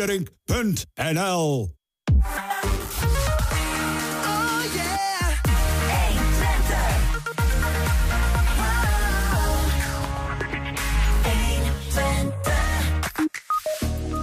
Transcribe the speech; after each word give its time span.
Frederik.nl 0.00 1.68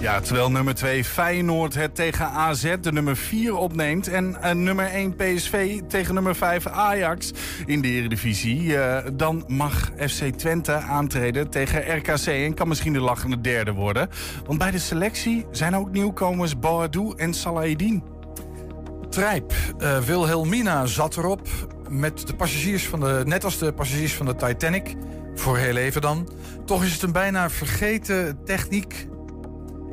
Ja, 0.00 0.20
terwijl 0.20 0.50
nummer 0.50 0.74
2 0.74 1.04
Feyenoord 1.04 1.74
het 1.74 1.94
tegen 1.94 2.26
AZ 2.26 2.74
de 2.80 2.92
nummer 2.92 3.16
4 3.16 3.56
opneemt... 3.56 4.08
en 4.08 4.36
uh, 4.44 4.50
nummer 4.50 4.86
1 4.86 5.16
PSV 5.16 5.80
tegen 5.88 6.14
nummer 6.14 6.34
5 6.34 6.66
Ajax 6.66 7.32
in 7.66 7.80
de 7.80 7.88
Eredivisie... 7.88 8.62
Uh, 8.62 8.98
dan 9.12 9.44
mag 9.46 9.90
FC 9.96 10.24
Twente 10.24 10.72
aantreden 10.72 11.50
tegen 11.50 11.96
RKC... 11.96 12.26
en 12.26 12.54
kan 12.54 12.68
misschien 12.68 12.92
de 12.92 13.00
lachende 13.00 13.40
derde 13.40 13.72
worden. 13.72 14.08
Want 14.46 14.58
bij 14.58 14.70
de 14.70 14.78
selectie 14.78 15.46
zijn 15.50 15.76
ook 15.76 15.90
nieuwkomers 15.90 16.58
Boadou 16.58 17.14
en 17.16 17.34
Salahidin. 17.34 18.02
Trijp, 19.10 19.52
uh, 19.78 19.98
Wilhelmina 19.98 20.86
zat 20.86 21.16
erop... 21.16 21.48
Met 21.88 22.26
de 22.26 22.34
passagiers 22.34 22.86
van 22.86 23.00
de, 23.00 23.22
net 23.24 23.44
als 23.44 23.58
de 23.58 23.72
passagiers 23.72 24.14
van 24.14 24.26
de 24.26 24.34
Titanic, 24.34 24.94
voor 25.34 25.56
heel 25.56 25.76
even 25.76 26.00
dan. 26.00 26.28
Toch 26.64 26.84
is 26.84 26.92
het 26.92 27.02
een 27.02 27.12
bijna 27.12 27.50
vergeten 27.50 28.38
techniek 28.44 29.08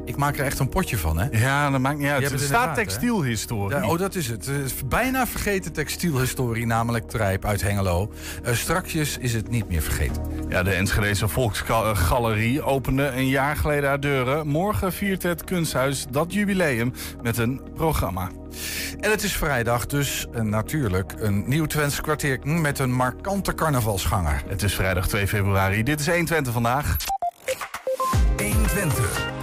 ik 0.05 0.15
maak 0.15 0.37
er 0.37 0.45
echt 0.45 0.59
een 0.59 0.69
potje 0.69 0.97
van, 0.97 1.17
hè? 1.17 1.27
Ja, 1.31 1.69
dat 1.69 1.79
maakt 1.79 1.97
niet 1.97 2.07
uit. 2.07 2.31
Het 2.31 2.41
staat 2.41 2.75
textielhistorie. 2.75 3.77
Ja, 3.77 3.87
oh, 3.87 3.99
dat 3.99 4.15
is 4.15 4.27
het. 4.27 4.45
het 4.45 4.65
is 4.65 4.87
bijna 4.87 5.27
vergeten 5.27 5.71
textielhistorie, 5.71 6.65
namelijk 6.65 7.09
Trijp 7.09 7.45
uit 7.45 7.61
Hengelo. 7.61 8.11
Uh, 8.45 8.53
strakjes 8.53 9.17
is 9.17 9.33
het 9.33 9.49
niet 9.49 9.69
meer 9.69 9.81
vergeten. 9.81 10.23
Ja, 10.49 10.63
de 10.63 10.71
Enschedeze 10.71 11.27
Volksgalerie 11.27 12.61
opende 12.61 13.07
een 13.07 13.27
jaar 13.27 13.55
geleden 13.55 13.89
haar 13.89 13.99
deuren. 13.99 14.47
Morgen 14.47 14.93
viert 14.93 15.23
het 15.23 15.43
kunsthuis 15.43 16.05
dat 16.09 16.33
jubileum 16.33 16.93
met 17.21 17.37
een 17.37 17.61
programma. 17.75 18.29
En 18.99 19.11
het 19.11 19.23
is 19.23 19.33
vrijdag, 19.33 19.85
dus 19.85 20.27
uh, 20.35 20.41
natuurlijk 20.41 21.13
een 21.17 21.43
nieuw 21.47 21.65
Twents 21.65 22.01
kwartier 22.01 22.39
met 22.43 22.79
een 22.79 22.91
markante 22.91 23.53
carnavalsganger. 23.53 24.43
Het 24.47 24.63
is 24.63 24.75
vrijdag 24.75 25.07
2 25.07 25.27
februari. 25.27 25.83
Dit 25.83 25.99
is 25.99 26.07
120 26.07 26.53
vandaag. 26.53 26.95
120. 28.37 29.34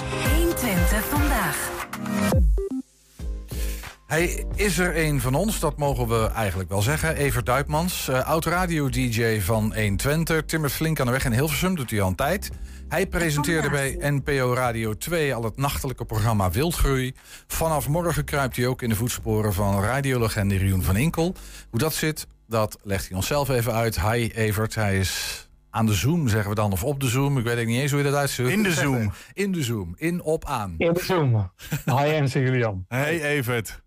Hij 4.12 4.44
is 4.54 4.78
er 4.78 5.04
een 5.04 5.20
van 5.20 5.34
ons, 5.34 5.60
dat 5.60 5.78
mogen 5.78 6.08
we 6.08 6.30
eigenlijk 6.34 6.68
wel 6.68 6.82
zeggen. 6.82 7.16
Evert 7.16 7.46
Duipmans, 7.46 8.08
uh, 8.08 8.26
oud-radio-dj 8.26 9.40
van 9.40 9.74
120. 9.74 10.44
Timmert 10.44 10.72
flink 10.72 11.00
aan 11.00 11.06
de 11.06 11.12
weg 11.12 11.24
in 11.24 11.32
Hilversum, 11.32 11.74
doet 11.74 11.90
hij 11.90 12.00
al 12.00 12.08
een 12.08 12.14
tijd. 12.14 12.50
Hij 12.88 13.06
presenteerde 13.06 13.70
bij 13.70 13.96
NPO 14.00 14.54
Radio 14.54 14.94
2 14.94 15.34
al 15.34 15.44
het 15.44 15.56
nachtelijke 15.56 16.04
programma 16.04 16.50
Wildgroei. 16.50 17.14
Vanaf 17.46 17.88
morgen 17.88 18.24
kruipt 18.24 18.56
hij 18.56 18.66
ook 18.66 18.82
in 18.82 18.88
de 18.88 18.94
voetsporen 18.96 19.52
van 19.52 19.82
radiolegende 19.82 20.56
Rioen 20.56 20.82
van 20.82 20.96
Inkel. 20.96 21.34
Hoe 21.70 21.78
dat 21.78 21.94
zit, 21.94 22.26
dat 22.48 22.78
legt 22.82 23.08
hij 23.08 23.16
onszelf 23.16 23.48
even 23.48 23.72
uit. 23.72 24.00
Hi 24.00 24.30
Evert, 24.34 24.74
hij 24.74 24.98
is 24.98 25.48
aan 25.72 25.86
de 25.86 25.94
Zoom, 25.94 26.28
zeggen 26.28 26.50
we 26.50 26.56
dan, 26.56 26.72
of 26.72 26.84
op 26.84 27.00
de 27.00 27.08
Zoom. 27.08 27.38
Ik 27.38 27.44
weet 27.44 27.66
niet 27.66 27.80
eens 27.80 27.90
hoe 27.90 28.00
je 28.00 28.06
dat 28.06 28.14
uitzoekt. 28.14 28.50
In 28.50 28.62
de 28.62 28.72
Zoom. 28.72 29.12
In 29.32 29.52
de 29.52 29.62
Zoom. 29.62 29.94
In, 29.96 30.22
op, 30.22 30.44
aan. 30.44 30.74
In 30.78 30.92
de 30.92 31.02
Zoom. 31.02 31.52
Hi, 31.84 31.94
en 31.94 32.26
Julian. 32.26 32.84
Hey, 32.88 33.22
Evert. 33.22 33.82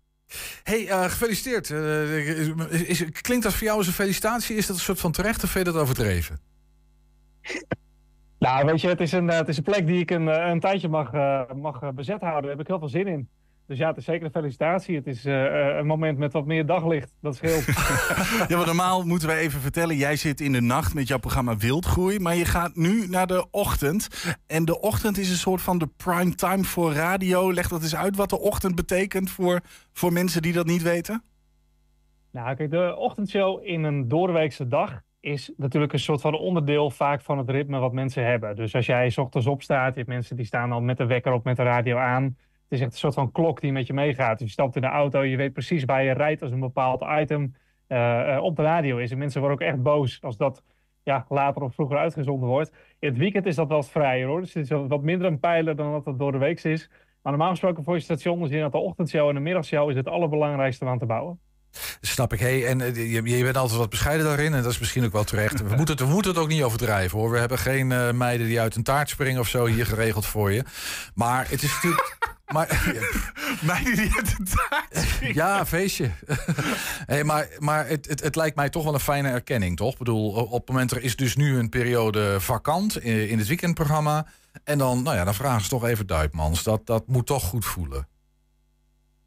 Hey, 0.62 0.82
uh, 0.82 1.04
gefeliciteerd. 1.04 1.68
Uh, 1.68 2.88
is, 2.88 3.04
klinkt 3.10 3.44
dat 3.44 3.54
voor 3.54 3.66
jou 3.66 3.78
als 3.78 3.86
een 3.86 3.92
felicitatie? 3.92 4.56
Is 4.56 4.66
dat 4.66 4.76
een 4.76 4.82
soort 4.82 5.00
van 5.00 5.12
terecht 5.12 5.44
of 5.44 5.50
vind 5.50 5.66
je 5.66 5.72
dat 5.72 5.82
overdreven? 5.82 6.40
Nou, 8.38 8.66
weet 8.66 8.80
je, 8.80 8.88
het 8.88 9.00
is 9.00 9.12
een, 9.12 9.28
het 9.28 9.48
is 9.48 9.56
een 9.56 9.62
plek 9.62 9.86
die 9.86 10.00
ik 10.00 10.10
een, 10.10 10.26
een 10.26 10.60
tijdje 10.60 10.88
mag, 10.88 11.12
uh, 11.12 11.40
mag 11.54 11.94
bezet 11.94 12.20
houden. 12.20 12.42
Daar 12.42 12.50
heb 12.50 12.60
ik 12.60 12.66
heel 12.66 12.78
veel 12.78 12.88
zin 12.88 13.06
in. 13.06 13.28
Dus 13.66 13.78
ja, 13.78 13.88
het 13.88 13.96
is 13.96 14.04
zeker 14.04 14.24
een 14.24 14.30
felicitatie. 14.30 14.96
Het 14.96 15.06
is 15.06 15.26
uh, 15.26 15.76
een 15.76 15.86
moment 15.86 16.18
met 16.18 16.32
wat 16.32 16.46
meer 16.46 16.66
daglicht. 16.66 17.12
Dat 17.20 17.36
scheelt. 17.36 17.64
ja, 18.48 18.56
maar 18.56 18.66
normaal 18.66 19.02
moeten 19.04 19.28
we 19.28 19.34
even 19.34 19.60
vertellen. 19.60 19.96
Jij 19.96 20.16
zit 20.16 20.40
in 20.40 20.52
de 20.52 20.60
nacht 20.60 20.94
met 20.94 21.08
jouw 21.08 21.18
programma 21.18 21.56
Wildgroei. 21.56 22.18
Maar 22.18 22.34
je 22.34 22.44
gaat 22.44 22.76
nu 22.76 23.06
naar 23.08 23.26
de 23.26 23.46
ochtend. 23.50 24.08
En 24.46 24.64
de 24.64 24.80
ochtend 24.80 25.18
is 25.18 25.30
een 25.30 25.36
soort 25.36 25.60
van 25.62 25.78
de 25.78 25.88
prime 25.96 26.34
time 26.34 26.64
voor 26.64 26.92
radio. 26.92 27.52
Leg 27.52 27.68
dat 27.68 27.82
eens 27.82 27.96
uit 27.96 28.16
wat 28.16 28.30
de 28.30 28.40
ochtend 28.40 28.74
betekent 28.74 29.30
voor, 29.30 29.60
voor 29.92 30.12
mensen 30.12 30.42
die 30.42 30.52
dat 30.52 30.66
niet 30.66 30.82
weten. 30.82 31.22
Nou, 32.32 32.56
kijk, 32.56 32.70
de 32.70 32.96
ochtendshow 32.96 33.66
in 33.66 33.84
een 33.84 34.08
doorweekse 34.08 34.68
dag 34.68 35.00
is 35.20 35.52
natuurlijk 35.56 35.92
een 35.92 35.98
soort 35.98 36.20
van 36.20 36.34
onderdeel 36.34 36.90
vaak 36.90 37.20
van 37.20 37.38
het 37.38 37.50
ritme 37.50 37.78
wat 37.78 37.92
mensen 37.92 38.26
hebben. 38.26 38.56
Dus 38.56 38.74
als 38.74 38.86
jij 38.86 39.10
s 39.10 39.18
ochtends 39.18 39.46
opstaat, 39.46 39.92
je 39.92 39.98
hebt 39.98 40.08
mensen 40.08 40.36
die 40.36 40.46
staan 40.46 40.72
al 40.72 40.80
met 40.80 40.96
de 40.96 41.06
wekker 41.06 41.32
op 41.32 41.44
met 41.44 41.56
de 41.56 41.62
radio 41.62 41.96
aan. 41.96 42.36
Het 42.68 42.78
is 42.78 42.80
echt 42.80 42.92
een 42.92 42.98
soort 42.98 43.14
van 43.14 43.32
klok 43.32 43.60
die 43.60 43.72
met 43.72 43.86
je 43.86 43.92
meegaat. 43.92 44.38
Dus 44.38 44.46
je 44.46 44.52
stapt 44.52 44.76
in 44.76 44.82
de 44.82 44.88
auto, 44.88 45.22
je 45.22 45.36
weet 45.36 45.52
precies 45.52 45.84
waar 45.84 46.02
je 46.02 46.12
rijdt 46.12 46.42
als 46.42 46.50
een 46.50 46.60
bepaald 46.60 47.04
item 47.20 47.54
uh, 47.88 48.38
op 48.42 48.56
de 48.56 48.62
radio 48.62 48.96
is. 48.96 49.10
En 49.10 49.18
mensen 49.18 49.40
worden 49.40 49.58
ook 49.58 49.68
echt 49.68 49.82
boos 49.82 50.22
als 50.22 50.36
dat 50.36 50.62
ja, 51.02 51.26
later 51.28 51.62
of 51.62 51.74
vroeger 51.74 51.96
uitgezonden 51.96 52.48
wordt. 52.48 52.72
In 52.98 53.08
het 53.08 53.18
weekend 53.18 53.46
is 53.46 53.54
dat 53.54 53.68
wel 53.68 53.82
vrijer 53.82 54.26
hoor. 54.26 54.40
Dus 54.40 54.54
het 54.54 54.70
is 54.70 54.70
wat 54.70 55.02
minder 55.02 55.26
een 55.26 55.40
pijler 55.40 55.76
dan 55.76 55.92
dat 55.92 56.04
het 56.04 56.18
door 56.18 56.32
de 56.32 56.38
week 56.38 56.64
is. 56.64 56.90
Maar 57.22 57.32
normaal 57.32 57.50
gesproken 57.50 57.84
voor 57.84 57.94
je 57.94 58.00
station, 58.00 58.40
dus 58.40 58.50
in 58.50 58.60
dat 58.60 58.72
de 58.72 58.78
ochtendshow 58.78 59.28
en 59.28 59.34
de 59.34 59.40
middagshow 59.40 59.90
is 59.90 59.96
het 59.96 60.08
allerbelangrijkste 60.08 60.84
om 60.84 60.90
aan 60.90 60.98
te 60.98 61.06
bouwen. 61.06 61.40
Snap 62.00 62.32
ik. 62.32 62.40
Hey, 62.40 62.66
en 62.66 62.94
je, 62.94 63.22
je, 63.22 63.42
bent 63.42 63.56
altijd 63.56 63.78
wat 63.78 63.90
bescheiden 63.90 64.26
daarin. 64.26 64.54
En 64.54 64.62
dat 64.62 64.72
is 64.72 64.78
misschien 64.78 65.04
ook 65.04 65.12
wel 65.12 65.24
terecht. 65.24 65.60
We 65.60 65.76
moeten 65.76 65.96
het, 65.96 66.00
we 66.00 66.12
moeten 66.12 66.30
het 66.30 66.40
ook 66.40 66.48
niet 66.48 66.62
overdrijven 66.62 67.18
hoor. 67.18 67.30
We 67.30 67.38
hebben 67.38 67.58
geen 67.58 67.90
uh, 67.90 68.10
meiden 68.10 68.46
die 68.46 68.60
uit 68.60 68.76
een 68.76 68.82
taart 68.82 69.08
springen 69.08 69.40
of 69.40 69.48
zo 69.48 69.66
hier 69.66 69.86
geregeld 69.86 70.26
voor 70.26 70.52
je. 70.52 70.64
Maar 71.14 71.48
het 71.48 71.62
is 71.62 71.72
natuurlijk. 71.72 72.16
Maar, 72.46 72.94
Meiden 73.60 73.96
die 73.96 74.14
uit 74.16 74.34
een 74.38 74.44
taart 74.44 75.34
Ja, 75.34 75.66
feestje. 75.66 76.10
hey, 77.06 77.24
maar 77.24 77.48
maar 77.58 77.88
het, 77.88 78.08
het, 78.08 78.22
het, 78.22 78.36
lijkt 78.36 78.56
mij 78.56 78.68
toch 78.68 78.84
wel 78.84 78.94
een 78.94 79.00
fijne 79.00 79.28
erkenning, 79.28 79.76
toch? 79.76 79.92
Ik 79.92 79.98
bedoel, 79.98 80.30
op 80.32 80.58
het 80.60 80.68
moment 80.68 80.90
er 80.90 81.02
is 81.02 81.16
dus 81.16 81.36
nu 81.36 81.58
een 81.58 81.68
periode 81.68 82.40
vakant 82.40 83.02
in, 83.02 83.28
in 83.28 83.38
het 83.38 83.46
weekendprogramma. 83.46 84.26
En 84.64 84.78
dan, 84.78 85.02
nou 85.02 85.16
ja, 85.16 85.24
dan 85.24 85.34
vragen 85.34 85.62
ze 85.62 85.68
toch 85.68 85.84
even 85.84 86.06
Duipmans. 86.06 86.62
Dat, 86.62 86.86
dat 86.86 87.06
moet 87.06 87.26
toch 87.26 87.44
goed 87.44 87.64
voelen. 87.64 88.08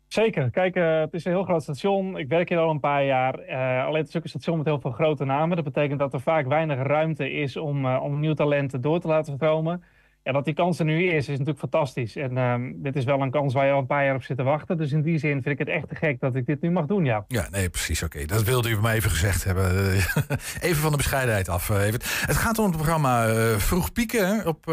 Zeker. 0.09 0.49
Kijk, 0.49 0.75
uh, 0.75 0.99
het 0.99 1.13
is 1.13 1.25
een 1.25 1.31
heel 1.31 1.43
groot 1.43 1.63
station. 1.63 2.17
Ik 2.17 2.27
werk 2.27 2.49
hier 2.49 2.57
al 2.57 2.69
een 2.69 2.79
paar 2.79 3.05
jaar. 3.05 3.39
Uh, 3.49 3.85
alleen 3.85 3.99
het 3.99 4.07
is 4.07 4.17
ook 4.17 4.23
een 4.23 4.29
station 4.29 4.57
met 4.57 4.65
heel 4.65 4.79
veel 4.79 4.91
grote 4.91 5.25
namen. 5.25 5.55
Dat 5.55 5.65
betekent 5.65 5.99
dat 5.99 6.13
er 6.13 6.21
vaak 6.21 6.47
weinig 6.47 6.77
ruimte 6.81 7.31
is 7.31 7.57
om, 7.57 7.85
uh, 7.85 7.99
om 8.03 8.19
nieuw 8.19 8.33
talenten 8.33 8.81
door 8.81 8.99
te 8.99 9.07
laten 9.07 9.33
stromen. 9.33 9.83
Ja, 10.23 10.31
dat 10.31 10.45
die 10.45 10.53
kans 10.53 10.79
er 10.79 10.85
nu 10.85 11.03
is, 11.03 11.15
is 11.15 11.27
natuurlijk 11.27 11.59
fantastisch. 11.59 12.15
En 12.15 12.31
uh, 12.31 12.55
dit 12.75 12.95
is 12.95 13.03
wel 13.03 13.21
een 13.21 13.31
kans 13.31 13.53
waar 13.53 13.65
je 13.65 13.71
al 13.71 13.79
een 13.79 13.85
paar 13.85 14.05
jaar 14.05 14.15
op 14.15 14.23
zit 14.23 14.37
te 14.37 14.43
wachten. 14.43 14.77
Dus 14.77 14.91
in 14.91 15.01
die 15.01 15.17
zin 15.17 15.31
vind 15.31 15.59
ik 15.59 15.67
het 15.67 15.67
echt 15.67 15.87
te 15.87 15.95
gek 15.95 16.19
dat 16.19 16.35
ik 16.35 16.45
dit 16.45 16.61
nu 16.61 16.71
mag 16.71 16.85
doen, 16.85 17.05
ja. 17.05 17.25
Ja, 17.27 17.47
nee, 17.49 17.69
precies. 17.69 18.03
Oké, 18.03 18.25
dat 18.25 18.43
wilde 18.43 18.69
u 18.69 18.81
me 18.81 18.91
even 18.91 19.09
gezegd 19.09 19.43
hebben. 19.43 19.91
even 20.67 20.81
van 20.81 20.91
de 20.91 20.97
bescheidenheid 20.97 21.49
af. 21.49 21.69
Even. 21.69 21.99
Het 22.25 22.37
gaat 22.37 22.59
om 22.59 22.65
het 22.65 22.75
programma 22.75 23.27
Vroeg 23.57 23.91
Pieken. 23.91 24.47
Op, 24.47 24.65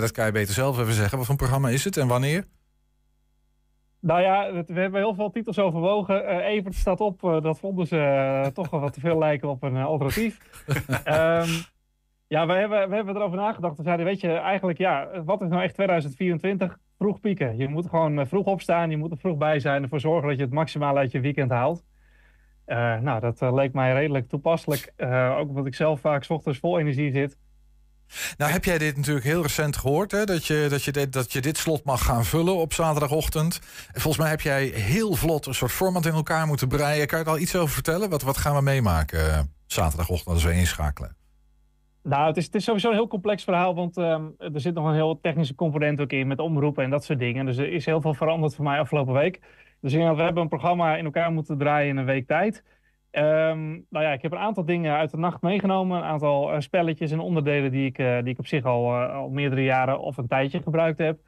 dat 0.00 0.10
kan 0.10 0.26
je 0.26 0.32
beter 0.32 0.54
zelf 0.54 0.78
even 0.78 0.92
zeggen. 0.92 1.18
Wat 1.18 1.26
voor 1.26 1.36
programma 1.36 1.68
is 1.68 1.84
het 1.84 1.96
en 1.96 2.06
wanneer? 2.06 2.44
Nou 4.06 4.20
ja, 4.20 4.52
we 4.66 4.80
hebben 4.80 5.00
heel 5.00 5.14
veel 5.14 5.30
titels 5.30 5.58
overwogen. 5.58 6.22
Uh, 6.22 6.46
Evert 6.46 6.74
staat 6.74 7.00
op. 7.00 7.22
Uh, 7.22 7.40
dat 7.40 7.58
vonden 7.58 7.86
ze 7.86 7.96
uh, 7.96 8.46
toch 8.46 8.70
wel 8.70 8.80
wat 8.80 8.92
te 8.92 9.00
veel 9.00 9.18
lijken 9.18 9.48
op 9.48 9.62
een 9.62 9.76
alternatief. 9.76 10.38
um, 11.06 11.48
ja, 12.34 12.46
we 12.46 12.52
hebben, 12.52 12.88
we 12.88 12.94
hebben 12.94 13.16
erover 13.16 13.36
nagedacht. 13.36 13.76
We 13.76 13.82
zeiden, 13.82 14.06
weet 14.06 14.20
je, 14.20 14.32
eigenlijk 14.32 14.78
ja, 14.78 15.22
wat 15.24 15.42
is 15.42 15.48
nou 15.48 15.62
echt 15.62 15.74
2024? 15.74 16.78
Vroeg 16.98 17.20
pieken. 17.20 17.56
Je 17.56 17.68
moet 17.68 17.88
gewoon 17.88 18.26
vroeg 18.26 18.46
opstaan. 18.46 18.90
Je 18.90 18.96
moet 18.96 19.10
er 19.10 19.18
vroeg 19.18 19.36
bij 19.36 19.60
zijn. 19.60 19.82
Ervoor 19.82 20.00
zorgen 20.00 20.28
dat 20.28 20.36
je 20.36 20.44
het 20.44 20.52
maximaal 20.52 20.96
uit 20.96 21.12
je 21.12 21.20
weekend 21.20 21.50
haalt. 21.50 21.84
nou, 23.00 23.20
dat 23.20 23.40
leek 23.40 23.72
mij 23.72 23.92
redelijk 23.92 24.28
toepasselijk. 24.28 24.92
ook 25.38 25.48
omdat 25.48 25.66
ik 25.66 25.74
zelf 25.74 26.00
vaak 26.00 26.24
s 26.24 26.30
ochtends 26.30 26.58
vol 26.58 26.78
energie 26.78 27.12
zit. 27.12 27.38
Nou 28.36 28.52
heb 28.52 28.64
jij 28.64 28.78
dit 28.78 28.96
natuurlijk 28.96 29.26
heel 29.26 29.42
recent 29.42 29.76
gehoord, 29.76 30.10
hè? 30.10 30.24
Dat, 30.24 30.46
je, 30.46 30.66
dat, 30.70 30.82
je 30.82 30.92
dit, 30.92 31.12
dat 31.12 31.32
je 31.32 31.40
dit 31.40 31.58
slot 31.58 31.84
mag 31.84 32.04
gaan 32.04 32.24
vullen 32.24 32.56
op 32.56 32.72
zaterdagochtend. 32.72 33.60
En 33.92 34.00
volgens 34.00 34.22
mij 34.22 34.30
heb 34.30 34.40
jij 34.40 34.64
heel 34.66 35.14
vlot 35.14 35.46
een 35.46 35.54
soort 35.54 35.72
format 35.72 36.06
in 36.06 36.12
elkaar 36.12 36.46
moeten 36.46 36.68
breien. 36.68 37.06
Kan 37.06 37.18
je 37.18 37.24
er 37.24 37.30
al 37.30 37.38
iets 37.38 37.56
over 37.56 37.74
vertellen? 37.74 38.10
Wat, 38.10 38.22
wat 38.22 38.36
gaan 38.36 38.54
we 38.54 38.62
meemaken 38.62 39.26
uh, 39.26 39.40
zaterdagochtend 39.66 40.34
als 40.34 40.44
we 40.44 40.52
inschakelen? 40.52 41.16
Nou, 42.02 42.26
het 42.26 42.36
is, 42.36 42.44
het 42.44 42.54
is 42.54 42.64
sowieso 42.64 42.88
een 42.88 42.94
heel 42.94 43.08
complex 43.08 43.44
verhaal, 43.44 43.74
want 43.74 43.96
um, 43.96 44.34
er 44.38 44.60
zit 44.60 44.74
nog 44.74 44.86
een 44.86 44.94
heel 44.94 45.20
technische 45.20 45.54
component 45.54 46.00
ook 46.00 46.12
in 46.12 46.26
met 46.26 46.38
omroepen 46.38 46.84
en 46.84 46.90
dat 46.90 47.04
soort 47.04 47.18
dingen. 47.18 47.46
Dus 47.46 47.56
er 47.56 47.72
is 47.72 47.86
heel 47.86 48.00
veel 48.00 48.14
veranderd 48.14 48.54
voor 48.54 48.64
mij 48.64 48.78
afgelopen 48.78 49.14
week. 49.14 49.40
Dus 49.80 49.92
we 49.92 50.00
hebben 50.00 50.42
een 50.42 50.48
programma 50.48 50.96
in 50.96 51.04
elkaar 51.04 51.32
moeten 51.32 51.58
draaien 51.58 51.88
in 51.88 51.96
een 51.96 52.04
week 52.04 52.26
tijd. 52.26 52.62
Um, 53.18 53.86
nou 53.90 54.04
ja, 54.04 54.12
ik 54.12 54.22
heb 54.22 54.32
een 54.32 54.38
aantal 54.38 54.64
dingen 54.64 54.96
uit 54.96 55.10
de 55.10 55.16
nacht 55.16 55.42
meegenomen. 55.42 55.98
Een 55.98 56.04
aantal 56.04 56.52
uh, 56.52 56.60
spelletjes 56.60 57.10
en 57.10 57.20
onderdelen 57.20 57.70
die 57.70 57.86
ik, 57.86 57.98
uh, 57.98 58.18
die 58.22 58.32
ik 58.32 58.38
op 58.38 58.46
zich 58.46 58.64
al, 58.64 58.92
uh, 58.92 59.14
al 59.14 59.28
meerdere 59.28 59.62
jaren 59.62 60.00
of 60.00 60.16
een 60.16 60.26
tijdje 60.26 60.62
gebruikt 60.62 60.98
heb. 60.98 61.18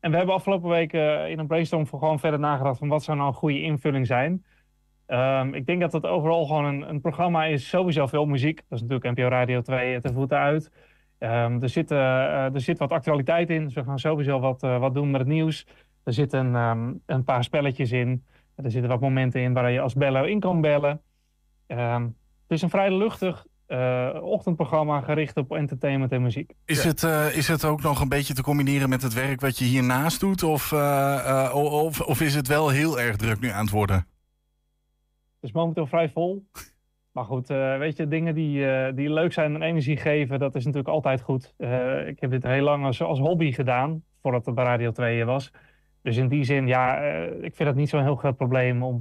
En 0.00 0.10
we 0.10 0.16
hebben 0.16 0.34
afgelopen 0.34 0.68
week 0.68 0.92
in 1.28 1.38
een 1.38 1.46
brainstorm 1.46 1.86
voor 1.86 1.98
gewoon 1.98 2.18
verder 2.18 2.40
nagedacht 2.40 2.78
van 2.78 2.88
wat 2.88 3.02
zou 3.02 3.16
nou 3.16 3.28
een 3.28 3.34
goede 3.34 3.60
invulling 3.60 4.06
zijn. 4.06 4.44
Um, 5.06 5.54
ik 5.54 5.66
denk 5.66 5.80
dat 5.80 5.92
het 5.92 6.06
overal 6.06 6.46
gewoon 6.46 6.64
een, 6.64 6.88
een, 6.88 7.00
programma 7.00 7.44
is. 7.44 7.68
Sowieso 7.68 8.06
veel 8.06 8.26
muziek. 8.26 8.56
Dat 8.56 8.78
is 8.78 8.86
natuurlijk 8.86 9.16
NPO 9.16 9.28
Radio 9.28 9.60
2 9.60 10.00
te 10.00 10.12
voeten 10.12 10.38
uit. 10.38 10.70
Um, 11.18 11.62
er, 11.62 11.68
zit, 11.68 11.90
er 11.90 12.60
zit 12.60 12.78
wat 12.78 12.92
actualiteit 12.92 13.50
in. 13.50 13.64
Dus 13.64 13.74
we 13.74 13.84
gaan 13.84 13.98
sowieso 13.98 14.40
wat, 14.40 14.60
wat 14.60 14.94
doen 14.94 15.10
met 15.10 15.20
het 15.20 15.28
nieuws. 15.28 15.66
Er 16.04 16.12
zitten 16.12 16.54
ehm, 16.54 16.92
een 17.06 17.24
paar 17.24 17.44
spelletjes 17.44 17.92
in. 17.92 18.24
Er 18.54 18.70
zitten 18.70 18.90
wat 18.90 19.00
momenten 19.00 19.40
in 19.40 19.52
waar 19.52 19.70
je 19.70 19.80
als 19.80 19.94
beller 19.94 20.28
in 20.28 20.40
kan 20.40 20.60
bellen. 20.60 21.00
Ehm, 21.68 22.02
het 22.02 22.56
is 22.56 22.62
een 22.62 22.70
vrij 22.70 22.96
luchtig 22.96 23.46
uh, 23.68 24.18
ochtendprogramma 24.20 25.00
gericht 25.00 25.36
op 25.36 25.52
entertainment 25.52 26.12
en 26.12 26.22
muziek. 26.22 26.52
Is, 26.64 26.84
het, 26.84 27.02
uh, 27.02 27.36
is 27.36 27.48
het 27.48 27.64
ook 27.64 27.82
nog 27.82 28.00
een 28.00 28.08
beetje 28.08 28.34
te 28.34 28.42
combineren 28.42 28.88
met 28.88 29.02
het 29.02 29.14
werk 29.14 29.40
wat 29.40 29.58
je 29.58 29.64
hiernaast 29.64 30.20
doet? 30.20 30.42
Of, 30.42 30.72
uh, 30.72 31.50
of, 31.54 32.00
of 32.00 32.20
is 32.20 32.34
het 32.34 32.48
wel 32.48 32.68
heel 32.68 33.00
erg 33.00 33.16
druk 33.16 33.40
nu 33.40 33.48
aan 33.48 33.64
het 33.64 33.70
worden? 33.70 33.96
Het 33.96 34.06
is 35.40 35.52
momenteel 35.52 35.86
vrij 35.86 36.08
vol. 36.08 36.44
Maar 37.12 37.26
goed, 37.26 37.48
weet 37.48 37.96
je, 37.96 38.08
dingen 38.08 38.34
die, 38.34 38.66
die 38.94 39.12
leuk 39.12 39.32
zijn 39.32 39.54
en 39.54 39.62
energie 39.62 39.96
geven, 39.96 40.38
dat 40.38 40.54
is 40.54 40.64
natuurlijk 40.64 40.94
altijd 40.94 41.20
goed. 41.20 41.54
ik 42.06 42.20
heb 42.20 42.30
dit 42.30 42.42
heel 42.42 42.62
lang 42.62 42.84
als, 42.84 43.02
als 43.02 43.18
hobby 43.18 43.52
gedaan, 43.52 44.02
voordat 44.22 44.46
het 44.46 44.54
bij 44.54 44.64
Radio 44.64 44.90
2 44.90 45.24
was. 45.24 45.52
Dus 46.02 46.16
in 46.16 46.28
die 46.28 46.44
zin, 46.44 46.66
ja, 46.66 46.98
ik 47.40 47.56
vind 47.56 47.68
het 47.68 47.74
niet 47.74 47.88
zo'n 47.88 48.02
heel 48.02 48.16
groot 48.16 48.36
probleem 48.36 48.82
om 48.82 49.00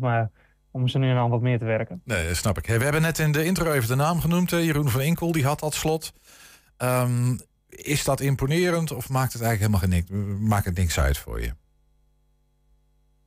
om 0.77 0.87
ze 0.87 0.97
nu 0.97 1.13
dan 1.13 1.29
wat 1.29 1.41
meer 1.41 1.59
te 1.59 1.65
werken. 1.65 2.01
Nee, 2.05 2.33
snap 2.33 2.57
ik. 2.57 2.65
we 2.65 2.83
hebben 2.83 3.01
net 3.01 3.19
in 3.19 3.31
de 3.31 3.45
intro 3.45 3.71
even 3.71 3.87
de 3.87 3.95
naam 3.95 4.19
genoemd. 4.19 4.49
Jeroen 4.49 4.89
van 4.89 5.01
Inkel, 5.01 5.31
die 5.31 5.45
had 5.45 5.59
dat 5.59 5.73
slot. 5.73 6.13
Um, 6.77 7.39
is 7.69 8.03
dat 8.03 8.19
imponerend 8.19 8.93
of 8.93 9.09
maakt 9.09 9.33
het 9.33 9.41
eigenlijk 9.41 9.81
helemaal 9.81 10.05
geen, 10.07 10.47
maakt 10.47 10.65
het 10.65 10.77
niks 10.77 10.99
uit 10.99 11.17
voor 11.17 11.41
je? 11.41 11.51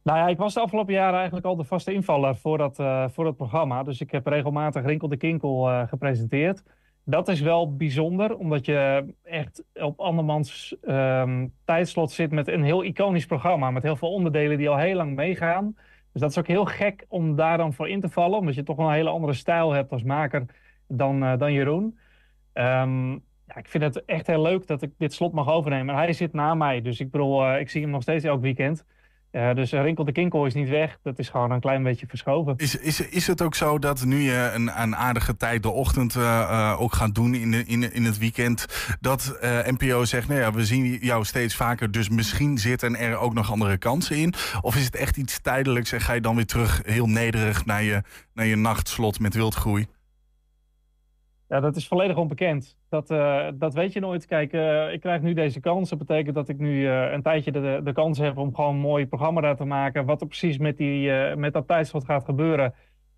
Nou 0.02 0.18
ja, 0.18 0.28
ik 0.28 0.38
was 0.38 0.54
de 0.54 0.60
afgelopen 0.60 0.94
jaren 0.94 1.16
eigenlijk 1.16 1.46
al 1.46 1.56
de 1.56 1.64
vaste 1.64 1.92
invaller 1.92 2.36
voor 2.36 2.58
dat, 2.58 2.78
uh, 2.78 3.04
voor 3.08 3.24
dat 3.24 3.36
programma. 3.36 3.82
Dus 3.82 4.00
ik 4.00 4.10
heb 4.10 4.26
regelmatig 4.26 4.84
Rinkel 4.84 5.08
de 5.08 5.16
Kinkel 5.16 5.70
uh, 5.70 5.88
gepresenteerd. 5.88 6.62
Dat 7.04 7.28
is 7.28 7.40
wel 7.40 7.76
bijzonder, 7.76 8.36
omdat 8.36 8.66
je 8.66 9.04
echt 9.22 9.64
op 9.74 10.00
andermans 10.00 10.76
um, 10.82 11.52
tijdslot 11.64 12.10
zit 12.10 12.30
met 12.30 12.48
een 12.48 12.62
heel 12.62 12.84
iconisch 12.84 13.26
programma. 13.26 13.70
Met 13.70 13.82
heel 13.82 13.96
veel 13.96 14.12
onderdelen 14.12 14.58
die 14.58 14.68
al 14.68 14.76
heel 14.76 14.96
lang 14.96 15.14
meegaan. 15.14 15.76
Dus 16.12 16.20
dat 16.20 16.30
is 16.30 16.38
ook 16.38 16.46
heel 16.46 16.64
gek 16.64 17.04
om 17.08 17.36
daar 17.36 17.56
dan 17.56 17.72
voor 17.72 17.88
in 17.88 18.00
te 18.00 18.08
vallen. 18.08 18.38
Omdat 18.38 18.54
je 18.54 18.62
toch 18.62 18.76
wel 18.76 18.86
een 18.86 18.92
hele 18.92 19.10
andere 19.10 19.32
stijl 19.32 19.72
hebt 19.72 19.92
als 19.92 20.02
maker 20.02 20.44
dan, 20.88 21.22
uh, 21.24 21.38
dan 21.38 21.52
Jeroen. 21.52 21.98
Um, 22.54 23.12
ja, 23.46 23.56
ik 23.56 23.68
vind 23.68 23.84
het 23.84 24.04
echt 24.04 24.26
heel 24.26 24.42
leuk 24.42 24.66
dat 24.66 24.82
ik 24.82 24.90
dit 24.98 25.12
slot 25.12 25.32
mag 25.32 25.48
overnemen. 25.48 25.94
En 25.94 26.00
hij 26.00 26.12
zit 26.12 26.32
na 26.32 26.54
mij, 26.54 26.82
dus 26.82 27.00
ik 27.00 27.10
bedoel, 27.10 27.46
uh, 27.46 27.60
ik 27.60 27.70
zie 27.70 27.82
hem 27.82 27.90
nog 27.90 28.02
steeds 28.02 28.24
elk 28.24 28.40
weekend. 28.40 28.84
Uh, 29.32 29.54
dus 29.54 29.72
Rinkel 29.72 30.04
de 30.04 30.12
Kinkel 30.12 30.46
is 30.46 30.54
niet 30.54 30.68
weg. 30.68 30.98
Dat 31.02 31.18
is 31.18 31.28
gewoon 31.28 31.50
een 31.50 31.60
klein 31.60 31.82
beetje 31.82 32.06
verschoven. 32.06 32.54
Is, 32.56 32.76
is, 32.76 33.00
is 33.00 33.26
het 33.26 33.42
ook 33.42 33.54
zo 33.54 33.78
dat 33.78 34.04
nu 34.04 34.20
je 34.20 34.50
een, 34.54 34.82
een 34.82 34.96
aardige 34.96 35.36
tijd 35.36 35.62
de 35.62 35.70
ochtend 35.70 36.14
uh, 36.14 36.22
uh, 36.22 36.80
ook 36.80 36.92
gaat 36.92 37.14
doen 37.14 37.34
in, 37.34 37.50
de, 37.50 37.64
in, 37.64 37.92
in 37.92 38.04
het 38.04 38.18
weekend... 38.18 38.66
dat 39.00 39.38
NPO 39.64 40.04
zegt, 40.04 40.28
nou 40.28 40.40
ja, 40.40 40.52
we 40.52 40.64
zien 40.64 40.98
jou 41.00 41.24
steeds 41.24 41.56
vaker... 41.56 41.90
dus 41.90 42.08
misschien 42.08 42.58
zitten 42.58 42.96
er 42.96 43.16
ook 43.16 43.34
nog 43.34 43.50
andere 43.50 43.78
kansen 43.78 44.16
in? 44.16 44.34
Of 44.60 44.76
is 44.76 44.84
het 44.84 44.96
echt 44.96 45.16
iets 45.16 45.40
tijdelijks 45.40 45.92
en 45.92 46.00
ga 46.00 46.12
je 46.12 46.20
dan 46.20 46.36
weer 46.36 46.46
terug 46.46 46.80
heel 46.84 47.06
nederig... 47.06 47.64
naar 47.64 47.82
je, 47.82 48.02
naar 48.34 48.46
je 48.46 48.56
nachtslot 48.56 49.20
met 49.20 49.34
wildgroei? 49.34 49.86
Ja, 51.50 51.60
dat 51.60 51.76
is 51.76 51.88
volledig 51.88 52.16
onbekend. 52.16 52.76
Dat, 52.88 53.10
uh, 53.10 53.48
dat 53.54 53.74
weet 53.74 53.92
je 53.92 54.00
nooit. 54.00 54.26
Kijk, 54.26 54.52
uh, 54.52 54.92
ik 54.92 55.00
krijg 55.00 55.22
nu 55.22 55.32
deze 55.32 55.60
kans. 55.60 55.90
Dat 55.90 55.98
betekent 55.98 56.34
dat 56.34 56.48
ik 56.48 56.58
nu 56.58 56.80
uh, 56.80 57.12
een 57.12 57.22
tijdje 57.22 57.52
de, 57.52 57.80
de 57.84 57.92
kans 57.92 58.18
heb 58.18 58.36
om 58.36 58.54
gewoon 58.54 58.74
een 58.74 58.80
mooi 58.80 59.06
programma 59.06 59.40
daar 59.40 59.56
te 59.56 59.64
maken. 59.64 60.04
Wat 60.04 60.20
er 60.20 60.26
precies 60.26 60.58
met, 60.58 60.76
die, 60.76 61.10
met 61.36 61.52
dat 61.52 61.66
tijdslot 61.66 62.04
gaat 62.04 62.24
gebeuren, 62.24 62.74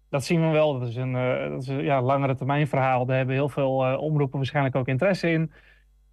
dat 0.08 0.24
zien 0.24 0.40
we 0.40 0.48
wel. 0.48 0.78
Dat 0.78 0.88
is 0.88 0.96
een, 0.96 1.12
dat 1.50 1.62
is 1.62 1.68
een 1.68 1.82
ja, 1.82 2.02
langere 2.02 2.34
termijn 2.34 2.66
verhaal. 2.66 3.06
Daar 3.06 3.16
hebben 3.16 3.34
heel 3.34 3.48
veel 3.48 3.76
omroepen 3.98 4.38
waarschijnlijk 4.38 4.76
ook 4.76 4.88
interesse 4.88 5.30
in. 5.30 5.52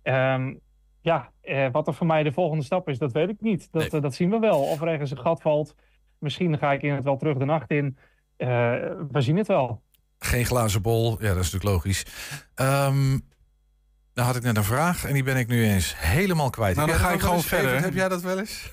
Um, 0.03 0.59
ja, 1.01 1.31
wat 1.71 1.87
er 1.87 1.93
voor 1.93 2.07
mij 2.07 2.23
de 2.23 2.31
volgende 2.31 2.63
stap 2.63 2.89
is, 2.89 2.97
dat 2.97 3.11
weet 3.11 3.29
ik 3.29 3.41
niet. 3.41 3.71
Dat, 3.71 3.91
nee. 3.91 4.01
dat 4.01 4.13
zien 4.13 4.29
we 4.29 4.39
wel. 4.39 4.61
Of 4.61 4.81
er 4.81 4.87
ergens 4.87 5.11
een 5.11 5.19
gat 5.19 5.41
valt. 5.41 5.75
Misschien 6.17 6.57
ga 6.57 6.73
ik 6.73 6.81
in 6.81 6.93
het 6.93 7.03
wel 7.03 7.17
terug 7.17 7.37
de 7.37 7.45
nacht 7.45 7.71
in. 7.71 7.97
we 8.37 9.21
zien 9.21 9.37
het 9.37 9.47
wel. 9.47 9.81
Geen 10.19 10.45
glazen 10.45 10.81
bol, 10.81 11.17
ja, 11.21 11.33
dat 11.33 11.43
is 11.43 11.51
natuurlijk 11.51 11.63
logisch. 11.63 12.03
Um, 12.55 13.27
dan 14.13 14.25
had 14.25 14.35
ik 14.35 14.43
net 14.43 14.57
een 14.57 14.63
vraag 14.63 15.05
en 15.05 15.13
die 15.13 15.23
ben 15.23 15.37
ik 15.37 15.47
nu 15.47 15.63
eens 15.63 15.93
helemaal 15.97 16.49
kwijt. 16.49 16.75
Nou, 16.75 16.87
dan 16.87 16.97
ga 16.97 17.11
ik 17.11 17.19
gewoon 17.19 17.43
verder. 17.43 17.71
Even, 17.71 17.83
heb 17.83 17.93
jij 17.93 18.09
dat 18.09 18.21
wel 18.21 18.39
eens? 18.39 18.61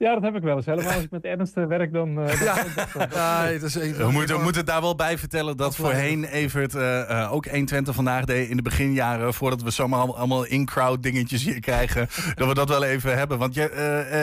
Ja, 0.00 0.14
dat 0.14 0.22
heb 0.22 0.34
ik 0.34 0.42
wel 0.42 0.56
eens. 0.56 0.66
Helemaal 0.66 0.92
als 0.92 1.02
ik 1.02 1.10
met 1.10 1.24
Ernst 1.24 1.54
werk, 1.54 1.92
dan... 1.92 2.18
Uh, 2.18 2.42
ja. 2.42 2.64
ja 3.10 3.44
is 3.44 3.74
even, 3.74 4.06
we, 4.06 4.12
moeten, 4.12 4.36
we 4.36 4.42
moeten 4.42 4.66
daar 4.66 4.80
wel 4.80 4.94
bij 4.94 5.18
vertellen 5.18 5.56
dat 5.56 5.76
voorheen 5.76 6.24
Evert 6.24 6.74
uh, 6.74 6.82
uh, 6.82 7.32
ook 7.32 7.46
120 7.46 7.94
vandaag 7.94 8.24
deed 8.24 8.48
in 8.48 8.56
de 8.56 8.62
beginjaren. 8.62 9.34
Voordat 9.34 9.62
we 9.62 9.70
zomaar 9.70 10.00
allemaal 10.00 10.44
in-crowd 10.44 11.02
dingetjes 11.02 11.44
hier 11.44 11.60
krijgen. 11.60 12.06
dat 12.34 12.48
we 12.48 12.54
dat 12.54 12.68
wel 12.68 12.84
even 12.84 13.16
hebben. 13.16 13.38
Want 13.38 13.54
jij, 13.54 13.70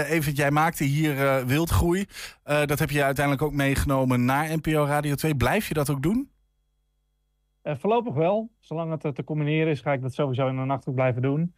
Evert, 0.06 0.38
jij 0.38 0.51
maakte 0.51 0.83
hier 0.83 1.45
wildgroei. 1.45 2.06
dat 2.44 2.79
heb 2.79 2.89
je 2.89 3.03
uiteindelijk 3.03 3.45
ook 3.45 3.53
meegenomen 3.53 4.25
naar 4.25 4.56
NPO 4.56 4.85
Radio 4.85 5.15
2. 5.15 5.35
Blijf 5.35 5.68
je 5.68 5.74
dat 5.74 5.89
ook 5.89 6.03
doen? 6.03 6.29
voorlopig 7.63 8.13
wel. 8.13 8.50
Zolang 8.59 9.01
het 9.01 9.15
te 9.15 9.24
combineren 9.24 9.71
is, 9.71 9.81
ga 9.81 9.94
ik 9.94 10.01
dat 10.01 10.13
sowieso 10.13 10.47
in 10.47 10.56
de 10.56 10.65
nacht 10.65 10.88
ook 10.88 10.95
blijven 10.95 11.21
doen. 11.21 11.53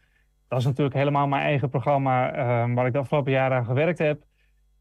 Dat 0.50 0.60
is 0.60 0.66
natuurlijk 0.66 0.96
helemaal 0.96 1.28
mijn 1.28 1.44
eigen 1.44 1.69
programma 1.69 2.28
um, 2.63 2.75
waar 2.75 2.86
ik 2.86 2.94
de 2.94 3.00
afgelopen 3.00 3.31
jaren 3.31 3.57
aan 3.57 3.66
gewerkt 3.66 4.00
heb. 4.00 4.24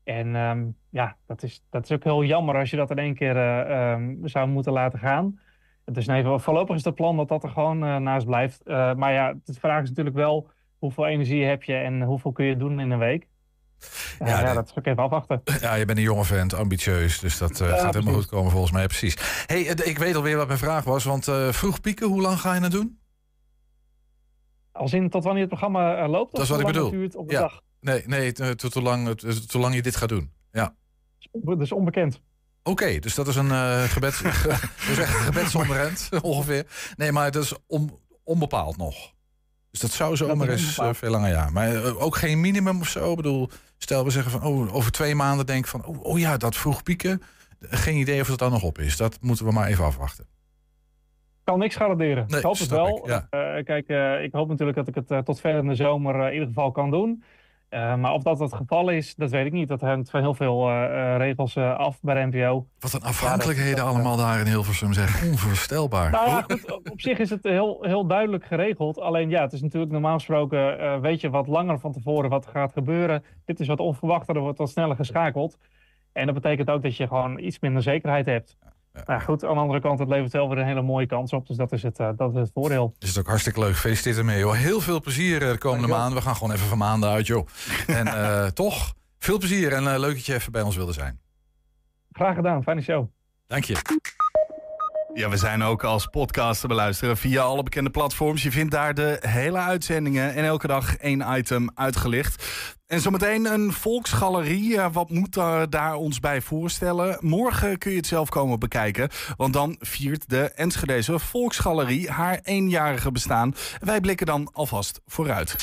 En 0.04 0.34
um, 0.34 0.76
ja, 0.90 1.16
dat 1.26 1.42
is, 1.42 1.62
dat 1.70 1.84
is 1.84 1.92
ook 1.92 2.04
heel 2.04 2.24
jammer 2.24 2.56
als 2.56 2.70
je 2.70 2.76
dat 2.76 2.90
in 2.90 2.98
één 2.98 3.14
keer 3.14 3.36
uh, 3.36 3.90
um, 3.92 4.20
zou 4.24 4.48
moeten 4.48 4.72
laten 4.72 4.98
gaan. 4.98 5.38
Dus 5.84 6.06
nee, 6.06 6.24
voorlopig 6.38 6.76
is 6.76 6.84
het 6.84 6.94
plan 6.94 7.16
dat 7.16 7.28
dat 7.28 7.42
er 7.42 7.48
gewoon 7.48 7.84
uh, 7.84 7.96
naast 7.96 8.26
blijft. 8.26 8.60
Uh, 8.64 8.94
maar 8.94 9.12
ja, 9.12 9.34
de 9.44 9.52
vraag 9.52 9.82
is 9.82 9.88
natuurlijk 9.88 10.16
wel 10.16 10.50
hoeveel 10.78 11.06
energie 11.06 11.44
heb 11.44 11.62
je 11.62 11.74
en 11.74 12.02
hoeveel 12.02 12.32
kun 12.32 12.44
je 12.44 12.56
doen 12.56 12.80
in 12.80 12.90
een 12.90 12.98
week. 12.98 13.26
Ja, 14.18 14.40
ja, 14.40 14.54
dat 14.54 14.68
is 14.68 14.78
ook 14.78 14.86
even 14.86 15.02
afwachten. 15.02 15.42
Ja, 15.60 15.74
je 15.74 15.84
bent 15.84 15.98
een 15.98 16.04
jonge 16.04 16.24
vent, 16.24 16.54
ambitieus. 16.54 17.18
Dus 17.18 17.38
dat 17.38 17.60
uh, 17.60 17.68
ja, 17.68 17.76
gaat 17.76 17.94
helemaal 17.94 18.14
goed 18.14 18.26
komen 18.26 18.50
volgens 18.50 18.72
mij. 18.72 18.86
Precies. 18.86 19.44
hey, 19.46 19.60
ik 19.60 19.98
weet 19.98 20.16
alweer 20.16 20.36
wat 20.36 20.46
mijn 20.46 20.58
vraag 20.58 20.84
was. 20.84 21.04
Want 21.04 21.26
uh, 21.26 21.52
vroeg 21.52 21.80
pieken, 21.80 22.06
hoe 22.06 22.20
lang 22.20 22.40
ga 22.40 22.54
je 22.54 22.60
dat 22.60 22.70
doen? 22.70 22.97
Als 24.78 24.92
in 24.92 25.10
tot 25.10 25.24
wanneer 25.24 25.40
het 25.40 25.50
programma 25.50 26.02
uh, 26.02 26.08
loopt? 26.08 26.32
Dat 26.32 26.42
is 26.42 26.48
wat 26.48 26.60
ik 26.60 26.66
bedoel. 26.66 26.92
Het 26.92 27.16
op 27.16 27.26
de 27.28 27.32
ja. 27.32 27.40
dag? 27.40 27.60
Nee, 27.80 28.02
nee 28.06 28.32
tot 28.32 28.74
hoe 28.74 28.82
lang, 28.82 29.18
tot 29.20 29.54
lang 29.54 29.74
je 29.74 29.82
dit 29.82 29.96
gaat 29.96 30.08
doen. 30.08 30.32
Ja. 30.52 30.74
Dat 31.32 31.60
is 31.60 31.72
onbekend. 31.72 32.20
Oké, 32.62 32.70
okay, 32.82 32.98
dus 32.98 33.14
dat 33.14 33.28
is 33.28 33.36
een 33.36 33.46
uh, 33.46 33.82
gebed, 33.82 34.14
gebedsonderend 35.26 36.08
ongeveer. 36.22 36.66
Nee, 36.96 37.12
maar 37.12 37.30
dat 37.30 37.42
is 37.42 37.54
on, 37.66 37.98
onbepaald 38.24 38.76
nog. 38.76 39.12
Dus 39.70 39.80
dat 39.80 39.90
zou 39.90 40.16
zomaar 40.16 40.48
eens 40.48 40.78
uh, 40.78 40.88
veel 40.92 41.10
langer 41.10 41.30
ja. 41.30 41.50
Maar 41.50 41.72
uh, 41.72 42.02
ook 42.02 42.16
geen 42.16 42.40
minimum 42.40 42.80
of 42.80 42.88
zo. 42.88 43.10
Ik 43.10 43.16
bedoel, 43.16 43.50
stel 43.78 44.04
we 44.04 44.10
zeggen 44.10 44.30
van 44.30 44.42
oh, 44.42 44.74
over 44.74 44.92
twee 44.92 45.14
maanden 45.14 45.46
denk 45.46 45.66
van 45.66 45.84
oh, 45.84 46.04
oh 46.04 46.18
ja, 46.18 46.36
dat 46.36 46.56
vroeg 46.56 46.82
pieken. 46.82 47.22
Geen 47.60 47.96
idee 47.96 48.20
of 48.20 48.28
het 48.28 48.38
dan 48.38 48.50
nog 48.50 48.62
op 48.62 48.78
is. 48.78 48.96
Dat 48.96 49.18
moeten 49.20 49.44
we 49.44 49.52
maar 49.52 49.66
even 49.66 49.84
afwachten 49.84 50.26
kan 51.48 51.58
niks 51.58 51.76
garanderen. 51.76 52.24
Nee, 52.28 52.38
ik 52.38 52.44
hoop 52.44 52.58
het 52.58 52.68
wel. 52.68 52.96
Ik, 52.96 53.06
ja. 53.06 53.26
uh, 53.30 53.64
kijk, 53.64 53.88
uh, 53.88 54.22
ik 54.22 54.32
hoop 54.32 54.48
natuurlijk 54.48 54.76
dat 54.76 54.88
ik 54.88 54.94
het 54.94 55.10
uh, 55.10 55.18
tot 55.18 55.40
ver 55.40 55.58
in 55.58 55.68
de 55.68 55.74
zomer 55.74 56.26
in 56.26 56.32
ieder 56.32 56.48
geval 56.48 56.70
kan 56.70 56.90
doen. 56.90 57.22
maar 57.70 58.12
of 58.12 58.22
dat 58.22 58.38
het 58.38 58.54
geval 58.54 58.88
is, 58.88 59.14
dat 59.14 59.30
weet 59.30 59.46
ik 59.46 59.52
niet. 59.52 59.68
Dat 59.68 59.80
hangt 59.80 60.10
van 60.10 60.20
heel 60.20 60.34
veel 60.34 60.70
regels 61.16 61.56
af 61.56 61.98
bij 62.00 62.14
de 62.14 62.36
NPO. 62.36 62.66
Wat 62.78 62.92
een 62.92 63.02
afhankelijkheden 63.02 63.76
ja, 63.76 63.84
dat, 63.84 63.94
allemaal 63.94 64.16
daar 64.16 64.40
in 64.40 64.46
Hilversum 64.46 64.92
zeggen. 64.92 65.28
Onvoorstelbaar. 65.30 66.10
Nou 66.10 66.28
ja, 66.28 66.42
goed, 66.42 66.72
op 66.90 67.00
zich 67.00 67.18
is 67.18 67.30
het 67.30 67.42
heel, 67.42 67.78
heel 67.80 68.06
duidelijk 68.06 68.44
geregeld. 68.44 69.00
Alleen 69.00 69.30
ja, 69.30 69.42
het 69.42 69.52
is 69.52 69.62
natuurlijk 69.62 69.92
normaal 69.92 70.14
gesproken... 70.14 71.00
weet 71.00 71.20
je 71.20 71.30
wat 71.30 71.46
langer 71.46 71.78
van 71.78 71.92
tevoren 71.92 72.30
wat 72.30 72.46
gaat 72.46 72.72
gebeuren. 72.72 73.24
Dit 73.44 73.60
is 73.60 73.66
wat 73.66 73.80
onverwachter, 73.80 74.36
er 74.36 74.40
wordt 74.40 74.58
wat 74.58 74.70
sneller 74.70 74.96
geschakeld. 74.96 75.58
En 76.12 76.26
dat 76.26 76.34
betekent 76.34 76.70
ook 76.70 76.82
dat 76.82 76.96
je 76.96 77.06
gewoon 77.06 77.38
iets 77.38 77.60
minder 77.60 77.82
zekerheid 77.82 78.26
hebt. 78.26 78.56
Nou 79.06 79.20
goed, 79.20 79.44
aan 79.44 79.54
de 79.54 79.60
andere 79.60 79.80
kant, 79.80 79.98
het 79.98 80.08
levert 80.08 80.32
wel 80.32 80.48
weer 80.48 80.58
een 80.58 80.66
hele 80.66 80.82
mooie 80.82 81.06
kans 81.06 81.32
op. 81.32 81.46
Dus 81.46 81.56
dat 81.56 81.72
is 81.72 81.82
het, 81.82 82.00
uh, 82.00 82.08
dat 82.16 82.34
is 82.34 82.40
het 82.40 82.50
voordeel. 82.54 82.94
Is 82.98 83.08
het 83.08 83.18
ook 83.18 83.26
hartstikke 83.26 83.60
leuk. 83.60 83.74
Gefeliciteerd 83.74 84.16
ermee, 84.16 84.38
joh. 84.38 84.52
Heel 84.52 84.80
veel 84.80 85.00
plezier 85.00 85.40
de 85.40 85.58
komende 85.58 85.88
maanden. 85.88 86.14
We 86.14 86.22
gaan 86.22 86.36
gewoon 86.36 86.54
even 86.54 86.66
van 86.66 86.78
maanden 86.78 87.10
uit, 87.10 87.26
joh. 87.26 87.46
En 87.86 88.06
uh, 88.06 88.46
toch, 88.64 88.94
veel 89.18 89.38
plezier 89.38 89.72
en 89.72 89.84
uh, 89.84 89.98
leuk 89.98 90.14
dat 90.14 90.26
je 90.26 90.34
even 90.34 90.52
bij 90.52 90.62
ons 90.62 90.76
wilde 90.76 90.92
zijn. 90.92 91.20
Graag 92.12 92.34
gedaan, 92.34 92.62
fijne 92.62 92.82
show. 92.82 93.06
Dank 93.46 93.64
je. 93.64 93.76
Ja, 95.14 95.28
we 95.28 95.36
zijn 95.36 95.62
ook 95.62 95.84
als 95.84 96.06
podcast 96.06 96.60
te 96.60 96.66
beluisteren 96.66 97.16
via 97.16 97.42
alle 97.42 97.62
bekende 97.62 97.90
platforms. 97.90 98.42
Je 98.42 98.50
vindt 98.50 98.70
daar 98.70 98.94
de 98.94 99.16
hele 99.20 99.58
uitzendingen 99.58 100.34
en 100.34 100.44
elke 100.44 100.66
dag 100.66 100.96
één 100.96 101.24
item 101.36 101.70
uitgelicht. 101.74 102.44
En 102.88 103.00
zometeen 103.00 103.44
een 103.44 103.72
volksgalerie. 103.72 104.80
Wat 104.80 105.10
moet 105.10 105.34
daar 105.70 105.94
ons 105.94 106.20
bij 106.20 106.40
voorstellen? 106.40 107.18
Morgen 107.20 107.78
kun 107.78 107.90
je 107.90 107.96
het 107.96 108.06
zelf 108.06 108.28
komen 108.28 108.58
bekijken. 108.58 109.08
Want 109.36 109.52
dan 109.52 109.76
viert 109.80 110.28
de 110.28 110.50
Enschedeze 110.50 111.18
Volksgalerie 111.18 112.10
haar 112.10 112.40
eenjarige 112.42 113.12
bestaan. 113.12 113.54
Wij 113.80 114.00
blikken 114.00 114.26
dan 114.26 114.48
alvast 114.52 115.00
vooruit. 115.06 115.56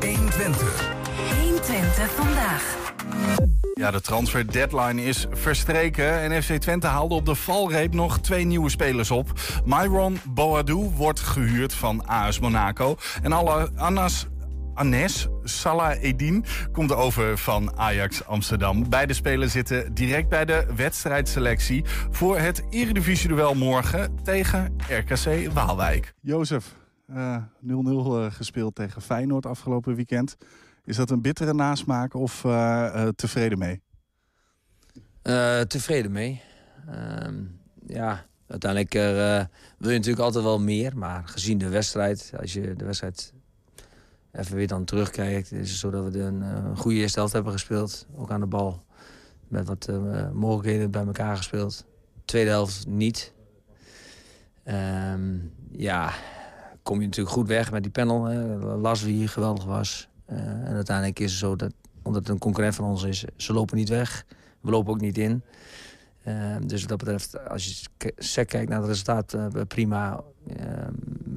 120. 0.00 0.94
120 1.40 2.10
vandaag. 2.10 2.76
Ja, 3.74 3.90
de 3.90 4.00
transfer 4.00 4.52
deadline 4.52 5.04
is 5.04 5.26
verstreken 5.30 6.20
en 6.20 6.42
FC 6.42 6.52
Twente 6.52 6.86
haalde 6.86 7.14
op 7.14 7.26
de 7.26 7.34
valreep 7.34 7.94
nog 7.94 8.20
twee 8.20 8.44
nieuwe 8.44 8.70
spelers 8.70 9.10
op. 9.10 9.32
Myron 9.64 10.18
Boadou 10.28 10.90
wordt 10.96 11.20
gehuurd 11.20 11.74
van 11.74 12.06
AS 12.06 12.38
Monaco 12.38 12.96
en 13.22 13.32
alle 13.32 13.70
Anas 13.76 14.26
Anes 14.82 15.28
Salah 15.42 16.02
Edin 16.02 16.44
komt 16.72 16.92
over 16.92 17.38
van 17.38 17.76
Ajax 17.76 18.24
Amsterdam. 18.24 18.88
Beide 18.88 19.12
spelers 19.12 19.52
zitten 19.52 19.94
direct 19.94 20.28
bij 20.28 20.44
de 20.44 20.66
wedstrijdselectie 20.76 21.84
voor 22.10 22.38
het 22.38 22.62
Eredivisie-duel 22.70 23.54
morgen 23.54 24.16
tegen 24.24 24.76
RKC 24.88 25.52
Waalwijk. 25.52 26.14
Jozef, 26.20 26.74
0-0 27.10 27.14
uh, 27.14 28.26
gespeeld 28.30 28.74
tegen 28.74 29.02
Feyenoord 29.02 29.46
afgelopen 29.46 29.94
weekend. 29.94 30.36
Is 30.84 30.96
dat 30.96 31.10
een 31.10 31.22
bittere 31.22 31.54
nasmaak 31.54 32.14
of 32.14 32.44
uh, 32.44 33.08
tevreden 33.08 33.58
mee? 33.58 33.82
tevreden 35.66 36.12
mee. 36.12 36.42
Ehm, 36.88 37.34
ja, 37.86 38.24
uiteindelijk 38.46 38.92
wil 39.78 39.90
je 39.90 39.96
natuurlijk 39.96 40.24
altijd 40.24 40.44
wel 40.44 40.60
meer. 40.60 40.98
Maar 40.98 41.22
gezien 41.24 41.58
de 41.58 41.68
wedstrijd, 41.68 42.32
als 42.40 42.52
je 42.52 42.74
de 42.74 42.84
wedstrijd 42.84 43.32
even 44.32 44.56
weer 44.56 44.66
dan 44.66 44.84
terugkijkt... 44.84 45.52
is 45.52 45.70
het 45.70 45.78
zo 45.78 45.90
dat 45.90 46.12
we 46.12 46.18
een, 46.20 46.40
een 46.40 46.76
goede 46.76 46.96
eerste 46.96 47.18
helft 47.18 47.34
hebben 47.34 47.52
gespeeld. 47.52 48.06
Ook 48.16 48.30
aan 48.30 48.40
de 48.40 48.46
bal. 48.46 48.84
Met 49.48 49.66
wat 49.66 49.90
mogelijkheden 50.32 50.90
bij 50.90 51.06
elkaar 51.06 51.36
gespeeld. 51.36 51.84
Tweede 52.24 52.50
helft 52.50 52.86
niet. 52.86 53.32
Um, 54.64 55.52
ja, 55.70 56.12
kom 56.82 57.00
je 57.00 57.06
natuurlijk 57.06 57.34
goed 57.34 57.48
weg 57.48 57.70
met 57.70 57.82
die 57.82 57.92
panel. 57.92 58.32
Las 58.78 59.02
wie 59.02 59.14
hier 59.14 59.28
geweldig 59.28 59.64
was. 59.64 60.08
Uh, 60.30 60.38
en 60.38 60.74
uiteindelijk 60.74 61.18
is 61.18 61.30
het 61.30 61.40
zo 61.40 61.56
dat, 61.56 61.72
omdat 62.02 62.20
het 62.20 62.30
een 62.30 62.38
concurrent 62.38 62.74
van 62.74 62.84
ons 62.84 63.02
is, 63.02 63.24
ze 63.36 63.52
lopen 63.52 63.76
niet 63.76 63.88
weg. 63.88 64.24
We 64.60 64.70
lopen 64.70 64.92
ook 64.92 65.00
niet 65.00 65.18
in. 65.18 65.42
Uh, 66.26 66.56
dus 66.66 66.80
wat 66.80 66.88
dat 66.88 66.98
betreft, 66.98 67.48
als 67.48 67.64
je 67.66 67.88
sec 68.16 68.48
kijkt 68.48 68.68
naar 68.68 68.78
het 68.78 68.88
resultaat, 68.88 69.36
prima. 69.68 70.24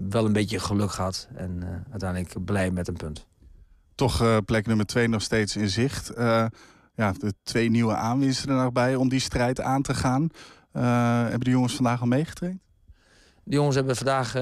Wel 0.09 0.25
een 0.25 0.33
beetje 0.33 0.59
geluk 0.59 0.91
gehad. 0.91 1.27
En 1.35 1.63
uiteindelijk 1.91 2.45
blij 2.45 2.71
met 2.71 2.88
een 2.88 2.97
punt. 2.97 3.27
Toch 3.95 4.43
plek 4.45 4.65
nummer 4.65 4.85
twee 4.85 5.07
nog 5.07 5.21
steeds 5.21 5.55
in 5.55 5.69
zicht. 5.69 6.12
ja, 6.95 7.12
de 7.12 7.33
twee 7.43 7.69
nieuwe 7.69 7.95
aanwinsten 7.95 8.50
er 8.50 8.63
nog 8.63 8.71
bij 8.71 8.95
om 8.95 9.09
die 9.09 9.19
strijd 9.19 9.62
aan 9.62 9.81
te 9.81 9.93
gaan. 9.93 10.29
hebben 10.71 11.39
de 11.39 11.50
jongens 11.50 11.75
vandaag 11.75 12.01
al 12.01 12.07
meegetraind? 12.07 12.65
De 13.47 13.55
jongens 13.55 13.75
hebben 13.75 13.95
vandaag 13.95 14.35
uh, 14.35 14.41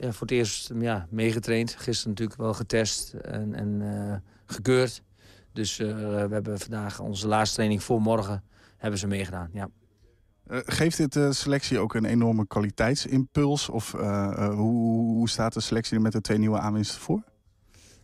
ja, 0.00 0.12
voor 0.12 0.26
het 0.26 0.30
eerst 0.30 0.70
ja, 0.78 1.06
meegetraind. 1.10 1.74
Gisteren 1.74 2.10
natuurlijk 2.10 2.40
wel 2.40 2.54
getest 2.54 3.12
en, 3.12 3.54
en 3.54 3.80
uh, 3.80 4.14
gekeurd. 4.46 5.02
Dus 5.52 5.78
uh, 5.78 5.96
we 5.96 6.28
hebben 6.30 6.58
vandaag 6.58 7.00
onze 7.00 7.28
laatste 7.28 7.54
training 7.54 7.82
voor 7.82 8.00
morgen 8.00 8.42
hebben 8.76 8.98
ze 8.98 9.06
meegedaan. 9.06 9.48
Ja. 9.52 9.68
Geeft 10.48 10.96
dit 10.96 11.12
de 11.12 11.32
selectie 11.32 11.78
ook 11.78 11.94
een 11.94 12.04
enorme 12.04 12.46
kwaliteitsimpuls? 12.46 13.68
Of 13.68 13.92
hoe, 13.92 15.14
hoe, 15.14 15.28
staat 15.28 15.54
de 15.54 15.60
selectie 15.60 15.96
er 15.96 16.02
met 16.02 16.12
de 16.12 16.20
twee 16.20 16.38
nieuwe 16.38 16.58
aanwinsten 16.58 17.00
voor? 17.00 17.22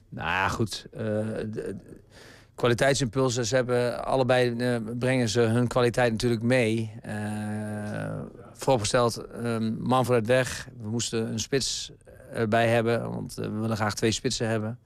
Nou 0.08 0.50
goed. 0.50 0.86
De, 0.90 1.76
kwaliteitsimpulsen. 2.54 3.46
Ze 3.46 3.54
hebben 3.54 4.04
allebei 4.04 4.80
brengen 4.98 5.28
ze 5.28 5.40
hun 5.40 5.66
kwaliteit 5.66 6.12
natuurlijk 6.12 6.42
mee. 6.42 6.92
Uh, 7.06 8.20
vooropgesteld, 8.52 9.24
um, 9.44 9.76
Manfred 9.80 10.26
weg. 10.26 10.68
We 10.80 10.88
moesten 10.88 11.32
een 11.32 11.38
spits 11.38 11.92
erbij 12.32 12.68
hebben, 12.68 13.10
want 13.10 13.34
we 13.34 13.50
willen 13.50 13.76
graag 13.76 13.94
twee 13.94 14.10
spitsen 14.10 14.48
hebben. 14.48 14.78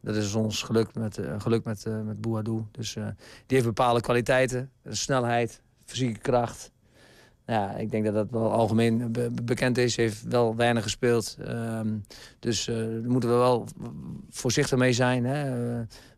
Dat 0.00 0.16
is 0.16 0.34
ons 0.34 0.62
geluk 0.62 0.94
met, 0.94 1.20
geluk 1.38 1.64
met, 1.64 1.84
met 2.04 2.20
Bouadou. 2.20 2.64
Dus 2.70 2.92
die 2.92 3.02
heeft 3.46 3.64
bepaalde 3.64 4.00
kwaliteiten. 4.00 4.70
Snelheid, 4.88 5.62
fysieke 5.84 6.20
kracht. 6.20 6.70
Ja, 7.50 7.74
ik 7.74 7.90
denk 7.90 8.04
dat 8.04 8.14
dat 8.14 8.30
wel 8.30 8.52
algemeen 8.52 9.12
be 9.12 9.30
bekend 9.42 9.78
is. 9.78 9.96
heeft 9.96 10.22
wel 10.22 10.56
weinig 10.56 10.82
gespeeld. 10.82 11.36
Um, 11.48 12.04
dus 12.38 12.64
daar 12.64 13.10
moeten 13.10 13.30
we 13.30 13.36
wel 13.36 13.66
voorzichtig 14.30 14.78
mee 14.78 14.92
zijn. 14.92 15.24
Hè? 15.24 15.56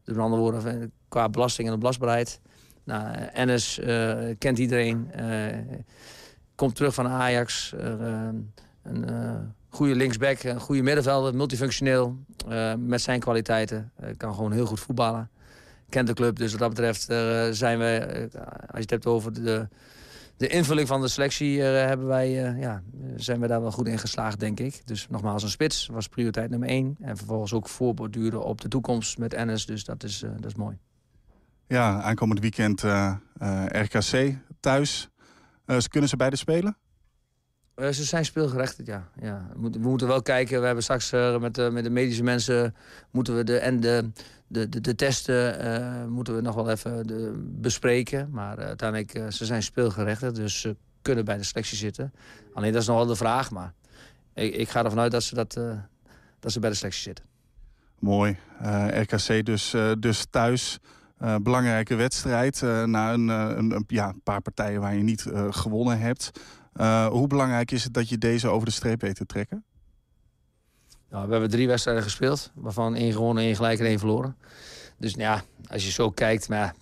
Dus 0.04 0.14
met 0.14 0.18
andere 0.18 0.42
woorden, 0.42 0.92
qua 1.08 1.28
belasting 1.28 1.70
en 1.70 1.78
belastbaarheid. 1.78 2.40
Nou, 2.84 3.16
Ennis 3.32 3.78
uh, 3.78 4.14
kent 4.38 4.58
iedereen. 4.58 5.10
Uh, 5.20 5.46
komt 6.54 6.74
terug 6.74 6.94
van 6.94 7.08
Ajax. 7.08 7.74
Uh, 7.76 8.28
een 8.82 9.54
goede 9.68 9.94
linksback, 9.94 10.42
een 10.42 10.60
goede 10.60 10.82
middenvelder, 10.82 11.34
multifunctioneel. 11.34 12.16
met 12.78 13.00
zijn 13.00 13.20
kwaliteiten. 13.20 13.92
kan 14.16 14.34
gewoon 14.34 14.52
heel 14.52 14.66
goed 14.66 14.80
voetballen. 14.80 15.30
Kent 15.88 16.06
de 16.06 16.14
club, 16.14 16.36
dus 16.36 16.50
wat 16.50 16.60
dat 16.60 16.68
betreft 16.68 17.02
zijn 17.56 17.78
we... 17.78 18.28
als 18.60 18.70
je 18.72 18.80
het 18.80 18.90
hebt 18.90 19.06
over 19.06 19.32
de, 19.32 19.68
de 20.42 20.48
invulling 20.48 20.88
van 20.88 21.00
de 21.00 21.08
selectie... 21.08 21.60
hebben 21.60 22.06
wij, 22.06 22.30
ja, 22.58 22.82
zijn 23.16 23.40
we 23.40 23.46
daar 23.46 23.60
wel 23.60 23.72
goed 23.72 23.88
in 23.88 23.98
geslaagd, 23.98 24.40
denk 24.40 24.60
ik. 24.60 24.86
Dus 24.86 25.06
nogmaals, 25.08 25.42
een 25.42 25.48
spits 25.50 25.86
was 25.86 26.08
prioriteit 26.08 26.50
nummer 26.50 26.68
één. 26.68 26.96
En 27.00 27.16
vervolgens 27.16 27.52
ook 27.52 27.68
voorborduren 27.68 28.44
op 28.44 28.60
de 28.60 28.68
toekomst 28.68 29.18
met 29.18 29.34
Ennis. 29.34 29.66
Dus 29.66 29.84
dat 29.84 30.04
is, 30.04 30.18
dat 30.18 30.46
is 30.46 30.54
mooi. 30.54 30.78
Ja, 31.66 32.02
aankomend 32.02 32.40
weekend 32.40 32.82
RKC 33.66 34.36
thuis. 34.60 35.08
Kunnen 35.88 36.08
ze 36.08 36.16
beide 36.16 36.36
spelen? 36.36 36.76
ze 37.76 38.04
zijn 38.04 38.24
speelgerechtigd, 38.24 38.88
ja. 38.88 39.08
ja. 39.20 39.48
We, 39.52 39.60
moeten, 39.60 39.80
we 39.80 39.88
moeten 39.88 40.06
wel 40.06 40.22
kijken. 40.22 40.60
We 40.60 40.66
hebben 40.66 40.84
straks 40.84 41.10
met, 41.40 41.72
met 41.72 41.84
de 41.84 41.90
medische 41.90 42.22
mensen... 42.22 42.74
moeten 43.10 43.36
we 43.36 43.44
de, 43.44 43.58
en 43.58 43.80
de, 43.80 44.10
de, 44.52 44.68
de, 44.68 44.80
de 44.80 44.94
testen 44.94 46.10
moeten 46.10 46.34
we 46.34 46.40
nog 46.40 46.54
wel 46.54 46.70
even 46.70 47.06
de, 47.06 47.32
bespreken. 47.46 48.28
Maar 48.30 48.58
uiteindelijk, 48.58 49.32
ze 49.32 49.44
zijn 49.44 49.62
speelgerechtigd. 49.62 50.34
Dus 50.34 50.60
ze 50.60 50.76
kunnen 51.02 51.24
bij 51.24 51.36
de 51.36 51.44
selectie 51.44 51.76
zitten. 51.76 52.12
Alleen 52.54 52.72
dat 52.72 52.80
is 52.80 52.88
nog 52.88 52.96
wel 52.96 53.06
de 53.06 53.16
vraag. 53.16 53.50
Maar 53.50 53.72
ik, 54.34 54.54
ik 54.54 54.68
ga 54.68 54.84
ervan 54.84 54.98
uit 54.98 55.12
dat 55.12 55.22
ze, 55.22 55.34
dat, 55.34 55.60
dat 56.40 56.52
ze 56.52 56.60
bij 56.60 56.70
de 56.70 56.76
selectie 56.76 57.02
zitten. 57.02 57.24
Mooi. 57.98 58.36
RKC 58.88 59.46
dus, 59.46 59.74
dus 59.98 60.26
thuis... 60.30 60.80
Uh, 61.22 61.36
belangrijke 61.42 61.94
wedstrijd 61.94 62.60
uh, 62.60 62.84
na 62.84 63.12
een, 63.12 63.28
een, 63.28 63.70
een, 63.70 63.84
ja, 63.86 64.14
paar 64.24 64.40
partijen 64.40 64.80
waar 64.80 64.94
je 64.94 65.02
niet 65.02 65.24
uh, 65.24 65.46
gewonnen 65.50 65.98
hebt. 65.98 66.30
hoe 67.10 67.26
belangrijk 67.26 67.70
is 67.70 67.84
het 67.84 67.94
dat 67.94 68.08
je 68.08 68.18
deze 68.18 68.48
over 68.48 68.66
de 68.66 68.72
streep 68.72 69.00
weet 69.00 69.14
te 69.14 69.26
trekken? 69.26 69.64
Nou, 71.12 71.26
we 71.26 71.32
hebben 71.32 71.50
drie 71.50 71.66
wedstrijden 71.66 72.02
gespeeld, 72.02 72.50
waarvan 72.54 72.94
één 72.94 73.12
gewonnen, 73.12 73.44
één 73.44 73.56
gelijk 73.56 73.78
en 73.78 73.86
één 73.86 73.98
verloren. 73.98 74.36
Dus 74.98 75.14
nou 75.14 75.36
ja, 75.36 75.42
als 75.70 75.84
je 75.84 75.90
zo 75.90 76.10
kijkt, 76.10 76.48
maar 76.48 76.74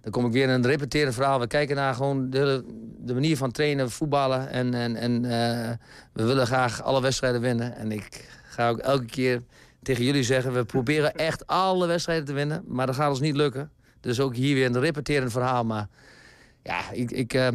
dan 0.00 0.10
kom 0.12 0.26
ik 0.26 0.32
weer 0.32 0.42
in 0.42 0.48
een 0.48 0.66
repeterend 0.66 1.14
verhaal. 1.14 1.40
We 1.40 1.46
kijken 1.46 1.76
naar 1.76 1.94
gewoon 1.94 2.30
de, 2.30 2.64
manier 3.06 3.36
van 3.36 3.50
trainen, 3.50 3.90
voetballen. 3.90 4.50
En, 4.50 4.74
en, 4.74 4.96
en 4.96 5.22
we 6.12 6.24
willen 6.24 6.46
graag 6.46 6.82
alle 6.82 7.00
wedstrijden 7.00 7.40
winnen. 7.40 7.76
En 7.76 7.92
ik 7.92 8.28
ga 8.48 8.68
ook 8.68 8.78
elke 8.78 9.04
keer 9.04 9.42
tegen 9.82 10.04
jullie 10.04 10.22
zeggen... 10.22 10.52
we 10.52 10.64
proberen 10.64 11.14
echt 11.14 11.46
alle 11.46 11.86
wedstrijden 11.86 12.24
te 12.24 12.32
winnen, 12.32 12.64
maar 12.66 12.86
dat 12.86 12.94
gaat 12.94 13.10
ons 13.10 13.20
niet 13.20 13.36
lukken. 13.36 13.70
Dus 14.00 14.20
ook 14.20 14.34
hier 14.34 14.54
weer 14.54 14.66
een 14.66 14.80
repeterend 14.80 15.32
verhaal. 15.32 15.64
Maar 15.64 15.88
ja, 16.62 16.90
ik, 16.92 17.10
ik, 17.10 17.34
uh, 17.34 17.48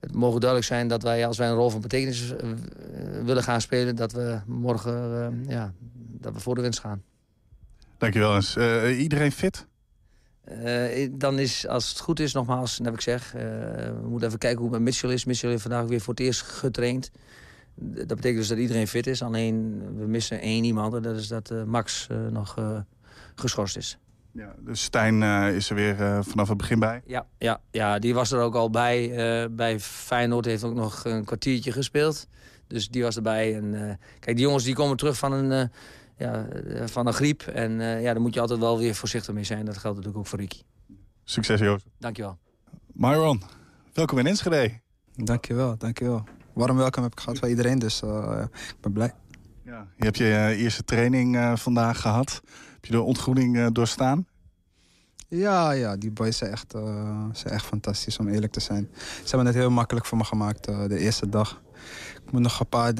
het 0.00 0.14
mogen 0.14 0.40
duidelijk 0.40 0.70
zijn 0.70 0.88
dat 0.88 1.02
wij, 1.02 1.26
als 1.26 1.38
wij 1.38 1.48
een 1.48 1.54
rol 1.54 1.70
van 1.70 1.80
betekenis 1.80 2.30
uh, 2.30 2.36
willen 3.24 3.42
gaan 3.42 3.60
spelen... 3.60 3.96
dat 3.96 4.12
we 4.12 4.40
morgen 4.46 5.32
uh, 5.46 5.48
ja, 5.50 5.72
dat 5.96 6.32
we 6.32 6.40
voor 6.40 6.54
de 6.54 6.60
winst 6.60 6.80
gaan. 6.80 7.02
Dankjewel 7.98 8.34
eens. 8.34 8.56
Eh, 8.56 9.00
iedereen 9.00 9.32
fit? 9.32 9.66
dan 11.10 11.38
is, 11.38 11.66
als 11.66 11.88
het 11.88 12.00
goed 12.00 12.20
is, 12.20 12.32
nogmaals, 12.32 12.80
heb 12.82 12.94
ik 12.94 13.00
zeg... 13.00 13.32
we 13.32 14.06
moeten 14.08 14.28
even 14.28 14.38
kijken 14.38 14.58
hoe 14.58 14.68
het 14.68 14.76
met 14.76 14.88
Mitchell 14.88 15.12
is. 15.12 15.24
Mitchell 15.24 15.50
heeft 15.50 15.62
vandaag 15.62 15.84
weer 15.84 16.00
voor 16.00 16.14
het 16.14 16.22
eerst 16.22 16.42
getraind. 16.42 17.10
Dat 17.74 18.06
betekent 18.06 18.36
dus 18.36 18.48
dat 18.48 18.58
iedereen 18.58 18.88
fit 18.88 19.06
is. 19.06 19.22
Alleen, 19.22 19.82
we 19.96 20.06
missen 20.06 20.40
één 20.40 20.64
iemand. 20.64 20.94
En 20.94 21.02
dat 21.02 21.16
is 21.16 21.28
dat 21.28 21.52
Max 21.66 22.06
nog 22.30 22.56
geschorst 23.34 23.76
is. 23.76 23.98
Ja, 24.36 24.54
dus 24.58 24.82
Stijn 24.82 25.22
uh, 25.22 25.56
is 25.56 25.70
er 25.70 25.74
weer 25.74 26.00
uh, 26.00 26.18
vanaf 26.22 26.48
het 26.48 26.56
begin 26.56 26.78
bij? 26.78 27.02
Ja, 27.06 27.26
ja, 27.38 27.60
ja, 27.70 27.98
die 27.98 28.14
was 28.14 28.32
er 28.32 28.40
ook 28.40 28.54
al 28.54 28.70
bij. 28.70 29.08
Uh, 29.42 29.48
bij 29.50 29.80
Feyenoord 29.80 30.44
heeft 30.44 30.64
ook 30.64 30.74
nog 30.74 31.04
een 31.04 31.24
kwartiertje 31.24 31.72
gespeeld. 31.72 32.26
Dus 32.66 32.88
die 32.88 33.02
was 33.02 33.16
erbij. 33.16 33.56
En, 33.56 33.98
kijk, 34.20 34.36
die 34.36 34.46
jongens 34.46 34.64
die 34.64 34.74
komen 34.74 34.96
terug 34.96 35.16
van 35.16 35.32
een, 35.32 35.70
ja, 36.16 36.46
van 36.84 37.06
een 37.06 37.12
griep. 37.12 37.42
En 37.42 37.80
ja, 37.80 38.12
daar 38.12 38.20
moet 38.20 38.34
je 38.34 38.40
altijd 38.40 38.58
wel 38.58 38.78
weer 38.78 38.94
voorzichtig 38.94 39.34
mee 39.34 39.44
zijn. 39.44 39.64
Dat 39.64 39.76
geldt 39.76 39.96
natuurlijk 39.96 40.24
ook 40.24 40.26
voor 40.26 40.38
Ricky. 40.38 40.62
Succes, 41.24 41.60
Joost. 41.60 41.86
Dankjewel. 41.98 42.38
Myron, 42.92 43.42
welkom 43.92 44.18
in 44.18 44.26
Enschede. 44.26 44.80
Dankjewel, 45.14 45.76
dankjewel. 45.78 46.24
Warm 46.52 46.76
welkom 46.76 47.02
heb 47.02 47.12
ik 47.12 47.20
gehad 47.20 47.38
van 47.38 47.48
iedereen, 47.48 47.78
dus 47.78 48.02
ik 48.02 48.80
ben 48.80 48.92
blij. 48.92 49.12
Ja, 49.64 49.86
je 49.96 50.04
hebt 50.04 50.16
je 50.16 50.54
eerste 50.56 50.84
training 50.84 51.58
vandaag 51.58 52.00
gehad 52.00 52.42
je 52.86 52.92
de 52.92 53.02
ontgroening 53.02 53.56
uh, 53.56 53.66
doorstaan? 53.72 54.26
Ja, 55.28 55.70
ja, 55.70 55.96
die 55.96 56.10
boys 56.10 56.36
zijn 56.36 56.52
echt, 56.52 56.74
uh, 56.74 57.24
zijn 57.32 57.54
echt 57.54 57.64
fantastisch 57.64 58.18
om 58.18 58.28
eerlijk 58.28 58.52
te 58.52 58.60
zijn. 58.60 58.88
Ze 58.98 59.28
hebben 59.28 59.46
het 59.46 59.54
heel 59.54 59.70
makkelijk 59.70 60.06
voor 60.06 60.18
me 60.18 60.24
gemaakt 60.24 60.68
uh, 60.68 60.86
de 60.88 60.98
eerste 60.98 61.28
dag. 61.28 61.62
Ik 62.24 62.32
moet 62.32 62.40
nog 62.40 62.60
een 62.60 62.68
paar, 62.68 62.94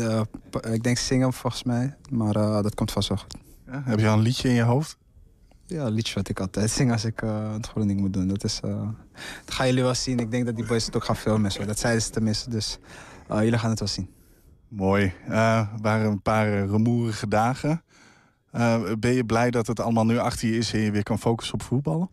ik 0.72 0.82
denk 0.82 0.98
zingen 0.98 1.32
volgens 1.32 1.62
mij, 1.62 1.96
maar 2.10 2.32
dat 2.32 2.74
komt 2.74 2.92
vast 2.92 3.08
wel 3.08 3.18
goed. 3.18 3.36
Ja, 3.66 3.82
heb 3.84 3.98
je 3.98 4.08
al 4.08 4.16
een 4.16 4.20
liedje 4.20 4.48
in 4.48 4.54
je 4.54 4.62
hoofd? 4.62 4.96
Ja, 5.66 5.84
een 5.84 5.92
liedje 5.92 6.14
wat 6.14 6.28
ik 6.28 6.40
altijd 6.40 6.70
zing 6.70 6.92
als 6.92 7.04
ik 7.04 7.22
ontgroening 7.54 8.00
moet 8.00 8.12
doen. 8.12 8.28
Dat, 8.28 8.44
is, 8.44 8.60
dat 9.44 9.54
gaan 9.54 9.66
jullie 9.66 9.82
wel 9.82 9.94
zien. 9.94 10.18
Ik 10.18 10.30
denk 10.30 10.46
dat 10.46 10.56
die 10.56 10.66
boys 10.66 10.86
het 10.86 10.96
ook 10.96 11.04
gaan 11.04 11.16
filmen. 11.16 11.52
Zo. 11.52 11.64
Dat 11.64 11.78
zeiden 11.78 12.02
ze 12.02 12.10
tenminste, 12.10 12.50
dus 12.50 12.78
jullie 13.28 13.58
gaan 13.58 13.70
het 13.70 13.78
wel 13.78 13.88
zien. 13.88 14.10
Mooi. 14.68 15.14
Waren 15.80 16.10
een 16.10 16.22
paar 16.22 16.66
rumoerige 16.66 17.28
dagen. 17.28 17.82
Eh, 18.56 18.80
ben 18.98 19.12
je 19.12 19.24
blij 19.24 19.50
dat 19.50 19.66
het 19.66 19.80
allemaal 19.80 20.04
nu 20.04 20.18
achter 20.18 20.48
je 20.48 20.56
is 20.56 20.72
en 20.72 20.78
je 20.78 20.90
weer 20.90 21.02
kan 21.02 21.18
focussen 21.18 21.54
op 21.54 21.62
voetballen? 21.62 22.08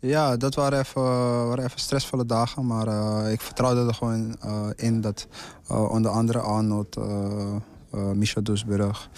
Ja, 0.00 0.36
dat 0.36 0.54
waren 0.54 0.78
even, 0.78 1.02
waren 1.48 1.64
even 1.64 1.80
stressvolle 1.80 2.26
dagen. 2.26 2.66
Maar 2.66 2.86
eh, 2.86 3.32
ik 3.32 3.40
vertrouwde 3.40 3.86
er 3.86 3.94
gewoon 3.94 4.36
eh, 4.40 4.66
in 4.76 5.00
dat 5.00 5.26
onder 5.68 6.10
andere 6.10 6.38
Arnold, 6.38 6.96
Michel 8.14 8.42
Doesburg, 8.42 9.10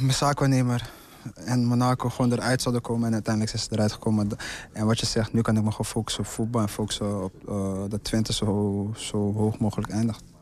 mijn 0.00 0.12
zaakwaarnemer 0.12 0.90
en 1.34 1.64
Monaco 1.64 2.08
gewoon 2.08 2.32
eruit 2.32 2.62
zouden 2.62 2.82
komen. 2.82 3.06
En 3.06 3.12
uiteindelijk 3.12 3.54
is 3.54 3.62
ze 3.62 3.68
eruit 3.72 3.92
gekomen. 3.92 4.28
En 4.72 4.86
wat 4.86 5.00
je 5.00 5.06
zegt, 5.06 5.32
nu 5.32 5.40
kan 5.40 5.56
ik 5.56 5.62
me 5.62 5.70
gewoon 5.70 5.86
focussen 5.86 6.22
op 6.22 6.28
voetbal 6.28 6.60
en 6.60 6.68
focussen 6.68 7.24
op 7.24 7.34
dat 7.88 8.04
Twente 8.04 8.32
zo, 8.32 8.90
zo 8.96 9.32
hoog 9.32 9.58
mogelijk 9.58 9.92
eindigt. 9.92 10.33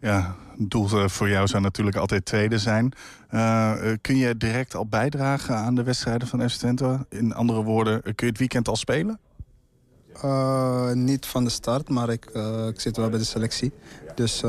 Ja, 0.00 0.36
doel 0.56 1.08
voor 1.08 1.28
jou 1.28 1.46
zou 1.46 1.62
natuurlijk 1.62 1.96
altijd 1.96 2.24
tweede 2.24 2.58
zijn. 2.58 2.92
Eh, 3.28 3.90
eh, 3.90 3.98
kun 4.00 4.16
je 4.16 4.36
direct 4.36 4.74
al 4.74 4.86
bijdragen 4.86 5.56
aan 5.56 5.74
de 5.74 5.82
wedstrijden 5.82 6.28
van 6.28 6.50
FC 6.50 6.56
Twente? 6.56 7.06
In 7.08 7.34
andere 7.34 7.62
woorden, 7.62 7.94
eh, 7.94 8.02
kun 8.02 8.26
je 8.26 8.32
het 8.32 8.38
weekend 8.38 8.68
al 8.68 8.76
spelen? 8.76 9.18
Niet 10.94 11.26
van 11.26 11.44
de 11.44 11.50
start, 11.50 11.88
maar 11.88 12.08
ik, 12.08 12.24
ik 12.68 12.80
zit 12.80 12.96
wel 12.96 13.08
bij 13.08 13.18
de 13.18 13.24
selectie. 13.24 13.72
Dus 14.14 14.40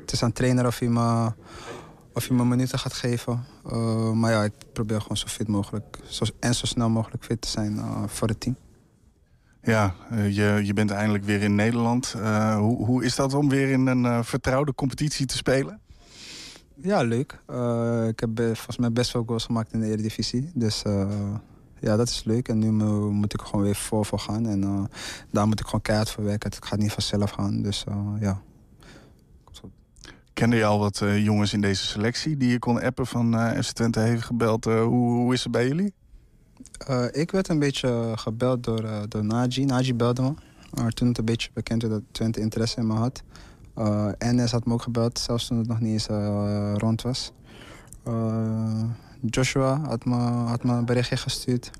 het 0.00 0.12
is 0.12 0.22
aan 0.22 0.32
trainer 0.32 0.66
of 0.66 0.78
hij 0.78 0.88
me, 0.88 1.32
of 2.12 2.28
hij 2.28 2.36
me 2.36 2.44
minuten 2.44 2.78
gaat 2.78 2.92
geven. 2.92 3.44
Maar 4.14 4.32
ja, 4.32 4.44
ik 4.44 4.52
probeer 4.72 5.00
gewoon 5.00 5.16
zo 5.16 5.26
fit 5.26 5.48
mogelijk 5.48 5.98
zo, 6.08 6.24
en 6.40 6.54
zo 6.54 6.66
snel 6.66 6.88
mogelijk 6.88 7.24
fit 7.24 7.40
te 7.40 7.48
zijn 7.48 7.80
voor 8.06 8.28
het 8.28 8.40
team. 8.40 8.56
Ja, 9.62 9.94
eh, 10.10 10.36
je, 10.36 10.60
je 10.64 10.72
bent 10.72 10.90
eindelijk 10.90 11.24
weer 11.24 11.42
in 11.42 11.54
Nederland. 11.54 12.14
Eh, 12.16 12.56
hoe, 12.56 12.86
hoe 12.86 13.04
is 13.04 13.16
dat 13.16 13.34
om 13.34 13.48
weer 13.48 13.70
in 13.70 13.86
een 13.86 14.04
eh, 14.04 14.22
vertrouwde 14.22 14.74
competitie 14.74 15.26
te 15.26 15.36
spelen? 15.36 15.80
Ja, 16.74 17.02
leuk. 17.02 17.32
Ik 18.08 18.20
heb 18.20 18.30
volgens 18.36 18.76
mij 18.76 18.92
best 18.92 19.10
veel 19.10 19.22
goals 19.26 19.44
gemaakt 19.44 19.72
in 19.72 19.80
de 19.80 19.86
Eredivisie. 19.86 20.50
Dus 20.54 20.82
ja, 21.80 21.96
dat 21.96 22.08
is 22.08 22.24
leuk. 22.24 22.48
En 22.48 22.58
nu 22.58 22.72
mo- 22.72 23.10
moet 23.10 23.34
ik 23.34 23.40
gewoon 23.40 23.64
weer 23.64 23.74
voor 23.74 24.06
voor 24.06 24.18
gaan. 24.18 24.46
En 24.46 24.88
daar 25.30 25.46
moet 25.46 25.60
ik 25.60 25.66
gewoon 25.66 25.82
keihard 25.82 26.10
voor 26.10 26.24
werken. 26.24 26.50
Het 26.50 26.64
gaat 26.64 26.78
niet 26.78 26.92
vanzelf 26.92 27.30
gaan. 27.30 27.62
Dus 27.62 27.84
ja. 28.20 28.40
Kende 30.32 30.56
je 30.56 30.64
al 30.64 30.78
wat 30.78 31.02
jongens 31.16 31.52
in 31.52 31.60
deze 31.60 31.84
selectie 31.86 32.36
die 32.36 32.50
je 32.50 32.58
kon 32.58 32.82
appen 32.82 33.06
van 33.06 33.56
FC 33.62 33.72
Twente 33.72 34.00
heeft 34.00 34.22
gebeld? 34.22 34.64
Hoe, 34.64 34.84
hoe 34.86 35.32
is 35.32 35.42
het 35.42 35.52
bij 35.52 35.66
jullie? 35.66 35.92
Eh, 36.86 37.04
ik 37.10 37.30
werd 37.30 37.48
een 37.48 37.58
beetje 37.58 38.12
gebeld 38.14 38.64
door, 38.64 38.84
eh, 38.84 39.00
door 39.08 39.24
Naji. 39.24 39.64
Naji 39.64 39.94
belde 39.94 40.22
me. 40.22 40.34
Maar 40.74 40.90
toen 40.92 41.08
het 41.08 41.18
een 41.18 41.24
beetje 41.24 41.50
bekend 41.52 41.82
werd 41.82 41.94
dat 41.94 42.02
Twente 42.10 42.40
interesse 42.40 42.80
in 42.80 42.86
me 42.86 42.94
had. 42.94 43.22
Eh 43.74 44.08
NS 44.18 44.50
had 44.50 44.66
me 44.66 44.72
ook 44.72 44.82
gebeld, 44.82 45.18
zelfs 45.18 45.46
toen 45.46 45.58
het 45.58 45.68
nog 45.68 45.80
niet 45.80 45.92
eens 45.92 46.08
eh, 46.08 46.74
rond 46.76 47.02
was. 47.02 47.32
Eh, 48.04 48.82
Joshua 49.20 49.80
had 49.86 50.04
me, 50.04 50.14
had 50.14 50.64
me 50.64 50.72
een 50.72 50.84
berichtje 50.84 51.16
gestuurd. 51.16 51.70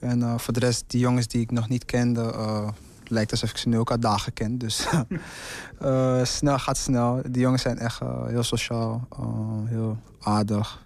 En 0.00 0.22
eh, 0.22 0.38
voor 0.38 0.54
de 0.54 0.60
rest, 0.60 0.84
die 0.86 1.00
jongens 1.00 1.26
die 1.26 1.40
ik 1.40 1.50
nog 1.50 1.68
niet 1.68 1.84
kende, 1.84 2.32
eh, 2.32 2.68
lijkt 3.04 3.30
alsof 3.30 3.50
ik 3.50 3.56
ze 3.56 3.68
nu 3.68 3.78
ook 3.78 3.90
al 3.90 4.00
dagen 4.00 4.32
ken. 4.32 4.58
Dus 4.58 4.86
eh, 5.78 6.24
snel 6.24 6.58
gaat 6.58 6.76
snel. 6.76 7.20
Die 7.30 7.42
jongens 7.42 7.62
zijn 7.62 7.78
echt 7.78 8.00
eh, 8.00 8.26
heel 8.26 8.42
sociaal, 8.42 9.08
eh, 9.10 9.26
heel 9.64 9.98
aardig. 10.20 10.84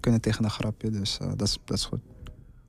Kunnen 0.00 0.20
tegen 0.20 0.44
een 0.44 0.50
grapje, 0.50 0.90
dus 0.90 1.18
eh, 1.18 1.28
dat, 1.36 1.48
is, 1.48 1.58
dat 1.64 1.76
is 1.76 1.84
goed. 1.84 2.00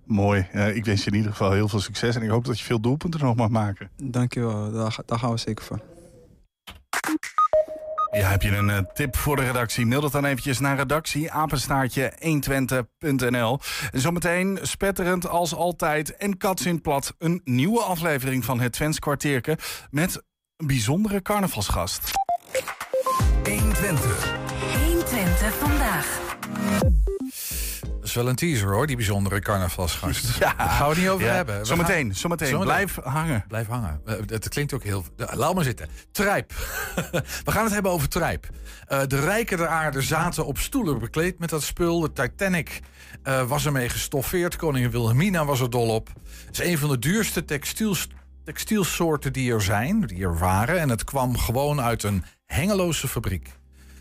Mooi. 0.07 0.47
Eh, 0.51 0.75
ik 0.75 0.85
wens 0.85 1.03
je 1.03 1.09
in 1.09 1.15
ieder 1.15 1.31
geval 1.31 1.51
heel 1.51 1.67
veel 1.67 1.79
succes 1.79 2.15
en 2.15 2.21
ik 2.21 2.29
hoop 2.29 2.45
dat 2.45 2.59
je 2.59 2.65
veel 2.65 2.79
doelpunten 2.79 3.19
nog 3.19 3.35
mag 3.35 3.49
maken. 3.49 3.89
Dankjewel, 4.03 4.71
daar, 4.71 4.97
daar 5.05 5.19
gaan 5.19 5.31
we 5.31 5.37
zeker 5.37 5.65
voor. 5.65 5.79
Ja, 8.11 8.29
heb 8.29 8.41
je 8.41 8.55
een 8.55 8.69
eh, 8.69 8.79
tip 8.93 9.15
voor 9.15 9.35
de 9.35 9.43
redactie? 9.43 9.85
Mail 9.85 10.01
dat 10.01 10.11
dan 10.11 10.25
eventjes 10.25 10.59
naar 10.59 10.77
redactie 10.77 11.31
apenstaartje 11.31 12.13
120.nl. 12.19 13.59
En 13.91 14.01
zometeen 14.01 14.59
spetterend 14.61 15.27
als 15.27 15.55
altijd 15.55 16.15
en 16.15 16.37
kats 16.37 16.65
in 16.65 16.73
het 16.73 16.81
plat 16.81 17.15
een 17.19 17.41
nieuwe 17.43 17.79
aflevering 17.79 18.45
van 18.45 18.59
het 18.59 18.71
Twents 18.71 18.99
kwartierke 18.99 19.57
met 19.89 20.23
een 20.57 20.67
bijzondere 20.67 21.21
carnavalsgast. 21.21 22.11
120 23.43 25.53
vandaag. 25.53 26.19
Dat 28.07 28.15
is 28.15 28.21
wel 28.21 28.31
een 28.31 28.37
teaser 28.37 28.73
hoor, 28.73 28.87
die 28.87 28.95
bijzondere 28.95 29.39
carnavalsgast. 29.39 30.37
Ja. 30.39 30.53
Daar 30.57 30.69
gaan 30.69 30.83
we 30.83 30.93
het 30.93 30.97
niet 30.97 31.09
over 31.09 31.25
Ja, 31.25 31.33
hebben. 31.33 31.59
We 31.59 31.65
Zometeen, 31.65 32.05
gaan- 32.05 32.15
zometeen. 32.15 32.47
Zometeen. 32.47 32.73
Blijf 32.73 32.97
hangen. 33.03 33.45
Blijf 33.47 33.67
hangen. 33.67 34.01
Het 34.27 34.49
klinkt 34.49 34.73
ook 34.73 34.83
heel... 34.83 35.05
Laat 35.15 35.55
maar 35.55 35.63
zitten. 35.63 35.87
Trijp. 36.11 36.53
We 37.45 37.51
gaan 37.51 37.63
het 37.63 37.73
hebben 37.73 37.91
over 37.91 38.09
Trijp. 38.09 38.49
Eh, 38.87 39.01
de 39.07 39.19
rijken 39.19 39.57
der 39.57 39.67
aarde 39.67 40.01
zaten 40.01 40.45
op 40.45 40.57
stoelen 40.57 40.99
bekleed 40.99 41.39
met 41.39 41.49
dat 41.49 41.63
spul. 41.63 41.99
De 41.99 42.13
Titanic 42.13 42.79
eh, 43.23 43.47
was 43.47 43.65
ermee 43.65 43.89
gestoffeerd. 43.89 44.55
Koningin 44.55 44.91
Wilhelmina 44.91 45.45
was 45.45 45.59
er 45.59 45.69
dol 45.69 45.89
op. 45.89 46.09
Het 46.45 46.59
is 46.59 46.65
een 46.65 46.77
van 46.77 46.89
de 46.89 46.99
duurste 46.99 47.45
textiels, 47.45 48.07
textielsoorten 48.43 49.33
die 49.33 49.53
er 49.53 49.61
zijn, 49.61 50.01
die 50.01 50.23
er 50.23 50.37
waren. 50.37 50.79
En 50.79 50.89
het 50.89 51.03
kwam 51.03 51.37
gewoon 51.37 51.81
uit 51.81 52.03
een 52.03 52.23
hengeloze 52.45 53.07
fabriek. 53.07 53.56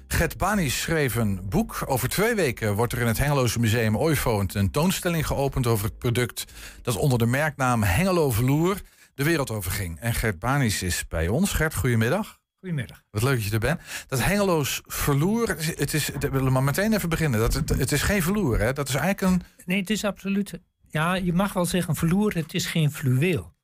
Gert 0.08 0.36
Banis 0.36 0.80
schreef 0.80 1.14
een 1.14 1.48
boek. 1.48 1.82
Over 1.86 2.08
twee 2.08 2.34
weken 2.34 2.74
wordt 2.74 2.92
er 2.92 3.00
in 3.00 3.06
het 3.06 3.18
Hengeloze 3.18 3.58
Museum 3.58 3.96
Oifo 3.96 4.40
een 4.40 4.46
tentoonstelling 4.46 5.26
geopend 5.26 5.66
over 5.66 5.84
het 5.84 5.98
product 5.98 6.44
dat 6.82 6.96
onder 6.96 7.18
de 7.18 7.26
merknaam 7.26 7.82
Hengelo 7.82 8.30
Vloer 8.30 8.80
de 9.14 9.24
wereld 9.24 9.50
over 9.50 9.70
ging. 9.70 10.00
En 10.00 10.14
Gert 10.14 10.38
Banis 10.38 10.82
is 10.82 11.08
bij 11.08 11.28
ons. 11.28 11.52
Gert, 11.52 11.74
goedemiddag. 11.74 12.40
Goedemiddag. 12.58 13.02
Wat 13.10 13.22
leuk 13.22 13.34
dat 13.34 13.44
je 13.44 13.50
er 13.50 13.58
bent. 13.58 13.80
Dat 14.06 14.22
Hengeloos 14.22 14.82
verloer, 14.86 15.48
het 15.48 15.94
is, 15.94 16.12
het 16.12 16.22
we 16.22 16.30
willen 16.30 16.52
maar 16.52 16.62
meteen 16.62 16.92
even 16.92 17.08
beginnen. 17.08 17.40
Dat, 17.40 17.54
het, 17.54 17.68
het 17.68 17.92
is 17.92 18.02
geen 18.02 18.22
verloer, 18.22 18.58
hè? 18.58 18.72
Dat 18.72 18.88
is 18.88 18.94
eigenlijk 18.94 19.32
een... 19.32 19.48
Nee, 19.64 19.80
het 19.80 19.90
is 19.90 20.04
absoluut. 20.04 20.60
Ja, 20.90 21.14
je 21.14 21.32
mag 21.32 21.52
wel 21.52 21.64
zeggen 21.64 21.96
vloer, 21.96 22.34
het 22.34 22.54
is 22.54 22.66
geen 22.66 22.92
fluweel. 22.92 23.54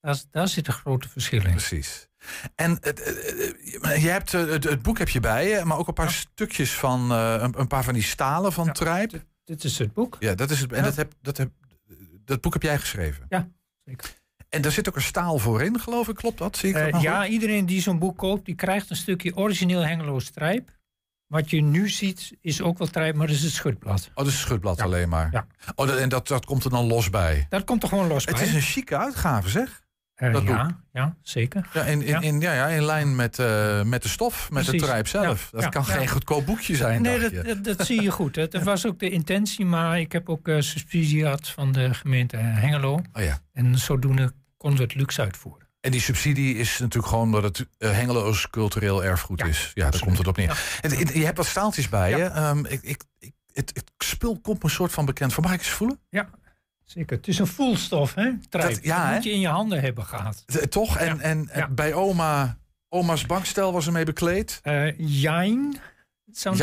Daar, 0.00 0.22
daar 0.30 0.48
zit 0.48 0.66
een 0.66 0.72
grote 0.72 1.08
verschil 1.08 1.44
in. 1.44 1.50
Precies. 1.50 2.07
En 2.54 2.78
het, 2.80 3.02
eh, 3.02 3.92
eh, 3.92 4.02
je 4.02 4.08
hebt, 4.08 4.34
eh, 4.34 4.46
het, 4.46 4.64
het 4.64 4.82
boek 4.82 4.98
heb 4.98 5.08
je 5.08 5.20
bij 5.20 5.48
je, 5.48 5.64
maar 5.64 5.78
ook 5.78 5.88
een 5.88 5.94
paar 5.94 6.10
stukjes 6.12 6.72
van, 6.74 7.10
eh, 7.12 7.34
een, 7.38 7.60
een 7.60 7.66
paar 7.66 7.84
van 7.84 7.94
die 7.94 8.02
stalen 8.02 8.52
van 8.52 8.64
Ja. 8.64 8.72
Trijp. 8.72 9.10
Dit, 9.10 9.24
dit 9.44 9.64
is 9.64 9.78
het 9.78 9.92
boek. 9.92 10.16
Ja, 10.20 10.34
dat 10.34 10.50
is 10.50 10.60
het. 10.60 10.70
En 10.72 10.76
Ja. 10.78 10.82
dat, 10.84 10.96
heb, 10.96 11.12
dat, 11.22 11.36
heb, 11.36 11.50
dat 12.24 12.40
boek 12.40 12.52
heb 12.52 12.62
jij 12.62 12.78
geschreven. 12.78 13.26
Ja, 13.28 13.48
zeker. 13.84 14.16
En 14.48 14.62
daar 14.62 14.72
zit 14.72 14.88
ook 14.88 14.96
een 14.96 15.02
staal 15.02 15.38
voor 15.38 15.62
in, 15.62 15.80
geloof 15.80 16.08
ik. 16.08 16.14
Klopt 16.14 16.38
dat? 16.38 16.56
Zie 16.56 16.68
ik 16.68 16.74
dat 16.74 16.92
Eh, 16.92 17.00
ja, 17.00 17.20
goed? 17.22 17.30
iedereen 17.30 17.66
die 17.66 17.80
zo'n 17.82 17.98
boek 17.98 18.16
koopt, 18.18 18.44
die 18.44 18.54
krijgt 18.54 18.90
een 18.90 18.96
stukje 18.96 19.36
origineel 19.36 19.84
Hengelo 19.86 20.18
strijp. 20.18 20.76
Wat 21.26 21.50
je 21.50 21.60
nu 21.62 21.88
ziet, 21.88 22.32
is 22.40 22.60
ook 22.62 22.78
wel 22.78 22.86
trijp, 22.86 23.14
maar 23.14 23.26
dat 23.26 23.36
is 23.36 23.42
het 23.42 23.52
schutblad. 23.52 24.06
Oh, 24.08 24.14
dat 24.16 24.26
is 24.26 24.32
een 24.32 24.38
schutblad 24.38 24.78
Ja. 24.78 24.84
alleen 24.84 25.08
maar. 25.08 25.28
Ja. 25.32 25.46
Oh, 25.74 25.86
dat, 25.86 25.96
en 25.98 26.08
dat, 26.08 26.28
dat 26.28 26.44
komt 26.44 26.64
er 26.64 26.70
dan 26.70 26.86
los 26.86 27.10
bij. 27.10 27.46
Dat 27.48 27.64
komt 27.64 27.82
er 27.82 27.88
gewoon 27.88 28.06
los 28.06 28.24
Het 28.24 28.34
bij. 28.34 28.44
is 28.46 28.54
een 28.54 28.60
chique 28.60 28.96
uitgave, 28.96 29.48
zeg. 29.48 29.82
Eh, 30.18 30.32
dat 30.32 30.42
ja, 30.42 30.80
ja, 30.92 31.16
zeker. 31.22 31.68
Ja, 31.72 31.82
in, 31.82 32.02
in, 32.02 32.06
Ja. 32.08 32.20
In, 32.20 32.40
ja, 32.40 32.52
ja, 32.52 32.66
in 32.66 32.84
lijn 32.84 33.16
met, 33.16 33.38
eh, 33.38 33.82
met 33.82 34.02
de 34.02 34.08
stof, 34.08 34.50
met 34.50 34.62
Precies. 34.62 34.80
de 34.80 34.86
trijp 34.86 35.08
zelf. 35.08 35.48
Ja, 35.52 35.60
Dat 35.60 35.70
kan 35.70 35.84
geen 35.84 36.08
goedkoop 36.08 36.46
boekje 36.46 36.76
zijn, 36.76 37.02
Nee, 37.02 37.30
dat, 37.30 37.44
dat, 37.44 37.64
dat 37.64 37.86
zie 37.86 38.02
je 38.02 38.10
goed. 38.10 38.34
Dat 38.34 38.62
was 38.62 38.86
ook 38.86 38.98
de 38.98 39.10
intentie, 39.10 39.64
maar 39.66 40.00
ik 40.00 40.12
heb 40.12 40.28
ook 40.28 40.48
eh, 40.48 40.60
subsidie 40.60 41.22
gehad 41.22 41.48
van 41.48 41.72
de 41.72 41.94
gemeente 41.94 42.36
Hengelo. 42.36 42.92
Oh, 43.12 43.22
ja. 43.22 43.40
En 43.52 43.78
zodoende 43.78 44.32
konden 44.56 44.78
we 44.78 44.84
het 44.84 44.94
luxe 44.94 45.20
uitvoeren. 45.20 45.66
En 45.80 45.90
die 45.90 46.00
subsidie 46.00 46.54
is 46.56 46.78
natuurlijk 46.78 47.12
gewoon 47.12 47.32
dat 47.32 47.42
het 47.42 47.66
Hengeloos 47.78 48.50
cultureel 48.50 49.04
erfgoed 49.04 49.44
is. 49.44 49.70
Ja, 49.74 49.90
daar 49.90 50.00
komt 50.00 50.18
het 50.18 50.26
op 50.26 50.36
neer. 50.36 50.80
Je 51.14 51.24
hebt 51.24 51.36
wat 51.36 51.46
staaltjes 51.46 51.88
bij 51.88 52.10
je. 52.10 52.24
Ehm, 52.24 52.64
ik, 52.64 52.82
ik, 52.82 53.02
ik, 53.18 53.32
het, 53.52 53.70
het 53.74 53.90
spul 53.98 54.40
komt 54.40 54.58
me 54.62 54.64
een 54.64 54.74
soort 54.74 54.92
van 54.92 55.04
bekend 55.04 55.32
voor. 55.32 55.42
Mag 55.42 55.52
ik 55.52 55.58
eens 55.58 55.68
voelen? 55.68 55.98
Ja, 56.10 56.28
zeker. 56.90 57.16
Het 57.16 57.28
is 57.28 57.38
een 57.38 57.46
voelstof, 57.46 58.14
hè? 58.14 58.30
Trijp. 58.48 58.74
Dat- 58.74 58.84
ja, 58.84 58.96
Dat 58.98 59.06
hè? 59.08 59.14
moet 59.14 59.24
je 59.24 59.30
in 59.32 59.40
je 59.40 59.48
handen 59.48 59.80
hebben 59.80 60.04
gehad. 60.04 60.42
Eh, 60.46 60.56
Toch? 60.56 60.96
En, 60.96 61.06
Ja. 61.16 61.22
en, 61.22 61.48
en 61.48 61.60
Ja. 61.60 61.68
bij 61.68 61.94
oma, 61.94 62.58
oma's 62.88 63.26
bankstel 63.26 63.72
was 63.72 63.86
ermee 63.86 64.04
bekleed. 64.04 64.60
Eh 64.62 64.98
Jijn, 64.98 65.76
zou. 66.30 66.56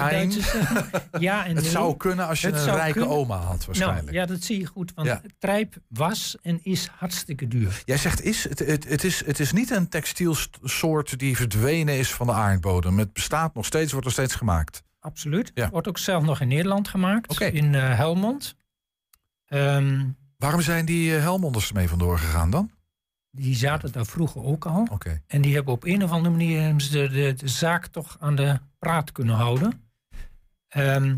Ja 1.20 1.46
en 1.46 1.56
Het 1.56 1.64
nee. 1.64 1.72
zou 1.72 1.98
kunnen 1.98 2.28
als 2.28 2.42
je 2.42 2.48
Het 2.48 2.56
een 2.68 2.76
rijke 2.76 2.92
kunnen. 3.00 3.10
oma 3.18 3.38
had 3.38 3.66
waarschijnlijk. 3.66 4.04
Nou, 4.06 4.16
ja, 4.18 4.26
dat 4.26 4.44
zie 4.44 4.60
je 4.60 4.66
goed. 4.66 4.92
Want 4.96 5.08
Ja. 5.08 5.22
trijp 5.40 5.76
was 5.88 6.38
en 6.42 6.60
is 6.64 6.88
hartstikke 6.98 7.48
duur. 7.48 7.82
Jij 7.86 7.98
zegt 7.98 8.22
is, 8.24 8.44
het, 8.50 8.60
het, 8.60 8.90
het 8.90 9.04
is, 9.04 9.26
het 9.26 9.40
is 9.40 9.52
niet 9.52 9.70
een 9.72 9.90
textielsoort 9.90 11.20
die 11.20 11.36
verdwenen 11.36 11.98
is 11.98 12.12
van 12.14 12.28
de 12.28 12.34
aardbodem. 12.34 13.00
Het 13.00 13.14
bestaat 13.14 13.54
nog 13.54 13.66
steeds, 13.66 13.92
wordt 13.92 14.06
nog 14.06 14.14
steeds 14.16 14.36
gemaakt. 14.36 14.84
Absoluut. 15.00 15.52
Ja. 15.54 15.70
Wordt 15.70 15.88
ook 15.88 15.98
zelf 15.98 16.24
nog 16.24 16.42
in 16.42 16.48
Nederland 16.48 16.88
gemaakt. 16.88 17.42
In 17.42 17.76
eh, 17.76 17.96
Helmond. 17.98 18.56
Ehm, 19.46 20.06
Waarom 20.38 20.62
zijn 20.62 20.86
die 20.86 21.16
eh, 21.16 21.22
Helmonders 21.22 21.68
ermee 21.70 21.90
vandoor 21.90 22.18
gegaan 22.20 22.50
dan? 22.50 22.70
die 23.32 23.56
zaten 23.56 23.92
daar 23.92 24.06
vroeger 24.06 24.44
ook 24.44 24.66
al. 24.66 24.88
En 25.28 25.42
die 25.42 25.56
hebben 25.56 25.74
op 25.74 25.84
een 25.84 26.04
of 26.04 26.12
andere 26.12 26.30
manier 26.36 26.78
de, 26.78 27.10
de, 27.10 27.34
de 27.34 27.48
zaak 27.48 27.88
toch 27.88 28.18
aan 28.20 28.36
de 28.36 28.60
praat 28.80 29.12
kunnen 29.12 29.36
houden. 29.36 29.90
Ehm, 30.68 31.18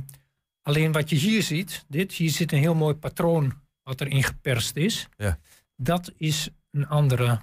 alleen 0.62 0.92
wat 0.92 1.10
je 1.10 1.16
hier 1.16 1.44
ziet, 1.44 1.86
dit, 1.88 2.12
hier 2.12 2.30
zit 2.30 2.52
een 2.52 2.60
heel 2.60 2.76
mooi 2.76 2.96
patroon 2.96 3.54
wat 3.84 4.02
erin 4.02 4.24
geperst 4.24 4.76
is. 4.76 5.08
Ja. 5.18 5.40
Dat 5.76 6.12
is 6.16 6.50
een 6.72 6.88
andere, 6.88 7.40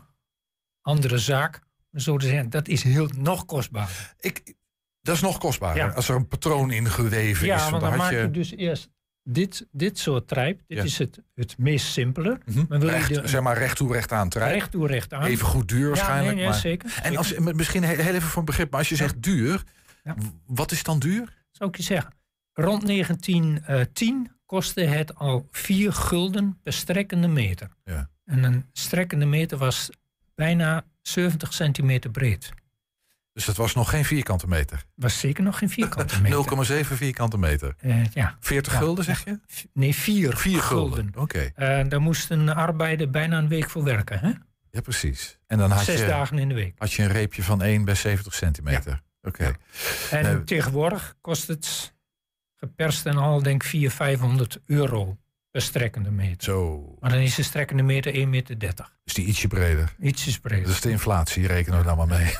andere 0.80 1.18
zaak. 1.18 1.60
Zo 1.92 2.16
te 2.16 2.26
zeggen, 2.26 2.50
dat 2.50 2.68
is 2.68 2.82
heel 2.82 3.08
nog 3.16 3.44
kostbaar. 3.44 4.14
Ik, 4.20 4.54
Dat 5.00 5.14
is 5.14 5.20
nog 5.22 5.38
kostbaarder. 5.38 5.84
Ja. 5.84 5.90
Als 5.92 6.08
er 6.08 6.16
een 6.16 6.28
patroon 6.28 6.70
in 6.70 6.90
geweven 6.90 7.46
Ja, 7.46 7.56
is. 7.64 7.70
want 7.70 7.82
dan 7.82 7.96
maak 7.96 8.10
je 8.10 8.16
je 8.16 8.30
dus 8.30 8.50
eerst 8.50 8.90
dit, 9.24 9.66
dit 9.70 9.98
soort 9.98 10.28
trijp. 10.28 10.60
Dit 10.66 10.78
Ja. 10.78 10.84
is 10.84 10.98
het, 10.98 11.22
het 11.34 11.58
meest 11.58 11.86
simpele. 11.86 12.38
Mhm. 12.44 12.64
Maar 12.68 12.78
wil 12.78 12.88
je 12.88 12.94
recht, 12.94 13.14
de- 13.14 13.28
zeg 13.28 13.40
maar 13.40 13.58
recht 13.58 13.76
toe 13.76 13.92
recht 13.92 14.12
aan 14.12 14.28
trijp. 14.28 14.52
Recht 14.52 14.70
toe, 14.70 14.86
recht 14.86 15.12
aan. 15.12 15.24
Even 15.24 15.46
goed 15.46 15.68
duur 15.68 15.80
ja, 15.80 15.86
waarschijnlijk. 15.88 16.26
nee, 16.26 16.34
nee, 16.34 16.44
maar... 16.48 16.54
zeker. 16.60 16.98
En 17.02 17.16
als, 17.16 17.34
misschien 17.38 17.82
heel 17.82 17.98
even 18.14 18.22
voor 18.22 18.38
een 18.38 18.44
begrip, 18.44 18.70
maar 18.70 18.78
als 18.78 18.88
je 18.88 18.96
zegt 18.96 19.22
duur, 19.22 19.62
Ja. 20.04 20.14
wat 20.46 20.72
is 20.72 20.82
dan 20.82 20.98
duur? 20.98 21.42
zou 21.50 21.70
ik 21.70 21.76
je 21.76 21.82
zeggen. 21.82 22.12
Rond 22.52 22.86
1910 22.86 24.30
kostte 24.46 24.80
het 24.80 25.14
al 25.14 25.48
4 25.50 25.92
gulden 25.92 26.58
per 26.62 26.72
strekkende 26.72 27.28
meter. 27.28 27.68
Ja. 27.84 28.10
En 28.24 28.44
een 28.44 28.64
strekkende 28.72 29.26
meter 29.26 29.58
was 29.58 29.90
bijna 30.34 30.84
70 31.02 31.52
centimeter 31.52 32.10
breed. 32.10 32.50
Dus 33.34 33.44
dat 33.44 33.56
was 33.56 33.74
nog 33.74 33.90
geen 33.90 34.04
vierkante 34.04 34.46
meter. 34.48 34.84
Was 34.94 35.18
zeker 35.18 35.42
nog 35.44 35.58
geen 35.58 35.70
vierkante 35.70 36.20
meter. 36.22 36.82
0,7 36.84 36.86
vierkante 36.96 37.38
meter. 37.38 37.74
Eh, 37.78 38.04
ja, 38.12 38.36
40 38.40 38.72
Ja. 38.72 38.78
gulden 38.78 39.04
zeg 39.04 39.24
je? 39.24 39.40
nee, 39.72 39.94
4 39.94 40.36
4 40.36 40.60
gulden. 40.60 41.10
Oké, 41.16 41.50
Eh, 41.54 41.80
daar 41.88 42.00
moest 42.00 42.30
een 42.30 42.48
arbeider 42.48 43.10
bijna 43.10 43.38
een 43.38 43.48
week 43.48 43.70
voor 43.70 43.84
werken. 43.84 44.18
Hè? 44.18 44.30
ja 44.70 44.80
precies. 44.80 45.38
En 45.46 45.58
dan 45.58 45.70
had 45.70 45.84
Zes 45.84 46.00
je, 46.00 46.06
dagen 46.06 46.38
in 46.38 46.48
de 46.48 46.54
week. 46.54 46.74
had 46.78 46.92
je 46.92 47.02
een 47.02 47.08
reepje 47.12 47.42
van 47.42 47.62
1 47.62 47.84
bij 47.84 47.94
70 47.94 48.34
centimeter. 48.34 49.02
Oké. 49.22 49.52
En 50.10 50.22
Nee. 50.22 50.44
tegenwoordig 50.44 51.14
kost 51.20 51.46
het 51.48 51.94
geperst 52.56 53.06
en 53.06 53.16
al 53.16 53.42
denk 53.42 53.62
ik 53.62 53.68
400, 53.68 53.94
500 53.96 54.58
euro 54.66 55.18
per 55.54 55.62
strekkende 55.62 56.10
meter. 56.10 56.42
Zo. 56.42 56.84
Maar 57.00 57.10
dan 57.10 57.18
is 57.18 57.34
de 57.34 57.42
strekkende 57.42 57.82
meter 57.82 58.14
1,30 58.14 58.28
meter. 58.28 58.56
Is 59.04 59.14
die 59.14 59.24
ietsje 59.24 59.48
breder. 59.48 59.94
Ietsjes 60.00 60.38
breder. 60.38 60.64
Dat 60.64 60.74
is 60.74 60.80
de 60.80 60.90
inflatie, 60.90 61.46
rekenen 61.46 61.78
we 61.78 61.84
dan 61.84 61.96
maar 61.96 62.06
mee. 62.06 62.34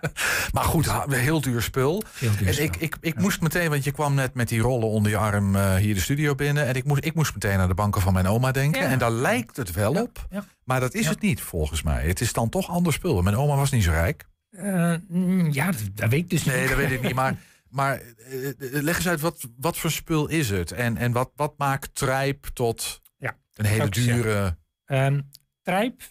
maar 0.54 0.64
goed, 0.64 0.92
heel 1.08 1.40
duur 1.40 1.62
spul. 1.62 2.02
Veel 2.06 2.30
En 2.30 2.36
duurder. 2.36 2.60
ik, 2.60 2.76
ik, 2.76 2.96
ik 3.00 3.18
moest 3.20 3.40
meteen, 3.40 3.70
want 3.70 3.84
je 3.84 3.90
kwam 3.92 4.14
net 4.14 4.34
met 4.34 4.48
die 4.48 4.60
rollen 4.60 4.88
onder 4.88 5.10
je 5.10 5.16
arm 5.16 5.56
eh, 5.56 5.74
hier 5.74 5.94
de 5.94 6.00
studio 6.00 6.34
binnen. 6.34 6.66
En 6.66 6.74
ik 6.74 6.84
moest, 6.84 7.04
ik 7.04 7.14
moest 7.14 7.34
meteen 7.34 7.58
aan 7.58 7.68
de 7.68 7.74
banken 7.74 8.00
van 8.00 8.12
mijn 8.12 8.26
oma 8.26 8.52
denken. 8.52 8.82
Ja. 8.82 8.88
En 8.88 8.98
daar 8.98 9.12
lijkt 9.12 9.56
het 9.56 9.72
wel 9.72 9.92
op. 10.02 10.26
Maar 10.64 10.80
dat 10.80 10.94
is 10.94 11.06
het 11.06 11.20
niet, 11.20 11.40
volgens 11.40 11.82
mij. 11.82 12.06
Het 12.06 12.20
is 12.20 12.32
dan 12.32 12.48
toch 12.48 12.68
ander 12.68 12.92
spul. 12.92 13.22
Mijn 13.22 13.36
oma 13.36 13.56
was 13.56 13.70
niet 13.70 13.84
zo 13.84 13.90
rijk. 13.90 14.24
Eh, 14.50 14.94
mm, 15.08 15.52
ja, 15.52 15.66
dat, 15.66 15.80
dat 15.94 16.10
weet 16.10 16.20
ik 16.20 16.30
dus 16.30 16.44
Nee, 16.44 16.60
niet. 16.60 16.68
dat 16.68 16.78
weet 16.78 16.90
ik 16.90 17.02
niet. 17.02 17.14
Maar, 17.14 17.36
maar 17.74 18.00
eh, 18.00 18.48
eh, 18.48 18.82
leg 18.82 18.96
eens 18.96 19.08
uit, 19.08 19.20
wat, 19.20 19.48
wat 19.56 19.76
voor 19.76 19.90
spul 19.90 20.28
is 20.28 20.50
het? 20.50 20.72
En, 20.72 20.96
en 20.96 21.12
wat, 21.12 21.32
wat 21.34 21.58
maakt 21.58 21.94
trijp 21.94 22.44
tot 22.44 23.02
Ja, 23.16 23.38
een 23.54 23.64
hele 23.64 23.88
dure... 23.88 24.58
Ehm, 24.84 25.20
trijp 25.62 26.02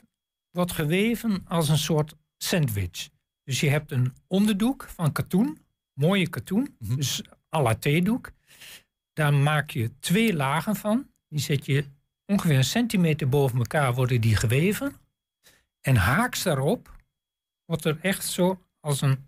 wordt 0.51 0.71
geweven 0.71 1.41
als 1.47 1.69
een 1.69 1.77
soort 1.77 2.15
sandwich. 2.37 3.09
Dus 3.43 3.59
je 3.59 3.69
hebt 3.69 3.91
een 3.91 4.15
onderdoek 4.27 4.87
van 4.95 5.11
katoen, 5.11 5.65
mooie 5.93 6.29
katoen, 6.29 6.75
Mhm. 6.79 6.95
dus 6.95 7.21
à 7.55 7.61
la 7.61 7.75
theedoek. 7.75 8.31
Daar 9.13 9.33
maak 9.33 9.69
je 9.69 9.99
twee 9.99 10.35
lagen 10.35 10.75
van. 10.75 11.11
Die 11.27 11.39
zet 11.39 11.65
je 11.65 11.85
ongeveer 12.25 12.57
een 12.57 12.63
centimeter 12.63 13.29
boven 13.29 13.57
elkaar 13.57 13.93
worden 13.93 14.21
die 14.21 14.35
geweven. 14.35 14.95
En 15.81 15.95
haaks 15.95 16.43
daarop 16.43 16.95
wordt 17.65 17.85
er 17.85 17.97
echt 18.01 18.25
zo 18.25 18.65
als 18.79 19.01
een 19.01 19.27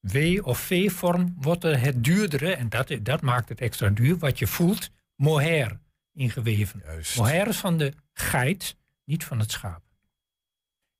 W- 0.00 0.40
of 0.42 0.58
V-vorm 0.58 1.34
wordt 1.38 1.64
er 1.64 1.80
het 1.80 2.04
duurdere, 2.04 2.54
en 2.54 2.68
dat, 2.68 2.98
dat 3.02 3.20
maakt 3.20 3.48
het 3.48 3.60
extra 3.60 3.88
duur, 3.88 4.18
wat 4.18 4.38
je 4.38 4.46
voelt, 4.46 4.90
mohair 5.14 5.80
ingeweven. 6.12 6.82
Juist. 6.84 7.16
Mohair 7.16 7.48
is 7.48 7.56
van 7.56 7.78
de 7.78 7.92
geit, 8.12 8.76
niet 9.04 9.24
van 9.24 9.38
het 9.38 9.50
schaap. 9.50 9.82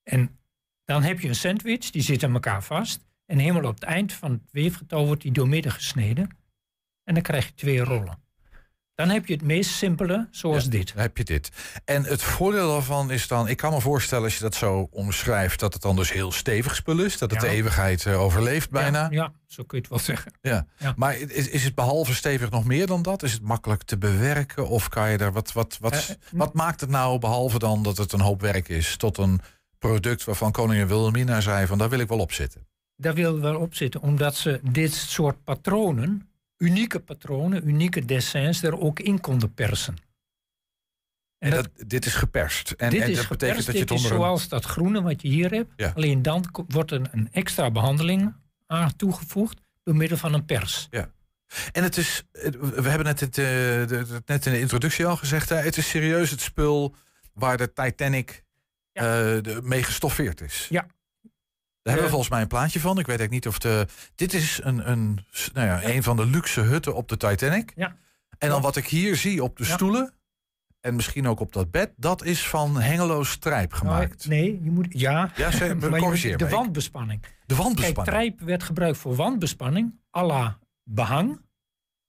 En 0.02 0.38
dan 0.84 1.02
heb 1.02 1.20
je 1.20 1.28
een 1.28 1.34
sandwich, 1.34 1.90
die 1.90 2.02
zit 2.02 2.24
aan 2.24 2.34
elkaar 2.34 2.62
vast. 2.62 3.06
En 3.26 3.38
helemaal 3.38 3.64
op 3.64 3.74
het 3.74 3.82
eind 3.82 4.12
van 4.12 4.30
het 4.30 4.50
weefgetouw 4.50 5.04
wordt 5.04 5.22
die 5.22 5.32
doormidden 5.32 5.72
gesneden. 5.72 6.30
En 7.04 7.14
dan 7.14 7.22
krijg 7.22 7.46
je 7.46 7.54
twee 7.54 7.80
rollen. 7.80 8.22
Dan 8.98 9.08
heb 9.08 9.26
je 9.26 9.32
het 9.32 9.42
meest 9.42 9.70
simpele, 9.70 10.28
zoals 10.30 10.64
Ja. 10.64 10.70
dit. 10.70 10.92
Dan 10.94 11.02
heb 11.02 11.16
je 11.16 11.24
dit. 11.24 11.50
En 11.84 12.04
het 12.04 12.22
voordeel 12.22 12.68
daarvan 12.68 13.10
is 13.10 13.28
dan, 13.28 13.48
ik 13.48 13.56
kan 13.56 13.72
me 13.72 13.80
voorstellen 13.80 14.24
als 14.24 14.34
je 14.36 14.40
dat 14.42 14.54
zo 14.54 14.88
omschrijft, 14.90 15.60
dat 15.60 15.72
het 15.72 15.82
dan 15.82 15.96
dus 15.96 16.12
heel 16.12 16.32
stevig 16.32 16.74
spul 16.74 16.98
is. 17.00 17.18
Dat 17.18 17.30
het 17.30 17.42
Ja. 17.42 17.48
de 17.48 17.54
eeuwigheid 17.54 18.06
eh, 18.06 18.20
overleeft 18.20 18.70
bijna. 18.70 19.00
Ja, 19.02 19.08
ja, 19.10 19.32
zo 19.46 19.62
kun 19.62 19.76
je 19.78 19.82
het 19.82 19.88
wel 19.90 19.98
zeggen. 19.98 20.32
Ja. 20.42 20.66
Maar 20.96 21.16
is, 21.18 21.48
is 21.48 21.64
het 21.64 21.74
behalve 21.74 22.14
stevig 22.14 22.50
nog 22.50 22.64
meer 22.64 22.86
dan 22.86 23.02
dat? 23.02 23.22
Is 23.22 23.32
het 23.32 23.42
makkelijk 23.42 23.82
te 23.82 23.98
bewerken? 23.98 24.68
Of 24.68 24.88
kan 24.88 25.10
je 25.10 25.18
daar 25.18 25.32
wat, 25.32 25.52
wat, 25.52 25.76
wat, 25.80 25.92
Eh, 25.92 25.98
eh, 26.10 26.16
wat 26.32 26.54
maakt 26.54 26.80
het 26.80 26.90
nou, 26.90 27.18
behalve 27.18 27.58
dan 27.58 27.82
dat 27.82 27.96
het 27.96 28.12
een 28.12 28.20
hoop 28.20 28.40
werk 28.40 28.68
is, 28.68 28.96
tot 28.96 29.18
een 29.18 29.40
product 29.78 30.24
waarvan 30.24 30.52
koningin 30.52 30.86
Wilhelmina 30.86 31.40
zei 31.40 31.66
van 31.66 31.78
daar 31.78 31.88
wil 31.88 31.98
ik 32.00 32.08
wel 32.08 32.18
op 32.18 32.32
zitten? 32.32 32.66
Daar 32.96 33.14
wil 33.14 33.36
ik 33.36 33.42
wel 33.42 33.56
op 33.56 33.74
zitten, 33.74 34.00
omdat 34.00 34.36
ze 34.36 34.60
dit 34.62 34.94
soort 34.94 35.44
patronen, 35.44 36.27
unieke 36.58 37.00
patronen, 37.00 37.68
unieke 37.68 38.04
dessins, 38.04 38.62
er 38.62 38.78
ook 38.80 39.00
in 39.00 39.20
konden 39.20 39.54
persen. 39.54 39.96
En 41.38 41.50
En 41.52 41.56
dat, 41.62 41.68
dit 41.86 42.06
is 42.06 42.14
geperst. 42.14 42.70
En, 42.70 42.90
dit 42.90 43.02
en 43.02 43.10
is 43.10 43.16
dat 43.16 43.28
betekent 43.28 43.66
dat 43.66 43.74
je 43.74 43.80
het 43.80 43.90
onder 43.90 44.08
zoals 44.08 44.48
dat 44.48 44.64
groene 44.64 45.02
wat 45.02 45.22
je 45.22 45.28
hier 45.28 45.50
hebt. 45.50 45.72
Ja. 45.76 45.92
Alleen 45.94 46.22
dan 46.22 46.44
wordt 46.68 46.90
er 46.90 47.08
een 47.12 47.28
extra 47.32 47.70
behandeling 47.70 48.34
aan 48.66 48.96
toegevoegd 48.96 49.60
door 49.82 49.96
middel 49.96 50.16
van 50.18 50.34
een 50.34 50.44
pers. 50.44 50.88
En 51.72 51.82
het 51.82 51.96
is, 51.96 52.22
het- 52.32 52.56
we 52.58 52.88
hebben 52.88 53.04
net, 53.06 53.20
het, 53.20 53.38
eh, 53.38 53.44
de- 53.44 53.86
de- 53.86 54.22
net 54.26 54.46
in 54.46 54.52
de 54.52 54.60
introductie 54.60 55.06
al 55.06 55.16
gezegd, 55.16 55.48
hè, 55.48 55.56
het 55.56 55.76
is 55.76 55.88
serieus 55.88 56.30
het 56.30 56.40
spul 56.40 56.94
waar 57.32 57.56
de 57.56 57.72
Titanic 57.72 58.44
Ja. 58.92 59.34
eh, 59.36 59.58
mee 59.60 59.82
gestoffeerd 59.82 60.40
is. 60.40 60.66
Ja. 60.70 60.86
Daar 61.88 61.96
hebben 61.96 62.18
we 62.18 62.18
Eh, 62.18 62.26
volgens 62.26 62.30
mij 62.30 62.40
een 62.40 62.46
plaatje 62.48 62.80
van. 62.80 62.98
Ik 62.98 63.06
weet 63.06 63.18
eigenlijk 63.18 63.44
niet 63.44 63.46
of 63.54 63.58
de. 63.58 63.86
Dit 64.14 64.32
is 64.34 64.60
een, 64.62 64.90
een, 64.90 65.24
nou 65.52 65.66
ja, 65.66 65.84
een 65.84 66.02
van 66.02 66.16
de 66.16 66.26
luxe 66.26 66.60
hutten 66.60 66.94
op 66.94 67.08
de 67.08 67.16
Titanic. 67.16 67.72
Ja. 67.76 67.96
En 68.38 68.48
dan 68.48 68.62
wat 68.62 68.76
ik 68.76 68.86
hier 68.86 69.16
zie 69.16 69.42
op 69.42 69.56
de 69.56 69.64
Ja. 69.64 69.72
stoelen. 69.74 70.12
En 70.80 70.94
misschien 70.96 71.26
ook 71.28 71.40
op 71.40 71.52
dat 71.52 71.70
bed. 71.70 71.90
Dat 71.96 72.24
is 72.24 72.48
van 72.48 72.80
Hengelo 72.80 73.22
strijp 73.24 73.72
gemaakt. 73.72 74.28
Nou, 74.28 74.40
nee, 74.40 74.60
je 74.62 74.70
moet. 74.70 74.86
Ja, 74.90 75.30
Ja, 75.36 75.50
zeg, 75.50 75.74
maar 75.80 75.90
je 75.90 75.98
corrigeer 75.98 76.30
moet- 76.30 76.38
de 76.38 76.48
wandbespanning. 76.48 77.20
De 77.22 77.28
Kijk, 77.46 77.60
wandbespanning. 77.60 78.06
trijp 78.16 78.40
werd 78.40 78.62
gebruikt 78.62 78.98
voor 78.98 79.14
wandbespanning, 79.16 79.94
à 80.16 80.24
la 80.26 80.58
behang. 80.82 81.40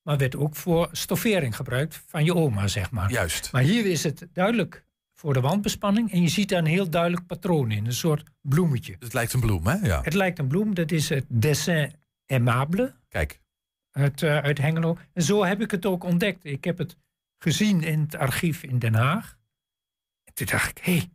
Maar 0.02 0.18
werd 0.18 0.36
ook 0.36 0.56
voor 0.56 0.90
stoffering 0.92 1.56
gebruikt 1.56 2.02
van 2.08 2.26
je 2.26 2.36
oma, 2.36 2.68
zeg 2.68 2.92
maar. 2.92 3.12
Juist. 3.12 3.52
Maar 3.52 3.62
hier 3.62 3.86
is 3.86 4.04
het 4.04 4.28
duidelijk 4.34 4.86
voor 5.20 5.34
de 5.34 5.40
wandbespanning. 5.40 6.12
En 6.12 6.22
je 6.22 6.28
ziet 6.28 6.50
daar 6.50 6.60
een 6.60 6.66
heel 6.66 6.90
duidelijk 6.90 7.26
patroon 7.26 7.72
in. 7.72 7.86
Een 7.86 7.94
soort 7.94 8.24
bloemetje. 8.42 8.96
Het 9.00 9.14
lijkt 9.14 9.34
een 9.34 9.40
bloem, 9.40 9.68
hè? 9.68 9.74
Ja. 9.74 10.02
Het 10.02 10.14
lijkt 10.14 10.40
een 10.40 10.48
bloem. 10.48 10.74
Dat 10.74 10.92
is 10.92 11.10
het 11.10 11.26
dessin 11.28 11.94
aimable 12.26 12.96
Kijk. 13.08 13.42
uit, 13.92 14.24
eh, 14.24 14.38
uit 14.38 14.58
Hengelo. 14.58 14.98
En 15.14 15.24
zo 15.24 15.44
heb 15.44 15.62
ik 15.62 15.72
het 15.72 15.86
ook 15.86 16.04
ontdekt. 16.04 16.46
Ik 16.46 16.64
heb 16.64 16.78
het 16.78 16.98
gezien 17.38 17.82
in 17.82 18.00
het 18.00 18.16
archief 18.16 18.64
in 18.64 18.80
Den 18.80 18.94
Haag. 18.94 19.38
En 20.24 20.34
toen 20.34 20.48
dacht 20.48 20.70
ik, 20.70 20.78
hé, 20.84 20.98
hey, 20.98 21.12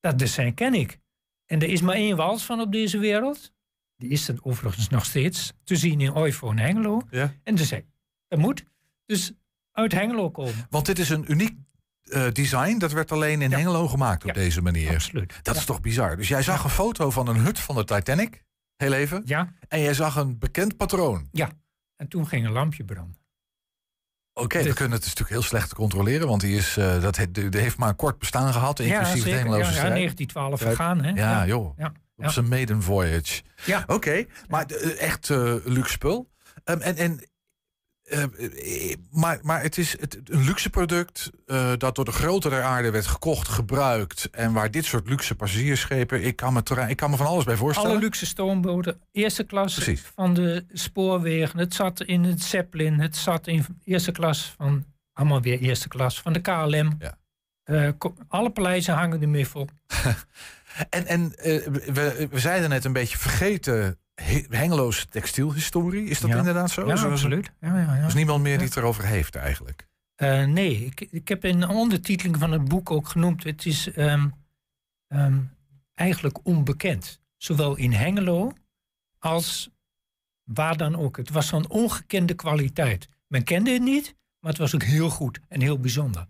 dat 0.00 0.18
dessin 0.18 0.54
ken 0.54 0.74
ik. 0.74 0.98
En 1.46 1.60
er 1.62 1.68
is 1.68 1.80
maar 1.80 1.94
één 1.94 2.16
wals 2.16 2.44
van 2.44 2.60
op 2.60 2.72
deze 2.72 2.98
wereld. 2.98 3.52
Die 3.96 4.10
is 4.10 4.28
er 4.28 4.38
overigens 4.42 4.88
nog 4.88 5.04
steeds 5.04 5.52
te 5.64 5.76
zien 5.76 6.00
in 6.00 6.14
Oifo 6.14 6.54
Hengelo. 6.54 7.02
Ja. 7.10 7.34
En 7.42 7.54
toen 7.54 7.66
zei 7.66 7.80
ik, 7.80 7.86
dat 8.28 8.38
moet 8.38 8.64
dus 9.06 9.32
uit 9.72 9.92
Hengelo 9.92 10.30
komen. 10.30 10.66
Want 10.70 10.86
dit 10.86 10.98
is 10.98 11.08
een 11.08 11.30
uniek 11.30 11.58
eh, 12.10 12.32
design. 12.32 12.78
Dat 12.78 12.92
werd 12.92 13.12
alleen 13.12 13.42
in 13.42 13.50
Ja. 13.50 13.56
Hengelo 13.56 13.88
gemaakt 13.88 14.22
op 14.22 14.28
Ja, 14.28 14.34
deze 14.34 14.62
manier. 14.62 14.94
Absoluut. 14.94 15.34
Dat 15.42 15.56
is 15.56 15.64
toch 15.64 15.80
bizar. 15.80 16.16
Dus 16.16 16.28
jij 16.28 16.42
zag 16.42 16.64
een 16.64 16.70
foto 16.70 17.10
van 17.10 17.28
een 17.28 17.36
hut 17.36 17.58
van 17.58 17.74
de 17.74 17.84
Titanic. 17.84 18.44
Heel 18.76 18.92
even. 18.92 19.22
Ja, 19.24 19.52
En 19.68 19.80
jij 19.80 19.94
zag 19.94 20.16
een 20.16 20.38
bekend 20.38 20.76
patroon. 20.76 21.28
ja. 21.32 21.50
En 21.96 22.08
toen 22.08 22.26
ging 22.28 22.46
een 22.46 22.52
lampje 22.52 22.84
branden. 22.84 23.16
Oké, 24.32 24.58
Dit- 24.58 24.66
we 24.66 24.72
kunnen 24.74 24.92
het 24.96 25.02
is 25.06 25.08
natuurlijk 25.14 25.40
heel 25.40 25.48
slecht 25.48 25.74
controleren. 25.74 26.28
Want 26.28 26.40
die, 26.40 26.56
is, 26.56 26.76
eh, 26.76 27.02
dat 27.02 27.16
he- 27.16 27.30
die 27.30 27.48
heeft 27.50 27.76
maar 27.76 27.88
een 27.88 27.96
kort 27.96 28.18
bestaan 28.18 28.52
gehad. 28.52 28.78
Inclusief 28.80 29.14
het. 29.14 29.24
Ja, 29.32 29.36
Hengeloze 29.38 29.64
ja, 29.64 29.70
strijd. 29.70 29.92
1912 29.92 30.58
Strijd. 30.58 30.76
vergaan, 30.76 31.02
hè? 31.02 31.10
Ja, 31.10 31.46
joh. 31.46 31.78
Ja, 31.78 31.86
Op 31.86 32.24
ja. 32.24 32.28
zijn 32.28 32.48
maiden 32.48 32.82
voyage. 32.82 33.42
Ja. 33.64 33.84
Oké, 33.86 34.24
maar 34.48 34.66
echt 34.98 35.30
eh, 35.30 35.54
luxe 35.64 35.92
spul. 35.92 36.30
Ehm, 36.64 36.80
en, 36.80 36.96
en, 36.96 37.20
eh, 38.08 38.22
eh, 38.22 38.96
maar, 39.10 39.38
maar 39.42 39.62
het 39.62 39.78
is 39.78 40.00
het, 40.00 40.18
een 40.24 40.44
luxe 40.44 40.70
product 40.70 41.30
eh, 41.46 41.72
dat 41.76 41.94
door 41.94 42.04
de 42.04 42.12
grote 42.12 42.48
der 42.48 42.62
aarde 42.62 42.90
werd 42.90 43.06
gekocht, 43.06 43.48
gebruikt. 43.48 44.30
En 44.30 44.52
waar 44.52 44.70
dit 44.70 44.84
soort 44.84 45.08
luxe 45.08 45.34
passagiersschepen, 45.34 46.22
ik 46.24 46.36
kan 46.36 46.52
me, 46.52 46.62
terrein- 46.62 46.88
ik 46.88 46.96
kan 46.96 47.10
me 47.10 47.16
van 47.16 47.26
alles 47.26 47.44
bij 47.44 47.56
voorstellen. 47.56 47.90
Alle 47.90 48.00
luxe 48.00 48.26
stoomboten, 48.26 49.00
eerste 49.12 49.44
klas 49.44 49.74
Precies. 49.74 50.02
van 50.14 50.34
de 50.34 50.64
spoorwegen. 50.72 51.58
Het 51.58 51.74
zat 51.74 52.00
in 52.02 52.24
het 52.24 52.42
Zeppelin, 52.42 53.00
het 53.00 53.16
zat 53.16 53.46
in 53.46 53.64
eerste 53.84 54.12
klas 54.12 54.54
van, 54.56 54.84
allemaal 55.12 55.40
weer 55.40 55.58
eerste 55.58 55.88
klas, 55.88 56.20
van 56.20 56.32
de 56.32 56.40
KLM. 56.40 56.98
Ja. 56.98 57.16
Alle 58.28 58.50
paleizen 58.50 58.94
hangen 58.94 59.22
ermee 59.22 59.46
vol. 59.46 59.66
En, 60.90 61.06
en 61.06 61.28
we, 61.30 62.28
we 62.30 62.38
zeiden 62.38 62.68
net 62.68 62.84
een 62.84 62.92
beetje 62.92 63.18
vergeten 63.18 63.98
Hengeloze 64.48 65.06
textielhistorie. 65.06 66.08
Is 66.08 66.20
dat 66.20 66.30
Ja. 66.30 66.36
inderdaad 66.36 66.70
zo? 66.70 66.86
Ja, 66.86 67.02
absoluut. 67.02 67.50
Ja, 67.60 67.68
ja, 67.78 67.94
ja. 67.94 68.00
Er 68.00 68.06
is 68.06 68.14
niemand 68.14 68.42
meer 68.42 68.58
die 68.58 68.66
het 68.66 68.76
erover 68.76 69.04
heeft 69.04 69.34
eigenlijk. 69.36 69.86
Eh, 70.14 70.44
nee, 70.44 70.84
ik, 70.84 71.00
ik 71.00 71.28
heb 71.28 71.44
in 71.44 71.60
de 71.60 71.68
ondertiteling 71.68 72.36
van 72.38 72.52
het 72.52 72.64
boek 72.68 72.90
ook 72.90 73.08
genoemd. 73.08 73.44
Het 73.44 73.66
is 73.66 73.92
ehm, 73.92 74.28
ehm, 75.06 75.40
eigenlijk 75.94 76.38
onbekend. 76.46 77.20
Zowel 77.36 77.76
in 77.76 77.92
Hengelo 77.92 78.52
als 79.18 79.70
waar 80.44 80.76
dan 80.76 80.96
ook. 80.96 81.16
Het 81.16 81.30
was 81.30 81.48
van 81.48 81.68
ongekende 81.68 82.34
kwaliteit. 82.34 83.08
Men 83.26 83.44
kende 83.44 83.70
het 83.70 83.82
niet, 83.82 84.14
maar 84.40 84.50
het 84.50 84.60
was 84.60 84.74
ook 84.74 84.82
heel 84.82 85.10
goed 85.10 85.40
en 85.48 85.60
heel 85.60 85.78
bijzonder. 85.80 86.26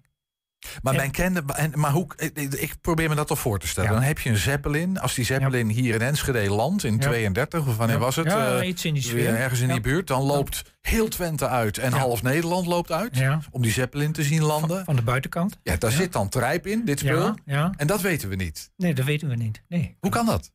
Maar, 0.83 0.93
En- 0.95 1.01
men 1.01 1.11
kende, 1.11 1.43
en, 1.55 1.73
maar 1.75 1.91
hoe, 1.91 2.07
ik, 2.35 2.75
probeer 2.81 3.09
me 3.09 3.15
dat 3.15 3.27
toch 3.27 3.39
voor 3.39 3.59
te 3.59 3.67
stellen. 3.67 3.91
Ja. 3.91 3.97
Dan 3.97 4.05
heb 4.07 4.19
je 4.19 4.31
een 4.31 4.37
Zeppelin. 4.37 4.99
Als 4.99 5.15
die 5.15 5.25
Zeppelin 5.25 5.69
hier 5.69 5.95
in 5.95 6.01
Enschede 6.01 6.51
landt 6.51 6.85
in 6.85 6.99
32, 6.99 7.67
of 7.67 7.77
wanneer 7.77 7.99
was 7.99 8.17
het? 8.17 8.27
Ja, 8.27 8.59
Eh, 8.59 8.69
iets 8.69 8.85
in 8.85 8.95
die 8.95 9.03
sfeer. 9.03 9.35
ergens 9.35 9.61
in 9.61 9.69
die 9.69 9.81
buurt. 9.81 10.07
Dan 10.07 10.23
loopt 10.23 10.77
heel 10.81 11.09
Twente 11.09 11.49
uit 11.49 11.79
en 11.79 11.93
half 11.93 12.23
Nederland 12.23 12.67
loopt 12.67 12.93
uit. 12.93 13.23
Om 13.51 13.63
die 13.63 13.73
Zeppelin 13.73 14.13
te 14.13 14.23
zien 14.23 14.43
landen. 14.43 14.77
van, 14.77 14.85
van 14.85 14.97
de 14.97 15.03
buitenkant. 15.03 15.59
Ja, 15.63 15.77
daar 15.77 15.91
zit 15.91 16.13
dan 16.13 16.29
trijp 16.29 16.67
in, 16.67 16.85
dit 16.85 16.99
spul. 16.99 17.35
En 17.77 17.87
dat 17.87 18.01
weten 18.01 18.29
we 18.29 18.35
niet. 18.35 18.71
Nee, 18.77 18.95
dat 18.95 19.05
weten 19.05 19.29
we 19.29 19.35
niet. 19.35 19.63
Nee. 19.69 19.97
Hoe 20.01 20.11
kan 20.11 20.27
dat? 20.27 20.53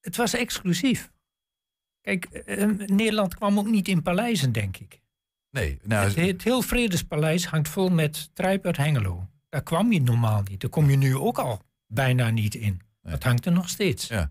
Het 0.00 0.16
was 0.16 0.34
exclusief. 0.34 1.10
Kijk, 2.00 2.24
eh, 2.24 2.66
Nederland 2.86 3.34
kwam 3.34 3.58
ook 3.58 3.66
niet 3.66 3.88
in 3.88 4.02
paleizen, 4.02 4.52
denk 4.52 4.76
ik. 4.76 4.99
Nee, 5.50 5.78
nou, 5.82 6.06
Het, 6.06 6.16
het 6.16 6.42
heel 6.44 6.62
Vredespaleis 6.62 7.46
hangt 7.46 7.68
vol 7.68 7.88
met 7.88 8.30
trijp 8.34 8.66
uit 8.66 8.76
Hengelo. 8.76 9.28
Daar 9.48 9.62
kwam 9.62 9.92
je 9.92 10.00
normaal 10.02 10.42
niet. 10.50 10.60
Daar 10.60 10.70
kom 10.70 10.90
je 10.90 10.96
nu 10.96 11.16
ook 11.16 11.38
al 11.38 11.60
bijna 11.86 12.30
niet 12.30 12.54
in. 12.54 12.80
Nee. 13.02 13.12
Dat 13.12 13.22
hangt 13.22 13.46
er 13.46 13.52
nog 13.52 13.68
steeds. 13.68 14.06
Ja. 14.08 14.30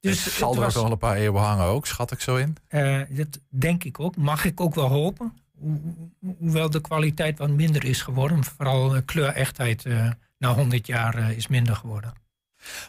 Dus 0.00 0.24
het 0.24 0.32
zal 0.34 0.54
er 0.54 0.60
was, 0.60 0.74
wel 0.74 0.90
een 0.90 0.98
paar 0.98 1.16
eeuwen 1.16 1.42
hangen 1.42 1.64
ook, 1.64 1.86
schat 1.86 2.10
ik 2.12 2.20
zo 2.20 2.36
in. 2.36 2.56
eh, 2.68 3.00
dat 3.10 3.40
denk 3.48 3.84
ik 3.84 4.00
ook. 4.00 4.16
Mag 4.16 4.44
ik 4.44 4.60
ook 4.60 4.74
wel 4.74 4.88
hopen. 4.88 5.32
Ho- 5.60 5.80
ho- 6.20 6.34
hoewel 6.38 6.70
de 6.70 6.80
kwaliteit 6.80 7.38
wat 7.38 7.50
minder 7.50 7.84
is 7.84 8.02
geworden. 8.02 8.44
Vooral 8.44 8.96
eh, 8.96 9.02
kleurechtheid 9.04 9.84
eh, 9.86 10.10
na 10.38 10.54
100 10.54 10.86
jaar 10.86 11.32
is 11.32 11.46
minder 11.46 11.76
geworden. 11.76 12.12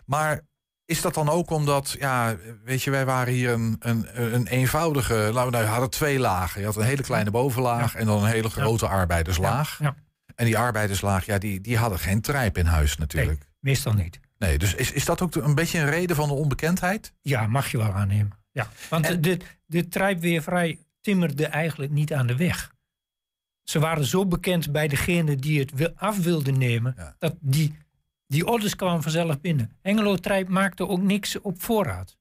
Maar 0.05 0.41
is 0.85 1.01
dat 1.01 1.13
dan 1.13 1.29
ook 1.29 1.49
omdat, 1.49 1.95
ja, 1.99 2.35
weet 2.63 2.83
je, 2.83 2.91
wij 2.91 3.05
waren 3.05 3.33
hier 3.33 3.51
een, 3.51 3.75
een, 3.79 4.33
een 4.33 4.47
eenvoudige, 4.47 5.13
laten 5.13 5.51
we 5.51 5.57
nou, 5.57 5.65
hadden 5.69 5.89
twee 5.89 6.19
lagen. 6.19 6.59
Je 6.59 6.65
had 6.65 6.75
een 6.75 6.83
hele 6.83 7.03
kleine 7.03 7.31
bovenlaag 7.31 7.95
en 7.95 8.05
dan 8.05 8.23
een 8.23 8.29
hele 8.29 8.49
grote 8.49 8.87
arbeiderslaag. 8.87 9.79
Ja, 9.79 9.95
En 10.35 10.45
die 10.45 10.57
arbeiderslaag, 10.57 11.25
ja, 11.25 11.37
die, 11.37 11.61
die 11.61 11.77
hadden 11.77 11.99
geen 11.99 12.21
trijp 12.21 12.57
in 12.57 12.65
huis 12.65 12.97
natuurlijk. 12.97 13.45
meestal 13.59 13.93
niet. 13.93 14.19
Nee, 14.37 14.57
dus 14.57 14.73
is, 14.75 14.91
is 14.91 15.05
dat 15.05 15.21
ook 15.21 15.35
een 15.35 15.55
beetje 15.55 15.79
een 15.79 15.89
reden 15.89 16.15
van 16.15 16.27
de 16.27 16.33
onbekendheid? 16.33 17.13
Ja, 17.21 17.47
mag 17.47 17.71
je 17.71 17.77
wel 17.77 17.91
aannemen. 17.91 18.31
Ja. 18.51 18.67
Want 18.89 19.05
En- 19.05 19.21
de, 19.21 19.39
de 19.65 19.87
trijpweervrij 19.87 20.79
timmerde 21.01 21.45
eigenlijk 21.45 21.91
niet 21.91 22.13
aan 22.13 22.27
de 22.27 22.35
weg. 22.35 22.71
Ze 23.63 23.79
waren 23.79 24.05
zo 24.05 24.25
bekend 24.25 24.71
bij 24.71 24.87
degene 24.87 25.35
die 25.35 25.59
het 25.59 25.71
wil- 25.71 25.91
af 25.95 26.17
wilden 26.17 26.57
nemen, 26.57 26.95
dat 27.19 27.35
die, 27.39 27.77
die 28.33 28.47
orders 28.47 28.75
kwamen 28.75 29.01
vanzelf 29.01 29.41
binnen. 29.41 29.71
Hengelo 29.81 30.15
Trijp 30.15 30.47
maakte 30.47 30.87
ook 30.87 31.01
niks 31.01 31.41
op 31.41 31.61
voorraad. 31.61 32.17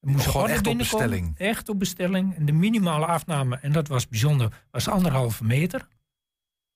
Er 0.00 0.08
moest 0.08 0.26
Gewoon 0.26 0.48
echt 0.48 0.66
op 0.66 0.78
bestelling. 0.78 1.34
Echt 1.38 1.68
op 1.68 1.78
bestelling. 1.78 2.36
En 2.36 2.46
de 2.46 2.52
minimale 2.52 3.06
afname, 3.06 3.58
en 3.62 3.72
dat 3.72 3.88
was 3.88 4.08
bijzonder, 4.08 4.62
was 4.70 4.88
anderhalve 4.88 5.44
meter. 5.44 5.88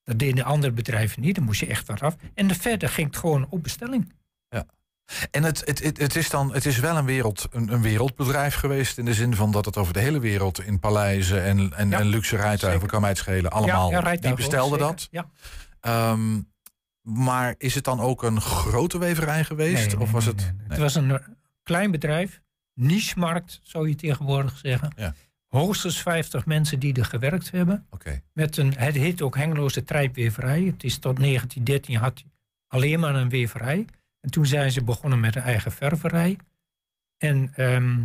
Dat 0.02 0.18
deden 0.18 0.44
andere 0.44 0.72
bedrijven 0.72 1.22
niet, 1.22 1.34
dan 1.34 1.44
moest 1.44 1.60
je 1.60 1.66
echt 1.66 1.86
wat 1.86 2.02
af. 2.02 2.16
En 2.34 2.46
de 2.46 2.54
verder 2.54 2.88
ging 2.88 3.06
het 3.06 3.16
gewoon 3.16 3.46
op 3.50 3.62
bestelling. 3.62 4.12
En 5.30 5.42
het, 5.42 5.62
het, 5.64 5.82
het, 5.82 5.98
het 5.98 6.16
is 6.16 6.30
dan, 6.30 6.52
het 6.52 6.66
is 6.66 6.78
wel 6.78 6.96
een, 6.96 7.04
wereld, 7.04 7.46
een, 7.50 7.72
een 7.72 7.82
wereldbedrijf 7.82 8.54
geweest 8.54 8.98
in 8.98 9.04
de 9.04 9.14
zin 9.14 9.34
van 9.34 9.50
dat 9.50 9.64
het 9.64 9.76
over 9.76 9.92
de 9.92 10.00
hele 10.00 10.18
wereld 10.18 10.62
in 10.64 10.78
paleizen 10.78 11.42
en, 11.44 11.72
en, 11.76 11.90
Ja, 11.90 11.98
en 11.98 12.06
luxe 12.06 12.36
rijtuigen, 12.36 12.70
zeker. 12.70 12.88
kan 12.88 13.00
mij 13.00 13.10
het 13.10 13.18
schelen, 13.18 13.50
allemaal. 13.50 13.88
die 13.88 13.98
rijtuigen 13.98 14.30
ook, 14.30 14.36
bestelden 14.36 14.78
dat. 14.78 15.08
Ja. 15.10 15.26
Ehm, 15.80 16.40
maar 17.06 17.54
is 17.58 17.74
het 17.74 17.84
dan 17.84 18.00
ook 18.00 18.22
een 18.22 18.40
grote 18.40 18.98
weverij 18.98 19.44
geweest? 19.44 19.86
Nee, 19.86 20.00
of 20.00 20.10
was 20.10 20.24
nee, 20.24 20.34
het. 20.34 20.42
nee. 20.44 20.68
Het 20.68 20.78
was 20.78 20.94
een 20.94 21.20
klein 21.62 21.90
bedrijf, 21.90 22.40
niche-markt 22.74 23.60
zou 23.62 23.88
je 23.88 23.94
tegenwoordig 23.94 24.58
zeggen. 24.58 24.92
Ja. 24.96 25.14
Hoogstens 25.46 26.02
50 26.02 26.46
mensen 26.46 26.78
die 26.78 26.94
er 26.94 27.04
gewerkt 27.04 27.50
hebben. 27.50 27.86
Oké. 27.90 28.22
Met 28.32 28.56
een, 28.56 28.74
het 28.76 28.94
heet 28.94 29.22
ook 29.22 29.36
Hengeloze 29.36 29.84
Trijpweverij. 29.84 30.62
Het 30.62 30.84
is 30.84 30.98
tot 30.98 31.16
1913 31.16 31.96
had 31.96 32.24
alleen 32.66 33.00
maar 33.00 33.14
een 33.14 33.28
weverij. 33.28 33.86
En 34.20 34.30
toen 34.30 34.46
zijn 34.46 34.72
ze 34.72 34.84
begonnen 34.84 35.20
met 35.20 35.36
een 35.36 35.42
eigen 35.42 35.72
ververij. 35.72 36.36
En 37.18 37.52
ehm, 37.54 38.04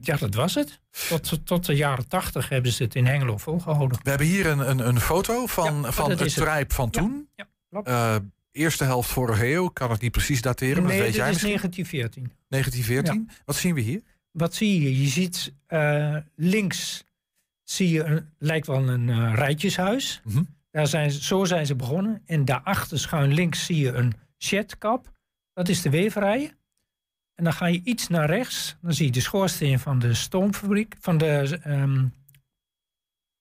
ja, 0.00 0.16
dat 0.16 0.34
was 0.34 0.54
het. 0.54 0.80
Tot, 1.08 1.46
tot 1.46 1.66
de 1.66 1.74
jaren 1.74 2.08
80 2.08 2.48
hebben 2.48 2.72
ze 2.72 2.82
het 2.82 2.94
in 2.94 3.06
Hengelo 3.06 3.36
volgehouden. 3.36 3.98
We 4.02 4.08
hebben 4.08 4.26
hier 4.26 4.46
een, 4.46 4.70
een, 4.70 4.88
een 4.88 5.00
foto 5.00 5.46
van, 5.46 5.80
Ja, 5.82 5.92
van 5.92 6.10
het 6.10 6.34
trijp 6.34 6.72
van 6.72 6.90
toen. 6.90 7.28
ja. 7.34 7.48
Eh, 7.70 8.16
eerste 8.52 8.84
helft 8.84 9.10
vorige 9.10 9.52
eeuw, 9.52 9.66
ik 9.66 9.74
kan 9.74 9.90
het 9.90 10.00
niet 10.00 10.12
precies 10.12 10.42
dateren, 10.42 10.82
maar 10.82 10.92
nee, 10.92 10.96
dat 10.96 11.06
weet 11.06 11.12
dit 11.14 11.20
jij 11.22 11.30
is 11.30 11.42
misschien. 11.42 11.60
1914. 11.60 12.32
1914. 12.48 13.42
Wat 13.44 13.56
zien 13.56 13.74
we 13.74 13.80
hier? 13.80 14.02
Wat 14.30 14.54
zie 14.54 14.80
je? 14.82 15.00
Je 15.02 15.08
ziet 15.08 15.52
eh, 15.66 16.16
links 16.36 17.04
zie 17.62 17.88
je 17.90 18.02
een, 18.04 18.30
lijkt 18.38 18.66
wel 18.66 18.88
een 18.88 19.08
eh, 19.08 19.32
rijtjeshuis. 19.34 20.20
Mhm. 20.24 20.42
Daar 20.70 20.86
zijn, 20.86 21.10
ze- 21.10 21.22
zo 21.22 21.44
zijn 21.44 21.66
ze 21.66 21.74
begonnen. 21.76 22.22
En 22.26 22.44
daarachter 22.44 22.98
schuin 22.98 23.32
links 23.32 23.64
zie 23.64 23.76
je 23.76 23.92
een 23.92 24.12
shedkap. 24.38 25.10
Dat 25.52 25.68
is 25.68 25.82
de 25.82 25.90
weverij. 25.90 26.54
En 27.34 27.44
dan 27.44 27.52
ga 27.52 27.66
je 27.66 27.80
iets 27.84 28.08
naar 28.08 28.26
rechts. 28.30 28.76
Dan 28.82 28.92
zie 28.92 29.06
je 29.06 29.12
de 29.12 29.20
schoorsteen 29.20 29.78
van 29.78 29.98
de 29.98 30.14
stoomfabriek. 30.14 30.96
Van 31.00 31.18
de 31.18 31.58
ehm, 31.62 32.06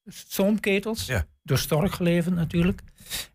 stoomketels. 0.05 1.05
Ja. 1.05 1.25
Door 1.49 1.57
Stork 1.57 1.91
geleverd 1.93 2.35
natuurlijk. 2.35 2.81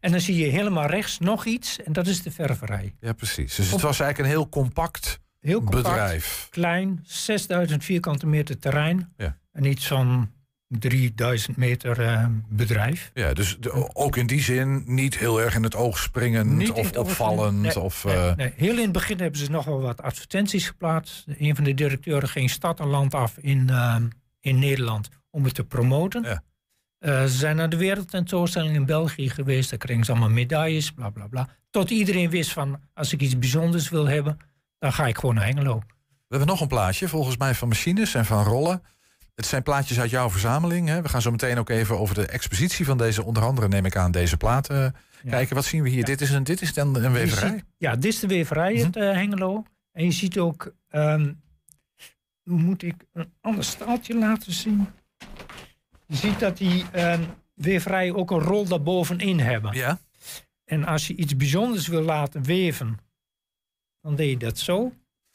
En 0.00 0.10
dan 0.10 0.20
zie 0.20 0.36
je 0.36 0.46
helemaal 0.46 0.86
rechts 0.86 1.18
nog 1.18 1.44
iets. 1.44 1.82
En 1.82 1.92
dat 1.92 2.06
is 2.06 2.22
de 2.22 2.30
ververij. 2.30 2.94
Ja, 3.00 3.12
precies. 3.12 3.54
Dus 3.54 3.70
het 3.70 3.80
was 3.80 4.00
eigenlijk 4.00 4.18
een 4.18 4.36
heel 4.38 4.48
compact, 4.48 5.20
Heel 5.40 5.58
compact 5.62 5.82
bedrijf. 5.82 6.46
klein, 6.50 7.00
6000 7.04 7.84
vierkante 7.84 8.26
meter 8.26 8.58
terrein. 8.58 9.12
Ja. 9.16 9.36
En 9.52 9.64
iets 9.64 9.86
van 9.86 10.30
3000 10.68 11.56
meter 11.56 12.00
eh, 12.00 12.26
bedrijf. 12.48 13.10
Ja, 13.14 13.32
dus 13.32 13.56
de- 13.60 13.94
ook 13.94 14.16
in 14.16 14.26
die 14.26 14.40
zin 14.42 14.82
niet 14.86 15.18
heel 15.18 15.40
erg 15.40 15.54
in 15.54 15.62
het 15.62 15.74
oog 15.74 15.98
springend 15.98 16.50
Niet 16.50 16.70
of 16.70 16.96
opvallend. 16.96 17.60
Nee, 17.60 17.80
of, 17.80 18.04
nee, 18.04 18.14
eh, 18.16 18.36
nee. 18.36 18.52
Heel 18.56 18.76
in 18.76 18.82
het 18.82 18.92
begin 18.92 19.18
hebben 19.20 19.40
ze 19.40 19.50
nog 19.50 19.64
wel 19.64 19.80
wat 19.80 20.02
advertenties 20.02 20.66
geplaatst. 20.66 21.24
Een 21.38 21.54
van 21.54 21.64
de 21.64 21.74
directeuren 21.74 22.28
ging 22.28 22.50
stad 22.50 22.80
en 22.80 22.86
land 22.86 23.14
af 23.14 23.36
in, 23.38 23.70
eh, 23.70 23.96
in 24.40 24.58
Nederland 24.58 25.08
om 25.30 25.44
het 25.44 25.54
te 25.54 25.64
promoten. 25.64 26.22
Ja. 26.22 26.42
Eh, 27.04 27.22
ze 27.22 27.28
zijn 27.36 27.56
naar 27.56 27.68
de 27.68 27.76
wereldtentoonstelling 27.76 28.74
in 28.74 28.86
België 28.86 29.30
geweest. 29.30 29.70
Daar 29.70 29.78
kregen 29.78 30.04
ze 30.04 30.10
allemaal 30.10 30.30
medailles, 30.30 30.90
bla 30.92 31.10
bla 31.10 31.26
bla. 31.26 31.48
Tot 31.70 31.90
iedereen 31.90 32.30
wist 32.30 32.52
van, 32.52 32.80
als 32.94 33.12
ik 33.12 33.20
iets 33.20 33.38
bijzonders 33.38 33.88
wil 33.88 34.06
hebben, 34.06 34.38
dan 34.78 34.92
ga 34.92 35.06
ik 35.06 35.18
gewoon 35.18 35.34
naar 35.34 35.44
Hengelo. 35.46 35.78
We 36.08 36.14
hebben 36.28 36.48
nog 36.48 36.60
een 36.60 36.68
plaatje, 36.68 37.08
volgens 37.08 37.36
mij 37.36 37.54
van 37.54 37.68
machines 37.68 38.14
en 38.14 38.24
van 38.24 38.44
rollen. 38.44 38.82
Het 39.34 39.46
zijn 39.46 39.62
plaatjes 39.62 40.00
uit 40.00 40.10
jouw 40.10 40.30
verzameling. 40.30 40.88
Hè? 40.88 41.02
We 41.02 41.08
gaan 41.08 41.22
zo 41.22 41.30
meteen 41.30 41.58
ook 41.58 41.68
even 41.68 41.98
over 41.98 42.14
de 42.14 42.26
expositie 42.26 42.84
van 42.84 42.98
deze, 42.98 43.24
onder 43.24 43.42
andere 43.42 43.68
neem 43.68 43.84
ik 43.84 43.96
aan, 43.96 44.10
deze 44.10 44.36
platen 44.36 44.76
Ja. 45.22 45.30
kijken. 45.30 45.54
Wat 45.54 45.64
zien 45.64 45.82
we 45.82 45.88
hier? 45.88 46.04
Dit, 46.04 46.20
is 46.20 46.30
een, 46.30 46.44
dit 46.44 46.60
is 46.62 46.74
dan 46.74 46.94
een 46.96 47.12
weverij. 47.12 47.48
ziet- 47.50 47.64
ja, 47.78 47.94
dit 47.94 48.04
is 48.12 48.18
de 48.20 48.26
weverij, 48.26 48.72
Mhm. 48.74 48.84
het 48.84 48.96
eh, 48.96 49.12
Hengelo. 49.12 49.62
En 49.92 50.04
je 50.04 50.12
ziet 50.12 50.38
ook, 50.38 50.72
ehm, 50.88 51.32
moet 52.44 52.82
ik 52.82 52.94
een 53.12 53.32
ander 53.40 53.64
staaltje 53.64 54.14
laten 54.18 54.52
zien? 54.52 54.86
Je 56.06 56.16
ziet 56.16 56.38
dat 56.40 56.56
die 56.56 56.84
ehm 56.92 57.22
weverij 57.54 58.12
ook 58.12 58.30
een 58.30 58.40
rol 58.40 58.64
daarbovenin 58.68 59.40
hebben. 59.40 59.76
Ja, 59.76 60.00
En 60.64 60.84
als 60.84 61.06
je 61.06 61.14
iets 61.16 61.36
bijzonders 61.36 61.86
wil 61.86 62.02
laten 62.02 62.42
weven, 62.42 62.98
dan 64.00 64.14
deed 64.16 64.30
je 64.30 64.36
dat 64.36 64.58
zo, 64.58 64.92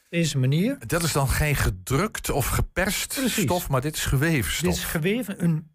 deze 0.08 0.38
manier. 0.38 0.78
dat 0.86 1.02
is 1.02 1.12
dan 1.12 1.28
geen 1.28 1.56
gedrukt 1.56 2.30
of 2.30 2.46
geperst 2.46 3.14
Precies. 3.14 3.42
stof, 3.44 3.68
maar 3.68 3.80
dit 3.80 3.96
is 3.96 4.04
geweven 4.04 4.52
stof. 4.52 4.68
Dit 4.74 4.78
is 4.78 4.84
geweven, 4.84 5.44
een, 5.44 5.70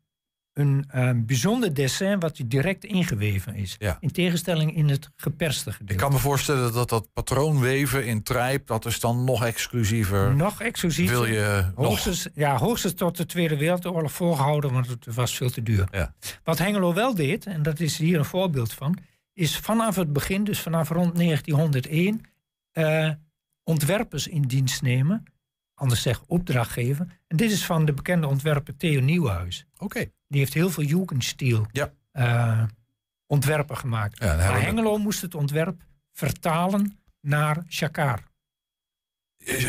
een 0.55 0.85
ehm, 0.87 1.25
bijzonder 1.25 1.73
dessin 1.73 2.19
wat 2.19 2.41
direct 2.45 2.83
ingeweven 2.83 3.55
is. 3.55 3.75
Ja. 3.79 3.97
In 3.99 4.11
tegenstelling 4.11 4.75
in 4.75 4.89
het 4.89 5.09
geperste 5.15 5.71
gedeelte. 5.71 5.93
Ik 5.93 5.99
kan 5.99 6.11
me 6.11 6.17
voorstellen 6.17 6.73
dat 6.73 6.89
dat 6.89 7.13
patroonweven 7.13 8.05
in 8.05 8.23
trijp, 8.23 8.67
dat 8.67 8.85
is 8.85 8.99
dan 8.99 9.23
nog 9.23 9.45
exclusiever. 9.45 10.35
Nog 10.35 10.61
exclusiever. 10.61 11.15
Wil 11.15 11.25
je 11.25 11.71
nog... 11.75 11.87
Hoogstens, 11.87 12.27
ja, 12.33 12.57
hoogstens 12.57 12.93
tot 12.93 13.17
de 13.17 13.25
Tweede 13.25 13.57
Wereldoorlog 13.57 14.11
volgehouden, 14.11 14.73
want 14.73 14.87
het 14.87 15.05
was 15.15 15.37
veel 15.37 15.49
te 15.49 15.63
duur. 15.63 15.87
Ja. 15.91 16.13
Wat 16.43 16.57
Hengelo 16.57 16.93
wel 16.93 17.15
deed, 17.15 17.45
en 17.45 17.63
dat 17.63 17.79
is 17.79 17.97
hier 17.97 18.17
een 18.17 18.25
voorbeeld 18.25 18.73
van, 18.73 18.97
is 19.33 19.57
vanaf 19.57 19.95
het 19.95 20.13
begin, 20.13 20.43
dus 20.43 20.59
vanaf 20.59 20.89
rond 20.89 21.15
1901, 21.15 22.21
eh, 22.71 23.09
ontwerpers 23.63 24.27
in 24.27 24.41
dienst 24.41 24.81
nemen. 24.81 25.23
Anders 25.73 26.01
zeg 26.01 26.23
opdrachtgever. 26.27 27.19
En 27.27 27.37
dit 27.37 27.51
is 27.51 27.65
van 27.65 27.85
de 27.85 27.93
bekende 27.93 28.27
ontwerper 28.27 28.77
Theo 28.77 29.01
Nieuwhuis. 29.01 29.65
Oké. 29.77 30.05
Die 30.27 30.39
heeft 30.39 30.53
heel 30.53 30.69
veel 30.69 30.83
Jugendstil 30.83 31.65
Ja. 31.71 31.91
eh, 32.11 32.63
ontwerpen 33.27 33.77
gemaakt. 33.77 34.19
Ja, 34.23 34.35
maar 34.35 34.61
Hengelo 34.61 34.97
moest 34.97 35.21
het 35.21 35.35
ontwerp 35.35 35.81
vertalen 36.11 36.99
naar 37.21 37.63
Chakar. 37.67 38.23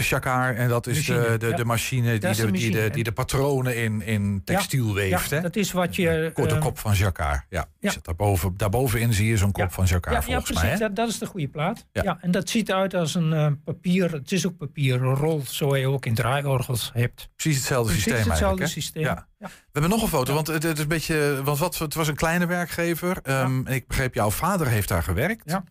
Jacquard, 0.08 0.56
en 0.56 0.68
dat 0.68 0.86
is 0.86 0.96
Machine, 0.96 1.28
de, 1.30 1.36
de, 1.38 1.46
ja. 1.46 1.56
de 1.56 1.64
machine 1.64 2.10
die 2.18 2.34
de, 2.34 2.34
de 2.46 2.50
die, 2.50 2.70
de, 2.70 2.90
die 2.90 3.04
de 3.04 3.12
patronen 3.12 3.76
in, 3.76 4.02
in 4.02 4.42
textiel 4.44 4.94
weeft. 4.94 5.30
ja, 5.30 5.36
hè? 5.36 5.42
dat 5.42 5.56
is 5.56 5.72
wat 5.72 5.96
je... 5.96 6.30
Korte 6.34 6.54
eh, 6.54 6.60
kop 6.60 6.78
van 6.78 6.94
Jacquard. 6.94 7.46
Ja, 7.48 7.68
ja. 7.80 7.90
Zit 7.90 8.04
daarboven, 8.04 8.54
daarbovenin 8.56 9.12
zie 9.12 9.26
je 9.28 9.36
zo'n 9.36 9.52
kop 9.52 9.62
Ja. 9.64 9.70
van 9.70 9.84
Jacquard 9.84 10.16
ja, 10.16 10.20
ja, 10.20 10.24
volgens 10.26 10.44
precies. 10.44 10.62
mij. 10.62 10.72
Hè? 10.72 10.78
Dat, 10.78 10.96
dat 10.96 11.08
is 11.08 11.18
de 11.18 11.26
goede 11.26 11.48
plaat. 11.48 11.86
Ja. 11.92 12.02
Ja. 12.02 12.18
en 12.20 12.30
dat 12.30 12.48
ziet 12.48 12.68
eruit 12.68 12.94
als 12.94 13.14
een 13.14 13.32
eh, 13.32 13.46
papier. 13.64 14.12
Het 14.12 14.32
is 14.32 14.46
ook 14.46 14.56
papier, 14.56 14.94
een 15.02 15.14
rol, 15.14 15.42
zoals 15.46 15.78
je 15.78 15.86
ook 15.88 16.06
in 16.06 16.14
draaiorgels 16.14 16.90
hebt. 16.94 17.28
Precies 17.36 17.56
hetzelfde 17.58 17.92
Precies 17.92 18.12
systeem 18.12 18.30
hetzelfde 18.30 18.44
eigenlijk. 18.46 18.74
hè? 18.74 18.80
systeem. 18.80 19.02
Ja. 19.02 19.28
Ja. 19.38 19.46
We 19.46 19.52
hebben 19.72 19.90
nog 19.90 20.02
een 20.02 20.08
foto, 20.08 20.34
want 20.34 20.46
het, 20.46 20.62
het 20.62 20.76
is 20.76 20.82
een 20.82 20.88
beetje. 20.88 21.40
Want 21.44 21.58
wat, 21.58 21.78
het 21.78 21.94
was 21.94 22.08
een 22.08 22.14
kleine 22.16 22.46
werkgever. 22.46 23.18
Ehm, 23.22 23.66
en 23.66 23.74
Ik 23.74 23.86
begreep, 23.86 24.14
jouw 24.14 24.30
vader 24.30 24.66
heeft 24.66 24.88
daar 24.88 25.02
gewerkt. 25.02 25.42
Ja. 25.50 25.64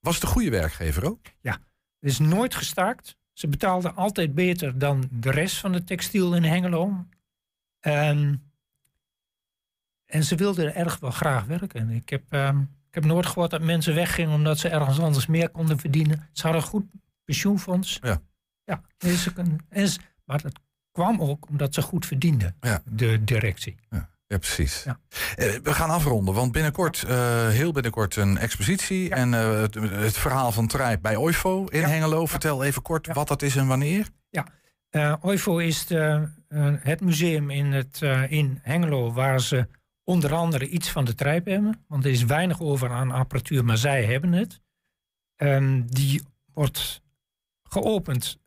Was 0.00 0.14
het 0.14 0.24
een 0.24 0.30
goede 0.30 0.50
werkgever 0.50 1.06
ook? 1.06 1.20
Het 1.42 2.10
is 2.10 2.18
nooit 2.18 2.54
gestaakt. 2.54 3.16
Ze 3.36 3.48
betaalden 3.48 3.94
altijd 3.96 4.34
beter 4.34 4.78
dan 4.78 5.08
de 5.10 5.30
rest 5.30 5.56
van 5.56 5.72
het 5.72 5.86
textiel 5.86 6.34
in 6.34 6.44
Hengelo. 6.44 7.06
Ehm, 7.80 8.34
en 10.06 10.24
ze 10.24 10.34
wilden 10.36 10.74
erg 10.74 10.98
wel 10.98 11.10
graag 11.10 11.44
werken. 11.44 11.90
Ik 11.90 12.08
heb, 12.08 12.22
ehm, 12.32 12.60
ik 12.60 12.94
heb 12.94 13.04
nooit 13.04 13.26
gehoord 13.26 13.50
dat 13.50 13.62
mensen 13.62 13.94
weggingen 13.94 14.34
omdat 14.34 14.58
ze 14.58 14.68
ergens 14.68 14.98
anders 15.00 15.26
meer 15.26 15.48
konden 15.50 15.78
verdienen. 15.78 16.28
Ze 16.32 16.42
hadden 16.42 16.62
een 16.62 16.68
goed 16.68 16.84
pensioenfonds. 17.24 17.98
Ja. 18.02 18.22
ja 18.64 18.82
dus 18.98 19.22
ze 19.22 19.32
en 19.68 19.88
ze- 19.88 20.00
maar 20.24 20.42
dat 20.42 20.60
kwam 20.90 21.20
ook 21.20 21.48
omdat 21.48 21.74
ze 21.74 21.82
goed 21.82 22.06
verdienden, 22.06 22.56
Ja. 22.60 22.82
de 22.90 23.24
directie. 23.24 23.76
Ja, 23.90 24.10
precies. 24.26 24.82
Ja. 24.84 24.98
Eh, 25.36 25.54
we 25.62 25.74
gaan 25.74 25.90
afronden, 25.90 26.34
want 26.34 26.52
binnenkort, 26.52 27.02
eh, 27.02 27.48
heel 27.48 27.72
binnenkort, 27.72 28.16
een 28.16 28.38
expositie. 28.38 29.10
En 29.10 29.34
eh, 29.34 29.60
het, 29.60 29.74
het 29.74 30.16
verhaal 30.18 30.52
van 30.52 30.66
Trijp 30.66 31.02
bij 31.02 31.16
OIFO 31.16 31.64
in 31.66 31.80
Ja. 31.80 31.86
Hengelo. 31.88 32.26
Vertel 32.26 32.64
even 32.64 32.82
kort 32.82 33.06
Ja. 33.06 33.12
wat 33.12 33.28
dat 33.28 33.42
is 33.42 33.56
en 33.56 33.66
wanneer. 33.66 34.08
Eh 34.90 35.14
OIFO 35.20 35.58
is 35.58 35.86
de, 35.86 36.28
het 36.80 37.00
museum 37.00 37.50
in, 37.50 37.72
het, 37.72 38.00
in 38.28 38.58
Hengelo 38.62 39.12
waar 39.12 39.40
ze 39.40 39.68
onder 40.04 40.34
andere 40.34 40.68
iets 40.68 40.90
van 40.90 41.04
de 41.04 41.14
trijp 41.14 41.46
hebben. 41.46 41.84
Want 41.88 42.04
er 42.04 42.10
is 42.10 42.24
weinig 42.24 42.60
over 42.60 42.90
aan 42.90 43.10
apparatuur, 43.10 43.64
maar 43.64 43.76
zij 43.78 44.04
hebben 44.04 44.32
het. 44.32 44.60
Ehm, 45.36 45.82
die 45.86 46.22
wordt 46.54 47.02
geopend 47.62 48.38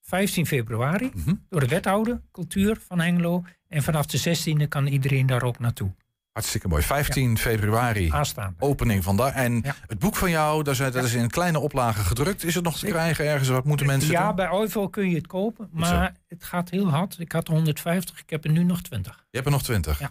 15 0.00 0.46
februari 0.46 1.10
Mhm. 1.14 1.34
door 1.48 1.60
de 1.60 1.68
wethouder 1.68 2.20
cultuur 2.32 2.78
van 2.86 3.00
Hengelo. 3.00 3.42
En 3.72 3.82
vanaf 3.82 4.06
de 4.06 4.36
16e 4.64 4.68
kan 4.68 4.86
iedereen 4.86 5.26
daar 5.26 5.42
ook 5.42 5.58
naartoe. 5.58 5.90
Hartstikke 6.32 6.68
mooi. 6.68 6.82
15 6.82 7.38
februari. 7.38 8.10
Aanstaan. 8.10 8.56
Opening 8.58 9.04
vandaag. 9.04 9.34
En 9.34 9.60
Ja. 9.64 9.74
het 9.86 9.98
boek 9.98 10.16
van 10.16 10.30
jou, 10.30 10.62
dat 10.62 10.72
is, 10.72 10.78
dat 10.92 11.04
is 11.04 11.14
in 11.14 11.30
kleine 11.30 11.58
oplagen 11.58 12.04
gedrukt. 12.04 12.44
Is 12.44 12.54
het 12.54 12.64
nog 12.64 12.78
te 12.78 12.86
krijgen 12.86 13.26
ergens? 13.26 13.48
Wat 13.48 13.64
moeten 13.64 13.86
mensen 13.86 14.10
Ja, 14.10 14.26
doen? 14.26 14.36
bij 14.36 14.50
OIFO 14.50 14.88
kun 14.88 15.08
je 15.10 15.14
het 15.16 15.26
kopen, 15.26 15.68
maar 15.72 16.14
het 16.28 16.44
gaat 16.44 16.70
heel 16.70 16.88
hard. 16.90 17.18
Ik 17.18 17.32
had 17.32 17.48
er 17.48 17.54
150, 17.54 18.18
ik 18.20 18.30
heb 18.30 18.44
er 18.44 18.50
nu 18.50 18.64
nog 18.64 18.82
20. 18.82 19.14
Je 19.30 19.36
hebt 19.36 19.46
er 19.46 19.52
nog 19.52 19.62
20. 19.62 19.98
Ja. 19.98 20.10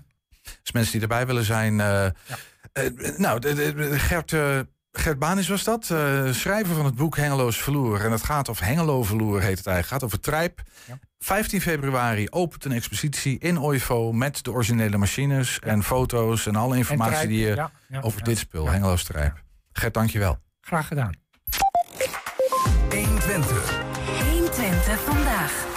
Dus 0.62 0.72
mensen 0.72 0.92
die 0.92 1.02
erbij 1.02 1.26
willen 1.26 1.44
zijn. 1.46 1.80
eh, 1.80 2.06
eh, 2.06 2.12
nou, 3.18 3.40
de, 3.40 3.54
de- 3.54 3.74
de- 3.74 4.00
Gert, 4.00 4.34
eh, 4.34 4.60
Gert 4.92 5.20
Banis 5.20 5.48
was 5.48 5.64
dat. 5.64 5.90
eh, 5.90 6.32
schrijver 6.32 6.76
van 6.76 6.86
het 6.86 6.96
boek 6.96 7.18
Hengeloos 7.18 7.58
Verloer. 7.62 8.06
En 8.06 8.12
het 8.12 8.24
gaat 8.24 8.50
over 8.50 8.66
Hengelo 8.66 9.04
Verloer, 9.04 9.42
heet 9.42 9.58
het 9.58 9.68
eigenlijk. 9.68 9.80
Het 9.80 9.88
gaat 9.88 10.04
over 10.04 10.20
Trijp. 10.20 10.62
Ja. 10.88 11.00
15 11.20 11.62
februari 11.62 12.28
opent 12.30 12.66
een 12.66 12.72
expositie 12.72 13.40
in 13.40 13.60
OIFO 13.60 14.12
met 14.12 14.44
de 14.44 14.52
originele 14.52 14.98
machines 14.98 15.60
en 15.60 15.84
foto's 15.84 16.48
en 16.48 16.56
alle 16.56 16.74
En 16.74 16.80
informatie 16.80 17.14
Trijp, 17.14 17.30
die 17.30 17.40
je 17.40 17.56
ja, 17.56 17.72
ja, 17.88 18.00
over 18.02 18.20
ja. 18.20 18.26
dit 18.26 18.38
spul, 18.38 18.64
Ja. 18.66 18.72
Hengeloos 18.72 19.04
Trijp. 19.04 19.44
Gert, 19.72 19.94
dankjewel. 19.94 20.38
Graag 20.62 20.88
gedaan. 20.88 21.14
120. 22.90 23.82
120 24.30 25.00
vandaag. 25.02 25.70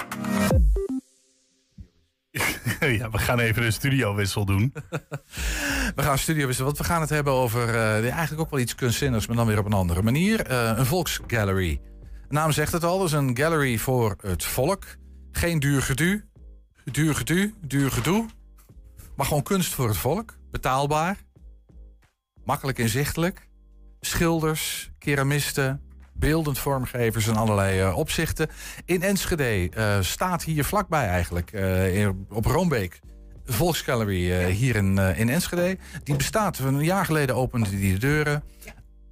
ja, 2.99 3.11
we 3.11 3.19
gaan 3.19 3.39
even 3.39 3.65
een 3.65 3.73
studiowissel 3.73 4.45
doen. 4.45 4.75
We 5.95 6.03
gaan 6.03 6.19
studio 6.19 6.47
wisselen, 6.47 6.67
want 6.67 6.79
we 6.79 6.93
gaan 6.93 7.01
het 7.01 7.11
hebben 7.11 7.33
over 7.33 7.69
eh, 7.69 8.11
eigenlijk 8.11 8.41
ook 8.41 8.51
wel 8.51 8.61
iets 8.61 8.75
kunstzinnigs, 8.75 9.27
maar 9.27 9.37
dan 9.37 9.47
weer 9.47 9.59
op 9.59 9.65
een 9.65 9.73
andere 9.73 10.03
manier. 10.03 10.47
Eh, 10.47 10.73
een 10.77 10.87
volksgallery. 10.87 11.81
De 12.29 12.35
naam 12.35 12.53
zegt 12.53 12.73
het 12.73 12.85
al, 12.85 13.05
is 13.05 13.13
een 13.13 13.37
gallery 13.37 13.79
voor 13.79 14.17
het 14.21 14.45
volk. 14.45 14.85
Geen 15.31 15.59
duur 15.59 15.83
gedoe, 15.83 16.25
duur 16.85 17.15
gedoe, 17.15 17.53
duur 17.61 17.91
gedoe. 17.91 18.27
Maar 19.17 19.27
gewoon 19.27 19.43
kunst 19.43 19.75
voor 19.75 19.89
het 19.89 19.97
volk. 19.97 20.37
Betaalbaar. 20.51 21.17
Makkelijk 22.45 22.79
inzichtelijk. 22.79 23.49
Schilders, 24.01 24.91
keramisten, 24.99 25.83
beeldend 26.15 26.59
vormgevers 26.59 27.27
en 27.27 27.37
allerlei 27.37 27.81
eh, 27.81 27.97
opzichten. 27.97 28.49
In 28.85 29.03
Enschede 29.03 29.69
eh, 29.71 29.97
staat 30.01 30.43
hier 30.43 30.65
vlakbij 30.65 31.07
eigenlijk, 31.09 31.53
eh, 31.53 32.01
in- 32.01 32.27
op 32.31 32.45
Roombeek, 32.45 33.01
de 33.45 33.53
Volksgallery 33.53 34.51
hier 34.51 34.77
in, 34.77 34.99
in 34.99 35.29
Enschede. 35.29 35.79
Die 36.05 36.17
bestaat, 36.17 36.59
een 36.59 36.85
jaar 36.85 37.05
geleden 37.05 37.37
opende 37.37 37.71
die 37.71 37.93
de 37.93 37.99
deuren. 37.99 38.43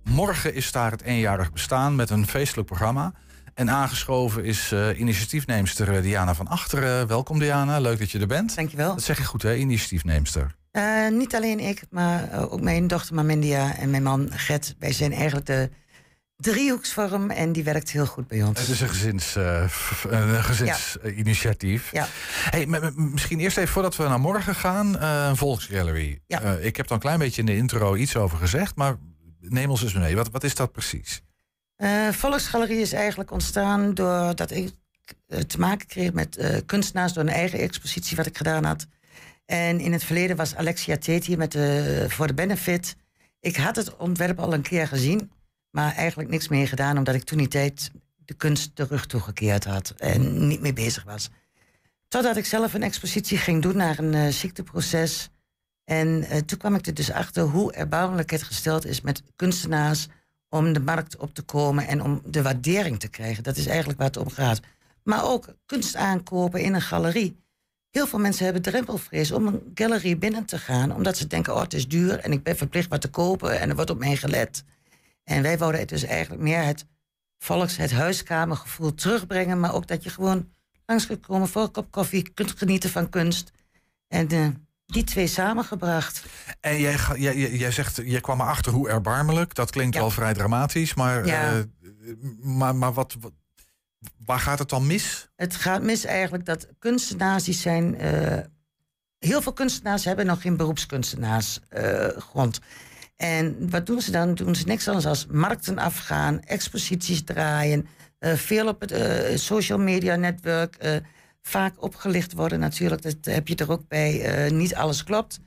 Morgen 0.04 0.54
is 0.54 0.72
daar 0.72 0.90
het 0.90 1.02
eenjarig 1.02 1.52
bestaan 1.52 1.96
met 1.96 2.10
een 2.10 2.26
feestelijk 2.26 2.66
programma. 2.68 3.12
En 3.54 3.70
aangeschoven 3.70 4.44
is 4.44 4.74
initiatiefneemster 4.96 6.02
Diana 6.02 6.34
van 6.34 6.48
Achteren. 6.48 7.06
Welkom 7.06 7.38
Diana, 7.38 7.78
leuk 7.78 7.98
dat 7.98 8.10
je 8.10 8.18
er 8.18 8.26
bent. 8.26 8.56
Dankjewel. 8.56 8.94
Dat 8.94 9.02
zeg 9.02 9.18
je 9.18 9.24
goed 9.24 9.42
hè, 9.42 9.56
initiatiefneemster. 9.56 10.54
Niet 11.10 11.34
alleen 11.34 11.60
ik, 11.60 11.82
maar 11.90 12.48
ook 12.50 12.60
mijn 12.60 12.86
dochter 12.86 13.14
Mamindia 13.14 13.76
en 13.76 13.90
mijn 13.90 14.02
man 14.02 14.28
Gert. 14.30 14.74
Wij 14.78 14.92
zijn 14.92 15.12
eigenlijk 15.12 15.46
de 15.46 15.70
driehoeksvorm 16.42 17.30
en 17.30 17.52
die 17.52 17.64
werkt 17.64 17.90
heel 17.90 18.06
goed 18.06 18.26
bij 18.26 18.42
ons. 18.42 18.58
Het 18.60 18.68
is 18.68 18.80
een 18.80 18.88
gezins, 18.88 19.36
eh, 19.36 19.64
een 20.08 20.44
gezinsinitiatief. 20.44 21.92
Ja. 21.92 22.06
Hey, 22.50 22.66
misschien 22.96 23.40
eerst 23.40 23.56
even 23.56 23.72
voordat 23.72 23.96
we 23.96 24.02
naar 24.02 24.20
morgen 24.20 24.54
gaan, 24.54 24.98
eh, 24.98 25.26
een 25.28 25.36
volksgallery. 25.36 26.20
Ja. 26.26 26.40
Eh, 26.42 26.64
ik 26.64 26.76
heb 26.76 26.86
dan 26.86 26.96
een 26.96 27.02
klein 27.02 27.18
beetje 27.18 27.40
in 27.40 27.46
de 27.46 27.56
intro 27.56 27.94
iets 27.94 28.16
over 28.16 28.38
gezegd, 28.38 28.76
maar 28.76 28.96
neem 29.40 29.70
ons 29.70 29.82
eens 29.82 29.94
mee. 29.94 30.16
Wat, 30.16 30.30
wat 30.30 30.44
is 30.44 30.54
dat 30.54 30.72
precies? 30.72 31.22
Eh, 31.76 32.08
Volksgalerie 32.08 32.80
is 32.80 32.92
eigenlijk 32.92 33.30
ontstaan 33.30 33.94
doordat 33.94 34.50
ik 34.50 34.72
eh, 35.26 35.38
te 35.38 35.58
maken 35.58 35.86
kreeg 35.86 36.12
met 36.12 36.36
eh, 36.36 36.56
kunstenaars 36.66 37.12
door 37.12 37.22
een 37.22 37.28
eigen 37.28 37.58
expositie 37.58 38.16
wat 38.16 38.26
ik 38.26 38.36
gedaan 38.36 38.64
had. 38.64 38.86
En 39.44 39.80
in 39.80 39.92
het 39.92 40.04
verleden 40.04 40.36
was 40.36 40.54
Alexia 40.54 40.96
Teti 40.96 41.36
met 41.36 41.52
de, 41.52 42.04
voor 42.08 42.26
de 42.26 42.34
Benefit. 42.34 42.96
Ik 43.40 43.56
had 43.56 43.76
het 43.76 43.96
ontwerp 43.96 44.38
al 44.38 44.52
een 44.52 44.62
keer 44.62 44.88
gezien, 44.88 45.30
maar 45.72 45.94
eigenlijk 45.94 46.30
niks 46.30 46.48
meer 46.48 46.68
gedaan, 46.68 46.98
omdat 46.98 47.14
ik 47.14 47.24
toen 47.24 47.38
die 47.38 47.48
tijd 47.48 47.90
de 48.24 48.34
kunst 48.34 48.70
de 48.74 48.84
rug 48.84 49.06
toegekeerd 49.06 49.64
had 49.64 49.94
en 49.96 50.46
niet 50.46 50.60
mee 50.60 50.72
bezig 50.72 51.04
was. 51.04 51.30
Totdat 52.08 52.36
ik 52.36 52.46
zelf 52.46 52.74
een 52.74 52.82
expositie 52.82 53.38
ging 53.38 53.62
doen 53.62 53.76
naar 53.76 53.98
een 53.98 54.14
eh, 54.14 54.28
ziekteproces. 54.28 55.30
En 55.84 56.22
eh, 56.22 56.38
toen 56.38 56.58
kwam 56.58 56.74
ik 56.74 56.86
er 56.86 56.94
dus 56.94 57.10
achter 57.10 57.42
hoe 57.42 57.72
erbarmelijk 57.72 58.30
het 58.30 58.42
gesteld 58.42 58.86
is 58.86 59.00
met 59.00 59.22
kunstenaars 59.36 60.08
om 60.48 60.72
de 60.72 60.80
markt 60.80 61.16
op 61.16 61.34
te 61.34 61.42
komen 61.42 61.86
en 61.86 62.02
om 62.02 62.22
de 62.24 62.42
waardering 62.42 63.00
te 63.00 63.08
krijgen. 63.08 63.42
Dat 63.42 63.56
is 63.56 63.66
eigenlijk 63.66 63.98
waar 63.98 64.08
het 64.08 64.16
om 64.16 64.30
gaat. 64.30 64.60
Maar 65.02 65.24
ook 65.24 65.54
kunst 65.66 65.96
aankopen 65.96 66.60
in 66.60 66.74
een 66.74 66.80
galerie. 66.80 67.40
Heel 67.90 68.06
veel 68.06 68.18
mensen 68.18 68.44
hebben 68.44 68.62
drempelvrees 68.62 69.32
om 69.32 69.46
een 69.46 69.70
galerie 69.74 70.16
binnen 70.16 70.44
te 70.44 70.58
gaan, 70.58 70.94
omdat 70.94 71.16
ze 71.16 71.26
denken: 71.26 71.54
oh, 71.54 71.60
het 71.60 71.74
is 71.74 71.88
duur 71.88 72.18
en 72.18 72.32
ik 72.32 72.42
ben 72.42 72.56
verplicht 72.56 72.88
wat 72.88 73.00
te 73.00 73.08
kopen 73.08 73.60
en 73.60 73.68
er 73.68 73.74
wordt 73.74 73.90
op 73.90 73.98
mij 73.98 74.16
gelet. 74.16 74.64
En 75.24 75.42
wij 75.42 75.58
wouden 75.58 75.80
het 75.80 75.88
dus 75.88 76.02
eigenlijk 76.02 76.42
meer 76.42 76.62
het 76.64 76.86
volks, 77.38 77.76
het 77.76 77.92
huiskamergevoel 77.92 78.94
terugbrengen, 78.94 79.60
maar 79.60 79.74
ook 79.74 79.86
dat 79.86 80.02
je 80.02 80.10
gewoon 80.10 80.48
langs 80.86 81.06
kunt 81.06 81.26
komen 81.26 81.48
voor 81.48 81.62
een 81.62 81.70
kop 81.70 81.90
koffie, 81.90 82.30
kunt 82.34 82.54
genieten 82.58 82.90
van 82.90 83.08
kunst. 83.08 83.50
En 84.08 84.28
eh, 84.28 84.46
die 84.86 85.04
twee 85.04 85.26
samengebracht. 85.26 86.24
En 86.60 86.78
jij, 86.80 86.96
jij, 87.16 87.50
jij, 87.50 87.70
zegt, 87.70 87.96
jij 88.04 88.20
kwam 88.20 88.40
erachter 88.40 88.72
hoe 88.72 88.88
erbarmelijk. 88.88 89.54
Dat 89.54 89.70
klinkt 89.70 89.94
Ja. 89.94 90.00
wel 90.00 90.10
vrij 90.10 90.34
dramatisch, 90.34 90.94
maar, 90.94 91.26
Ja. 91.26 91.52
eh, 91.52 91.58
maar, 92.40 92.76
maar 92.76 92.92
wat, 92.92 93.16
wat- 93.20 93.32
waar 94.24 94.40
gaat 94.40 94.58
het 94.58 94.68
dan 94.68 94.86
mis? 94.86 95.28
Het 95.36 95.56
gaat 95.56 95.82
mis 95.82 96.04
eigenlijk 96.04 96.44
dat 96.44 96.68
kunstenaars 96.78 97.44
die 97.44 97.54
zijn. 97.54 97.98
eh, 97.98 98.38
heel 99.18 99.42
veel 99.42 99.52
kunstenaars 99.52 100.04
hebben 100.04 100.26
nog 100.26 100.40
geen 100.42 100.56
beroepskunstenaarsgrond. 100.56 102.60
En 103.22 103.70
wat 103.70 103.86
doen 103.86 104.00
ze 104.00 104.10
dan? 104.10 104.34
Doen 104.34 104.54
ze 104.54 104.66
niks 104.66 104.88
anders 104.88 105.26
dan 105.26 105.36
markten 105.38 105.78
afgaan, 105.78 106.40
exposities 106.40 107.24
draaien, 107.24 107.86
eh, 108.18 108.34
veel 108.34 108.68
op 108.68 108.80
het 108.80 108.92
eh, 108.92 109.36
social 109.36 109.78
media 109.78 110.16
netwerk, 110.16 110.76
eh, 110.76 110.96
vaak 111.42 111.82
opgelicht 111.82 112.32
worden 112.32 112.60
natuurlijk. 112.60 113.02
Dat 113.02 113.24
heb 113.24 113.48
je 113.48 113.54
er 113.54 113.70
ook 113.70 113.88
bij. 113.88 114.50
niet 114.50 114.74
alles 114.74 115.04
klopt. 115.04 115.40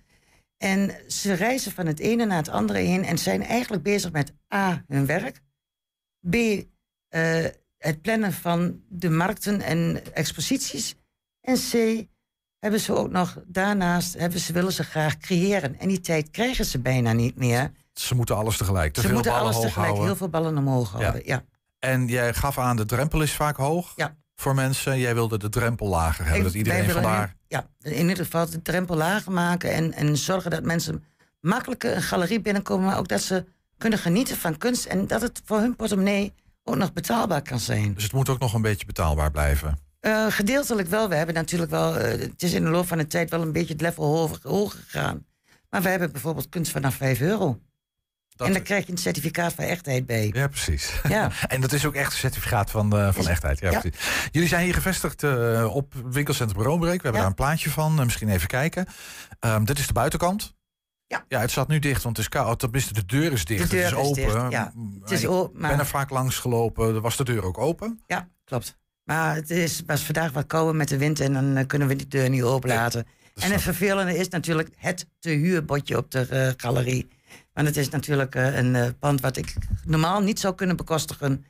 En 0.57 0.91
ze 1.07 1.34
reizen 1.34 1.71
van 1.71 1.86
het 1.86 1.99
ene 1.99 2.26
naar 2.26 2.38
het 2.38 2.49
andere 2.49 2.80
heen 2.80 3.03
en 3.03 3.17
zijn 3.17 3.43
eigenlijk 3.43 3.84
bezig 3.84 4.11
met 4.11 4.34
A, 4.53 4.84
hun 4.88 5.05
werk. 5.05 5.41
B, 6.30 6.36
het 7.78 8.01
plannen 8.01 8.34
van 8.34 8.82
de 8.89 9.09
markten 9.09 9.61
en 9.61 10.01
exposities. 10.13 10.95
En 11.41 11.55
C, 11.55 12.05
hebben 12.66 12.84
ze 12.84 12.93
ook 12.95 13.11
nog 13.11 13.38
daarnaast, 13.47 14.13
hebben 14.18 14.39
ze, 14.39 14.53
willen 14.53 14.74
ze 14.74 14.84
graag 14.84 15.18
creëren. 15.18 15.80
En 15.80 15.88
die 15.88 15.99
tijd 15.99 16.32
krijgen 16.32 16.66
ze 16.66 16.80
bijna 16.80 17.11
niet 17.13 17.36
meer. 17.38 17.72
Ze 17.93 18.16
moeten 18.16 18.36
alles 18.36 18.57
tegelijk. 18.57 18.93
Te 18.93 18.99
ze 19.01 19.05
veel 19.05 19.16
moeten 19.16 19.32
ballen 19.32 19.45
alles 19.47 19.55
hoog 19.57 19.66
tegelijk, 19.66 19.88
houden. 19.91 20.07
heel 20.09 20.18
veel 20.18 20.30
ballen 20.30 20.57
omhoog 20.57 20.91
houden. 20.91 21.22
Ja. 21.26 21.43
En 21.80 22.07
jij 22.07 22.34
gaf 22.34 22.57
aan, 22.57 22.76
de 22.76 22.86
drempel 22.86 23.22
is 23.22 23.34
vaak 23.34 23.57
hoog 23.57 23.93
Ja. 23.95 24.16
voor 24.36 24.55
mensen. 24.55 24.99
Jij 24.99 25.13
wilde 25.13 25.38
de 25.38 25.49
drempel 25.49 25.88
lager 25.88 26.24
hebben, 26.24 26.38
Ik- 26.39 26.43
dat 26.47 26.53
iedereen 26.53 26.89
vandaar... 26.89 27.36
Ja, 27.47 27.68
in 27.82 28.09
ieder 28.09 28.26
geval 28.26 28.49
de 28.49 28.61
drempel 28.61 28.95
lager 28.95 29.32
maken 29.32 29.72
en, 29.74 29.93
en 29.93 30.18
zorgen 30.18 30.51
dat 30.51 30.63
mensen 30.63 31.03
makkelijker 31.41 31.95
een 31.95 32.01
galerie 32.01 32.41
binnenkomen, 32.41 32.86
maar 32.86 32.97
ook 32.97 33.07
dat 33.07 33.22
ze 33.22 33.45
kunnen 33.78 33.99
genieten 33.99 34.38
van 34.38 34.57
kunst 34.57 34.86
en 34.86 35.07
dat 35.07 35.22
het 35.22 35.41
voor 35.45 35.59
hun 35.59 35.76
portemonnee 35.76 36.34
ook 36.63 36.76
nog 36.76 36.93
betaalbaar 36.93 37.41
kan 37.41 37.59
zijn. 37.59 37.93
Dus 37.93 38.03
het 38.03 38.13
moet 38.13 38.30
ook 38.30 38.39
nog 38.39 38.53
een 38.53 38.61
beetje 38.61 38.86
betaalbaar 38.86 39.32
blijven. 39.32 39.80
Eh, 40.05 40.25
gedeeltelijk 40.29 40.87
wel. 40.87 41.09
We 41.09 41.15
hebben 41.15 41.35
natuurlijk 41.35 41.71
wel, 41.71 41.97
eh, 41.97 42.19
het 42.19 42.43
is 42.43 42.53
in 42.53 42.63
de 42.63 42.69
loop 42.69 42.87
van 42.87 42.97
de 42.97 43.07
tijd 43.07 43.29
wel 43.29 43.41
een 43.41 43.51
beetje 43.51 43.73
het 43.73 43.81
level 43.81 44.03
hoger, 44.05 44.39
hoger 44.43 44.79
gegaan. 44.87 45.25
Maar 45.69 45.81
we 45.81 45.89
hebben 45.89 46.11
bijvoorbeeld 46.11 46.49
kunst 46.49 46.71
vanaf 46.71 46.95
5 46.95 47.19
euro. 47.21 47.59
Dat 48.35 48.47
en 48.47 48.53
dan 48.53 48.61
krijg 48.61 48.85
je 48.85 48.91
een 48.91 48.97
certificaat 48.97 49.53
van 49.53 49.63
echtheid 49.63 50.05
bij. 50.05 50.29
Ja, 50.33 50.47
precies. 50.47 50.91
Ja. 51.07 51.31
En 51.47 51.61
dat 51.61 51.71
is 51.71 51.85
ook 51.85 51.93
echt 51.95 52.11
een 52.11 52.17
certificaat 52.17 52.71
van, 52.71 52.97
eh, 52.97 53.13
van 53.13 53.21
Is- 53.23 53.27
echtheid. 53.29 53.59
Ja, 53.59 53.71
ja. 53.71 53.79
precies. 53.79 53.99
Jullie 54.31 54.49
zijn 54.49 54.63
hier 54.63 54.73
gevestigd 54.73 55.23
eh, 55.23 55.75
op 55.75 55.93
winkelcentrum 56.05 56.61
Roombeek. 56.63 56.87
We 56.87 56.91
hebben 56.91 57.11
Ja. 57.11 57.19
daar 57.19 57.27
een 57.27 57.33
plaatje 57.33 57.69
van. 57.69 57.95
Misschien 57.95 58.29
even 58.29 58.47
kijken. 58.47 58.85
Ehm, 59.39 59.63
dit 59.63 59.79
is 59.79 59.87
de 59.87 59.93
buitenkant. 59.93 60.53
Ja. 61.07 61.25
Ja, 61.27 61.39
het 61.39 61.51
staat 61.51 61.67
nu 61.67 61.79
dicht, 61.79 62.03
want 62.03 62.17
het 62.17 62.25
is 62.25 62.31
koud. 62.31 62.59
Tenminste, 62.59 62.93
de 62.93 63.05
deur 63.05 63.31
is 63.31 63.45
dicht. 63.45 63.61
De 63.63 63.67
deur 63.75 63.83
het 63.83 63.93
is 63.93 63.99
is 63.99 64.05
open. 64.07 64.21
dicht, 64.39 64.51
ja. 64.51 64.73
Het 65.01 65.11
is 65.11 65.23
ik 65.23 65.29
o- 65.29 65.51
ben 65.53 65.79
er 65.79 65.85
vaak 65.85 66.09
langs 66.09 66.37
gelopen. 66.37 67.01
Was 67.01 67.17
de 67.17 67.23
deur 67.23 67.43
ook 67.43 67.57
open? 67.57 68.03
Ja, 68.07 68.29
klopt. 68.43 68.77
Maar 69.05 69.35
het 69.35 69.49
is, 69.49 69.83
was 69.85 70.03
vandaag 70.03 70.31
wat 70.31 70.47
kouder 70.47 70.75
met 70.75 70.87
de 70.87 70.97
wind 70.97 71.19
en 71.19 71.33
dan 71.33 71.57
eh, 71.57 71.65
kunnen 71.65 71.87
we 71.87 71.95
die 71.95 72.07
deur 72.07 72.29
niet 72.29 72.43
openlaten. 72.43 73.05
en 73.35 73.51
het 73.51 73.61
vervelende 73.61 74.17
is 74.17 74.29
natuurlijk 74.29 74.69
het 74.75 75.07
te 75.19 75.29
huurbordje 75.29 75.97
op 75.97 76.11
de 76.11 76.19
eh, 76.19 76.51
galerie. 76.57 77.07
Want 77.53 77.67
het 77.67 77.77
is 77.77 77.89
natuurlijk 77.89 78.35
eh, 78.35 78.57
een 78.57 78.97
pand 78.99 79.21
wat 79.21 79.37
ik 79.37 79.55
normaal 79.83 80.21
niet 80.21 80.39
zou 80.39 80.55
kunnen 80.55 80.75
bekostigen. 80.75 81.45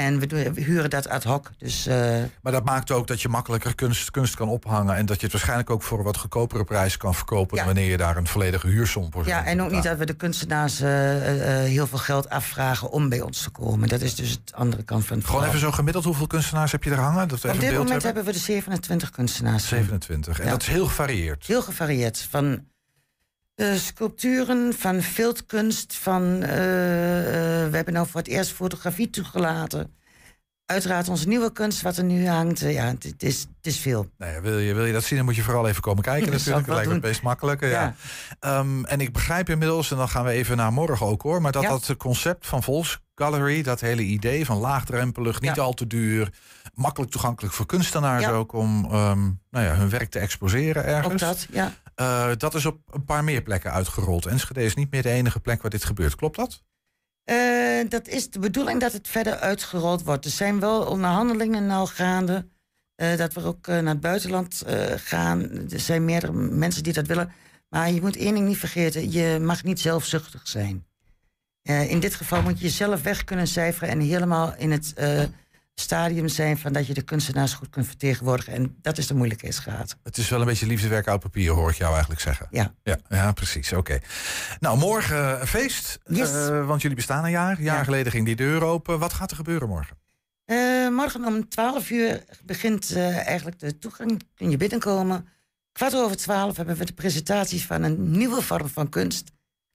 En 0.00 0.18
we, 0.18 0.26
doen- 0.26 0.52
we 0.54 0.60
huren 0.62 0.90
dat 0.90 1.08
ad 1.08 1.24
hoc. 1.24 1.50
Dus 1.58 1.86
eh, 1.86 1.96
Maar 2.42 2.52
dat 2.52 2.64
maakt 2.64 2.90
ook 2.90 3.06
dat 3.06 3.22
je 3.22 3.28
makkelijker 3.28 3.74
kunst, 3.74 4.10
kunst 4.10 4.34
kan 4.34 4.48
ophangen. 4.48 4.96
En 4.96 5.06
dat 5.06 5.16
je 5.16 5.22
het 5.22 5.32
waarschijnlijk 5.32 5.70
ook 5.70 5.82
voor 5.82 5.98
een 5.98 6.04
wat 6.04 6.16
goedkopere 6.16 6.64
prijs 6.64 6.96
kan 6.96 7.14
verkopen. 7.14 7.56
Ja. 7.58 7.64
wanneer 7.64 7.90
je 7.90 7.96
daar 7.96 8.16
een 8.16 8.26
volledige 8.26 8.66
huursom 8.66 9.12
voor 9.12 9.26
ja, 9.26 9.44
en 9.44 9.62
ook 9.62 9.70
niet 9.70 9.82
dat 9.82 9.98
we 9.98 10.06
de 10.06 10.14
kunstenaars 10.14 10.80
eh, 10.80 11.58
eh, 11.62 11.68
heel 11.68 11.86
veel 11.86 11.98
geld 11.98 12.28
afvragen 12.30 12.90
om 12.90 13.08
bij 13.08 13.20
ons 13.20 13.42
te 13.42 13.50
komen. 13.50 13.88
Dat 13.88 14.00
is 14.00 14.14
dus 14.14 14.30
het 14.30 14.52
andere 14.54 14.82
kant 14.82 15.04
van 15.06 15.16
het 15.16 15.26
Gewoon 15.26 15.40
verhaal. 15.40 15.56
even 15.58 15.70
zo 15.70 15.76
gemiddeld. 15.76 16.04
Hoeveel 16.04 16.26
kunstenaars 16.26 16.72
heb 16.72 16.84
je 16.84 16.90
er 16.90 16.98
hangen? 16.98 17.28
Dat 17.28 17.44
Op 17.44 17.50
dit 17.60 17.60
moment 17.62 17.88
hebben. 17.88 18.02
hebben 18.04 18.24
we 18.24 18.32
de 18.32 18.38
27 18.38 19.10
kunstenaars. 19.10 19.68
27. 19.68 20.38
En 20.38 20.44
Ja. 20.44 20.50
dat 20.50 20.62
is 20.62 20.68
heel 20.68 20.86
gevarieerd. 20.86 21.46
Heel 21.46 21.62
gevarieerd. 21.62 22.26
Van 22.30 22.64
eh, 23.60 23.74
sculpturen, 23.74 24.74
van 24.78 25.02
filtkunst, 25.02 25.94
van... 25.96 26.42
eh, 26.42 27.62
eh, 27.64 27.70
we 27.70 27.76
hebben 27.76 27.94
nou 27.94 28.06
voor 28.06 28.20
het 28.20 28.28
eerst 28.28 28.52
fotografie 28.52 29.10
toegelaten. 29.10 29.94
Uiteraard 30.66 31.08
onze 31.08 31.28
nieuwe 31.28 31.52
kunst, 31.52 31.82
wat 31.82 31.96
er 31.96 32.04
nu 32.04 32.26
hangt. 32.28 32.62
Eh, 32.62 32.72
ja, 32.72 32.84
het, 32.84 33.22
is, 33.22 33.40
het 33.40 33.66
is 33.66 33.78
veel. 33.78 34.10
Nou 34.18 34.32
ja, 34.32 34.40
wil, 34.40 34.58
je, 34.58 34.74
wil 34.74 34.84
je 34.84 34.92
dat 34.92 35.04
zien, 35.04 35.16
dan 35.16 35.26
moet 35.26 35.36
je 35.36 35.42
vooral 35.42 35.68
even 35.68 35.82
komen 35.82 36.02
kijken 36.02 36.30
natuurlijk. 36.32 36.66
Dat 36.66 36.74
lijkt 36.74 36.90
me 36.90 36.94
wel 36.94 36.94
het 36.94 37.02
meest 37.02 37.22
makkelijke. 37.22 37.66
Ja. 37.66 37.82
Ja. 37.82 37.94
Ehm, 38.40 38.84
en 38.84 39.00
ik 39.00 39.12
begrijp 39.12 39.48
inmiddels, 39.48 39.90
en 39.90 39.96
dan 39.96 40.08
gaan 40.08 40.24
we 40.24 40.30
even 40.30 40.56
naar 40.56 40.72
morgen 40.72 41.06
ook 41.06 41.22
hoor... 41.22 41.42
maar 41.42 41.52
dat 41.52 41.62
Ja. 41.62 41.68
dat 41.68 41.96
concept 41.96 42.46
van 42.46 42.62
Volksgalerie, 42.62 43.62
dat 43.62 43.80
hele 43.80 44.02
idee 44.02 44.44
van 44.44 44.56
laagdrempelig... 44.58 45.40
niet 45.40 45.58
al 45.58 45.72
te 45.72 45.86
duur, 45.86 46.32
makkelijk 46.74 47.10
toegankelijk 47.12 47.54
voor 47.54 47.66
kunstenaars 47.66 48.26
ook... 48.26 48.52
om 48.52 48.84
ehm, 48.84 49.20
nou 49.50 49.64
ja, 49.64 49.74
hun 49.74 49.90
werk 49.90 50.10
te 50.10 50.18
exposeren 50.18 50.84
ergens. 50.84 51.12
Ook 51.12 51.18
dat, 51.18 51.46
ja. 51.50 51.72
Eh, 52.00 52.30
dat 52.36 52.54
is 52.54 52.66
op 52.66 52.80
een 52.90 53.04
paar 53.04 53.24
meer 53.24 53.42
plekken 53.42 53.72
uitgerold. 53.72 54.26
Enschede 54.26 54.64
is 54.64 54.74
niet 54.74 54.90
meer 54.90 55.02
de 55.02 55.10
enige 55.10 55.40
plek 55.40 55.62
waar 55.62 55.70
dit 55.70 55.84
gebeurt. 55.84 56.14
Klopt 56.14 56.36
dat? 56.36 56.62
Eh, 57.24 57.88
dat 57.88 58.08
is 58.08 58.30
de 58.30 58.38
bedoeling 58.38 58.80
dat 58.80 58.92
het 58.92 59.08
verder 59.08 59.36
uitgerold 59.36 60.02
wordt. 60.02 60.24
Er 60.24 60.30
zijn 60.30 60.60
wel 60.60 60.84
onderhandelingen 60.86 61.66
nou 61.66 61.88
gaande. 61.88 62.48
eh, 62.94 63.16
dat 63.16 63.32
we 63.32 63.44
ook 63.44 63.66
naar 63.66 63.84
het 63.84 64.00
buitenland 64.00 64.64
gaan. 64.96 65.50
Er 65.70 65.80
zijn 65.80 66.04
meerdere 66.04 66.32
mensen 66.32 66.82
die 66.82 66.92
dat 66.92 67.06
willen. 67.06 67.32
Maar 67.68 67.90
je 67.90 68.00
moet 68.00 68.16
één 68.16 68.34
ding 68.34 68.46
niet 68.46 68.58
vergeten. 68.58 69.12
Je 69.12 69.38
mag 69.40 69.64
niet 69.64 69.80
zelfzuchtig 69.80 70.48
zijn. 70.48 70.86
In 71.62 72.00
dit 72.00 72.14
geval 72.14 72.42
moet 72.42 72.58
je 72.58 72.64
jezelf 72.64 73.02
weg 73.02 73.24
kunnen 73.24 73.46
cijferen... 73.46 73.88
en 73.88 74.00
helemaal 74.00 74.54
in 74.56 74.70
het 74.70 74.94
stadium 75.80 76.28
zijn... 76.28 76.58
van 76.58 76.72
dat 76.72 76.86
je 76.86 76.94
de 76.94 77.02
kunstenaars 77.02 77.52
goed 77.52 77.70
kunt 77.70 77.86
vertegenwoordigen. 77.86 78.52
En 78.52 78.76
dat 78.82 78.98
is 78.98 79.06
de 79.06 79.14
moeilijkheidsgraad. 79.14 79.96
Het 80.02 80.16
is 80.16 80.28
wel 80.28 80.40
een 80.40 80.46
beetje 80.46 80.66
liefdewerk 80.66 81.08
uit 81.08 81.20
papier, 81.20 81.50
hoor 81.52 81.70
ik 81.70 81.76
jou 81.76 81.90
eigenlijk 81.90 82.20
zeggen. 82.20 82.46
Ja. 82.50 82.74
Ja, 82.82 82.98
ja 83.08 83.32
precies. 83.32 83.72
Oké. 83.72 83.98
Nou, 84.60 84.78
morgen 84.78 85.40
een 85.40 85.46
feest. 85.46 85.98
Yes. 86.04 86.30
eh, 86.32 86.66
want 86.66 86.80
jullie 86.82 86.96
bestaan 86.96 87.24
een 87.24 87.30
jaar. 87.30 87.56
Een 87.58 87.64
jaar 87.64 87.76
Ja. 87.76 87.84
geleden 87.84 88.12
ging 88.12 88.26
die 88.26 88.36
deur 88.36 88.62
open. 88.64 88.98
Wat 88.98 89.12
gaat 89.12 89.30
er 89.30 89.36
gebeuren 89.36 89.68
morgen? 89.68 89.98
Eh, 90.44 90.88
morgen 90.88 91.24
om 91.24 91.48
12 91.48 91.90
uur 91.90 92.24
begint 92.44 92.90
eh, 92.90 93.26
eigenlijk 93.26 93.58
de 93.58 93.78
toegang. 93.78 94.22
Kun 94.34 94.50
je 94.50 94.56
binnenkomen. 94.56 95.28
Kwart 95.72 95.94
over 95.94 96.16
12 96.16 96.56
hebben 96.56 96.76
we 96.76 96.84
de 96.84 96.92
presentatie 96.92 97.66
van 97.66 97.82
een 97.82 98.10
nieuwe 98.10 98.42
vorm 98.42 98.68
van 98.68 98.88
kunst. 98.88 99.30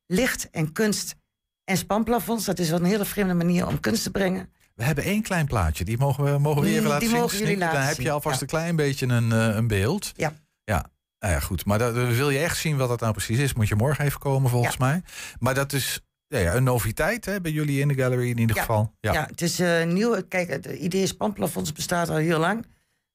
Licht 0.08 0.50
en 0.52 0.72
kunst 0.72 1.16
en 1.64 1.78
spanplafonds. 1.78 2.46
Dat 2.46 2.60
is 2.60 2.70
wel 2.70 2.80
een 2.80 2.86
hele 2.86 3.06
vreemde 3.06 3.34
manier 3.34 3.68
om 3.68 3.80
kunst 3.80 4.04
te 4.04 4.12
brengen. 4.12 4.50
We 4.76 4.84
hebben 4.84 5.04
één 5.04 5.22
klein 5.22 5.46
plaatje. 5.46 5.86
Die 5.86 5.98
mogen 5.98 6.24
we, 6.24 6.40
mogen 6.40 6.62
we 6.62 6.68
even 6.68 6.84
laten 6.84 7.00
die 7.10 7.30
zien. 7.30 7.58
laten 7.58 7.80
Dan 7.80 7.88
heb 7.88 8.00
je 8.00 8.12
alvast 8.12 8.36
ja. 8.36 8.42
een 8.42 8.48
klein 8.48 8.76
beetje 8.76 9.08
een, 9.08 9.32
eh, 9.32 9.56
een 9.56 9.68
beeld. 9.68 10.12
Ja. 10.16 10.34
Ja. 10.64 10.86
Nou 11.20 11.34
ja, 11.34 11.40
goed. 11.40 11.66
Maar 11.66 11.78
dat, 11.78 11.94
wil 11.94 12.30
je 12.30 12.40
echt 12.40 12.58
zien 12.58 12.78
wat 12.78 12.90
dat 12.90 13.00
nou 13.00 13.12
precies 13.12 13.40
is, 13.40 13.54
moet 13.54 13.68
je 13.68 13.76
morgen 13.76 14.06
even 14.06 14.20
komen 14.20 14.50
volgens 14.50 14.78
mij. 14.78 15.02
Maar 15.40 15.54
dat 15.54 15.74
is 15.74 16.02
ja, 16.28 16.40
ja, 16.40 16.54
een 16.54 16.64
noviteit 16.64 17.26
hè, 17.26 17.42
bij 17.42 17.52
jullie 17.52 17.80
in 17.80 17.88
de 17.88 17.94
gallery 17.94 18.30
in 18.30 18.38
ieder 18.38 18.56
geval. 18.56 18.94
Ja, 19.00 19.14
Ja. 19.14 19.26
het 19.30 19.42
is 19.42 19.60
eh, 19.60 19.86
nieuw. 19.86 20.22
Kijk, 20.28 20.50
het 20.50 20.66
idee 20.66 21.08
spanplafonds 21.08 21.72
bestaat 21.72 22.10
al 22.10 22.16
heel 22.16 22.40
lang. 22.40 22.66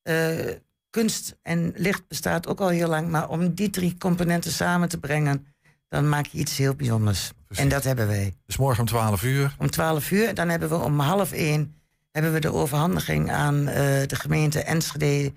Eh, 0.02 0.54
kunst 0.90 1.36
en 1.42 1.72
licht 1.76 2.08
bestaat 2.08 2.46
ook 2.46 2.60
al 2.60 2.68
heel 2.68 2.88
lang. 2.88 3.08
Maar 3.08 3.28
om 3.28 3.54
die 3.54 3.70
drie 3.70 3.96
componenten 3.98 4.50
samen 4.52 4.88
te 4.88 4.98
brengen... 4.98 5.46
dan 5.90 6.08
maak 6.08 6.26
je 6.26 6.38
iets 6.38 6.56
heel 6.56 6.74
bijzonders. 6.74 7.32
Precies. 7.46 7.64
En 7.64 7.70
dat 7.70 7.84
hebben 7.84 8.06
wij. 8.06 8.34
Dus 8.46 8.56
morgen 8.56 8.80
om 8.80 8.86
12 8.86 9.22
uur. 9.22 9.54
om 9.58 9.70
12 9.70 10.10
uur. 10.10 10.34
Dan 10.34 10.48
hebben 10.48 10.68
we 10.68 10.74
om 10.74 11.00
half 11.00 11.32
één 11.32 11.74
hebben 12.10 12.32
we 12.32 12.40
de 12.40 12.52
overhandiging 12.52 13.30
aan 13.30 13.68
eh, 13.68 14.06
de 14.06 14.16
gemeente 14.16 14.62
Enschede, 14.62 15.32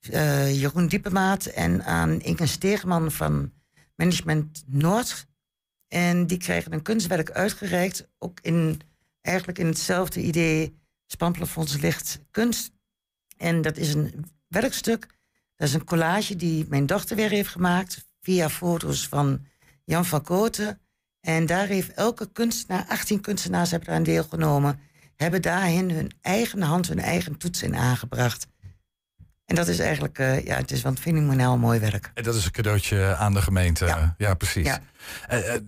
eh, 0.00 0.60
Jeroen 0.60 0.86
Diepemaat 0.86 1.46
en 1.46 1.84
aan 1.84 2.20
Inge 2.20 2.46
Steegman 2.46 3.12
van 3.12 3.52
Management 3.94 4.64
Noord. 4.66 5.26
En 5.88 6.26
die 6.26 6.38
krijgen 6.38 6.72
een 6.72 6.82
kunstwerk 6.82 7.30
uitgereikt, 7.30 8.08
ook 8.18 8.38
in, 8.42 8.80
eigenlijk 9.20 9.58
in 9.58 9.66
hetzelfde 9.66 10.20
idee, 10.20 10.78
Spanplafonds 11.06 11.76
Licht 11.76 12.20
Kunst. 12.30 12.70
En 13.36 13.62
dat 13.62 13.76
is 13.76 13.94
een 13.94 14.26
werkstuk, 14.48 15.06
dat 15.56 15.68
is 15.68 15.74
een 15.74 15.84
collage 15.84 16.36
die 16.36 16.66
mijn 16.68 16.86
dochter 16.86 17.16
weer 17.16 17.30
heeft 17.30 17.48
gemaakt, 17.50 18.06
via 18.20 18.48
foto's 18.48 19.08
van 19.08 19.46
Jan 19.88 20.04
van 20.04 20.22
Kooten. 20.22 20.80
En 21.20 21.46
daar 21.46 21.66
heeft 21.66 21.92
elke 21.92 22.32
kunstenaar, 22.32 22.86
18 22.88 23.20
kunstenaars 23.20 23.70
hebben 23.70 23.88
daar 23.88 23.96
aan 23.96 24.02
deelgenomen, 24.02 24.80
hebben 25.16 25.42
daarin 25.42 25.90
hun 25.90 26.12
eigen 26.20 26.62
hand, 26.62 26.88
hun 26.88 26.98
eigen 26.98 27.38
toets 27.38 27.62
in 27.62 27.76
aangebracht. 27.76 28.46
En 29.48 29.54
dat 29.54 29.68
is 29.68 29.78
eigenlijk, 29.78 30.18
eh, 30.18 30.44
ja, 30.44 30.56
het 30.56 30.70
is 30.70 30.84
een 30.84 30.98
fenomenaal 30.98 31.56
mooi 31.58 31.78
werk. 31.80 32.10
En 32.14 32.22
dat 32.22 32.34
is 32.34 32.44
een 32.44 32.50
cadeautje 32.50 33.14
aan 33.16 33.34
de 33.34 33.42
gemeente. 33.42 33.84
Ja, 33.86 34.14
Ja. 34.18 34.34
precies. 34.34 34.66
Ja. 34.66 34.78
Eh, 35.28 35.54
eh, 35.54 35.60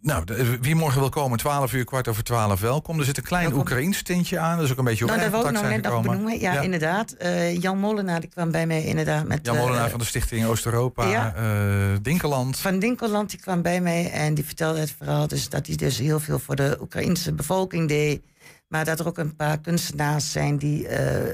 nou, 0.00 0.24
wie 0.60 0.74
morgen 0.74 1.00
wil 1.00 1.08
komen, 1.08 1.38
12 1.38 1.72
uur, 1.72 1.84
kwart 1.84 2.08
over 2.08 2.22
12, 2.24 2.60
welkom. 2.60 2.98
Er 2.98 3.04
zit 3.04 3.16
een 3.16 3.22
klein 3.22 3.42
Welkom. 3.42 3.60
Oekraïens 3.60 4.02
tintje 4.02 4.38
aan. 4.38 4.56
Dat 4.56 4.64
is 4.64 4.72
ook 4.72 4.78
een 4.78 4.84
beetje 4.84 5.04
op 5.04 5.10
Nou, 5.10 5.22
dat 5.22 5.30
wou 5.30 5.46
ik 5.46 5.52
net 5.52 5.62
nog 5.62 5.74
gekomen. 5.76 6.02
benoemen. 6.10 6.40
Ja, 6.40 6.52
Ja. 6.52 6.60
inderdaad. 6.60 7.16
Jan 7.60 7.78
Molenaar 7.78 8.20
die 8.20 8.28
kwam 8.30 8.50
bij 8.50 8.66
mij 8.66 8.84
inderdaad 8.84 9.26
met... 9.26 9.46
Jan 9.46 9.56
Molenaar 9.56 9.90
van 9.90 9.98
de 9.98 10.04
Stichting 10.04 10.46
Oost-Europa, 10.46 11.08
Ja. 11.08 11.32
Dinkeland. 12.02 12.58
Van 12.58 12.78
Dinkeland 12.78 13.30
die 13.30 13.40
kwam 13.40 13.62
bij 13.62 13.80
mij 13.80 14.10
en 14.10 14.34
die 14.34 14.44
vertelde 14.44 14.78
het 14.80 14.94
verhaal. 14.98 15.28
Dus 15.28 15.48
dat 15.48 15.66
hij 15.66 15.76
dus 15.76 15.98
heel 15.98 16.20
veel 16.20 16.38
voor 16.38 16.56
de 16.56 16.78
Oekraïnse 16.80 17.32
bevolking 17.32 17.88
deed. 17.88 18.22
Maar 18.68 18.84
dat 18.84 19.00
er 19.00 19.06
ook 19.06 19.18
een 19.18 19.36
paar 19.36 19.58
kunstenaars 19.60 20.32
zijn 20.32 20.56
die 20.56 20.86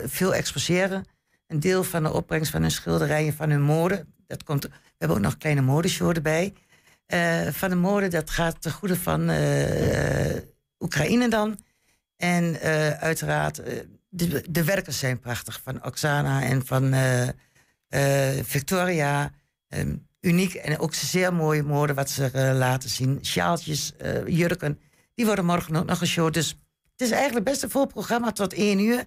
veel 0.06 0.34
exposeren. 0.34 1.04
Een 1.50 1.60
deel 1.60 1.84
van 1.84 2.02
de 2.02 2.12
opbrengst 2.12 2.50
van 2.50 2.62
hun 2.62 2.70
schilderijen, 2.70 3.32
van 3.32 3.50
hun 3.50 3.62
mode. 3.62 4.06
Dat 4.26 4.42
komt, 4.42 4.64
we 4.64 4.70
hebben 4.98 5.16
ook 5.16 5.22
nog 5.22 5.36
kleine 5.36 5.60
modeshow 5.60 6.16
erbij. 6.16 6.54
Eh, 7.06 7.46
van 7.46 7.68
de 7.68 7.76
mode, 7.76 8.08
dat 8.08 8.30
gaat 8.30 8.62
ten 8.62 8.72
goede 8.72 8.96
van 8.96 9.28
eh, 9.28 10.36
Oekraïne 10.78 11.28
dan. 11.28 11.58
En 12.16 12.60
eh, 12.60 12.90
uiteraard, 12.90 13.62
de, 14.08 14.44
de 14.50 14.64
werken 14.64 14.92
zijn 14.92 15.20
prachtig. 15.20 15.60
Van 15.62 15.84
Oksana 15.84 16.42
en 16.42 16.66
van 16.66 16.94
Victoria. 18.44 19.30
Ehm, 19.68 19.96
uniek 20.20 20.54
en 20.54 20.78
ook 20.78 20.94
zeer 20.94 21.34
mooie 21.34 21.62
mode 21.62 21.94
wat 21.94 22.10
ze 22.10 22.54
laten 22.54 22.90
zien. 22.90 23.18
Sjaaltjes, 23.22 23.92
jurken. 24.26 24.80
Die 25.14 25.26
worden 25.26 25.44
morgen 25.44 25.76
ook 25.76 25.86
nog 25.86 25.98
geshowd. 25.98 26.34
Dus 26.34 26.48
het 26.92 27.00
is 27.00 27.10
eigenlijk 27.10 27.44
best 27.44 27.62
een 27.62 27.70
vol 27.70 27.86
programma 27.86 28.32
tot 28.32 28.52
één 28.52 28.78
uur. 28.78 29.04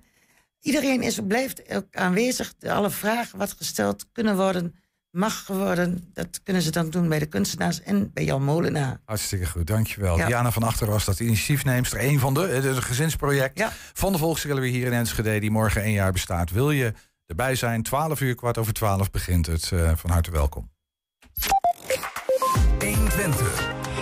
Iedereen 0.64 1.01
is, 1.01 1.20
blijft 1.28 1.74
ook 1.76 1.86
aanwezig. 1.91 2.53
Alle 2.68 2.89
vragen 2.89 3.38
wat 3.38 3.51
gesteld 3.57 4.05
kunnen 4.11 4.36
worden, 4.36 4.76
mag 5.11 5.47
worden, 5.47 6.09
dat 6.14 6.39
kunnen 6.43 6.61
ze 6.61 6.72
dan 6.72 6.89
doen 6.89 7.09
bij 7.09 7.20
de 7.20 7.26
kunstenaars 7.26 7.82
en 7.82 8.11
bij 8.14 8.24
Jan 8.24 8.43
Molenaar. 8.43 8.99
Hartstikke 9.05 9.45
goed, 9.45 9.68
dankjewel. 9.68 10.18
Ja. 10.18 10.26
Diana 10.26 10.51
van 10.51 10.64
Achter 10.64 10.88
was 10.88 11.05
dat 11.05 11.20
initiatiefneemster. 11.20 12.03
Een 12.03 12.20
van 12.20 12.34
de, 12.34 12.41
het 12.41 12.64
is 12.64 12.76
een 12.76 12.84
gezinsproject 12.84 13.57
Ja. 13.57 13.72
van 13.93 14.11
de 14.11 14.18
Volksgalerie 14.18 14.72
hier 14.72 14.86
in 14.86 14.93
Enschede... 14.93 15.39
die 15.39 15.51
morgen 15.51 15.82
één 15.82 15.93
jaar 15.93 16.11
bestaat. 16.11 16.51
Wil 16.51 16.72
je 16.72 16.93
erbij 17.26 17.55
zijn? 17.55 17.84
12 17.84 18.22
uur, 18.22 18.36
kwart 18.36 18.57
over 18.57 18.74
12 18.74 19.11
begint 19.11 19.45
het. 19.45 19.72
Eh, 19.72 19.91
van 19.95 20.09
harte 20.09 20.32
welkom. 20.32 20.72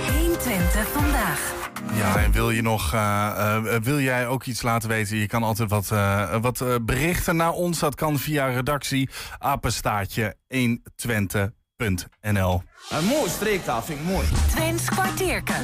120 0.07 0.87
vandaag. 0.87 1.60
Ja, 1.93 2.17
en 2.17 2.31
wil 2.31 2.51
je 2.51 2.61
nog, 2.61 2.93
eh, 2.93 3.55
eh, 3.75 3.81
wil 3.81 3.99
jij 3.99 4.27
ook 4.27 4.45
iets 4.45 4.61
laten 4.61 4.89
weten? 4.89 5.17
Je 5.17 5.27
kan 5.27 5.43
altijd 5.43 5.69
wat, 5.69 5.91
eh, 5.91 6.35
wat 6.41 6.61
eh, 6.61 6.75
berichten 6.81 7.35
naar 7.35 7.51
ons. 7.51 7.79
Dat 7.79 7.95
kan 7.95 8.19
via 8.19 8.45
redactie 8.47 9.09
apenstaatje 9.37 10.35
120.nl. 10.47 12.63
Een 12.89 13.05
mooi 13.05 13.29
streektaal 13.29 13.81
vind 13.81 13.99
ik 13.99 14.05
mooi. 14.05 14.27
Twents 14.49 14.89
kwartierken. 14.89 15.55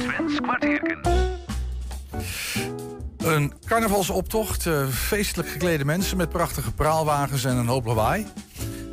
Een 3.18 3.52
carnavalsoptocht, 3.66 4.66
eh, 4.66 4.86
feestelijk 4.88 5.48
geklede 5.48 5.84
mensen 5.84 6.16
met 6.16 6.28
prachtige 6.28 6.72
praalwagens 6.72 7.44
en 7.44 7.56
een 7.56 7.66
hoop 7.66 7.84
lawaai. 7.86 8.26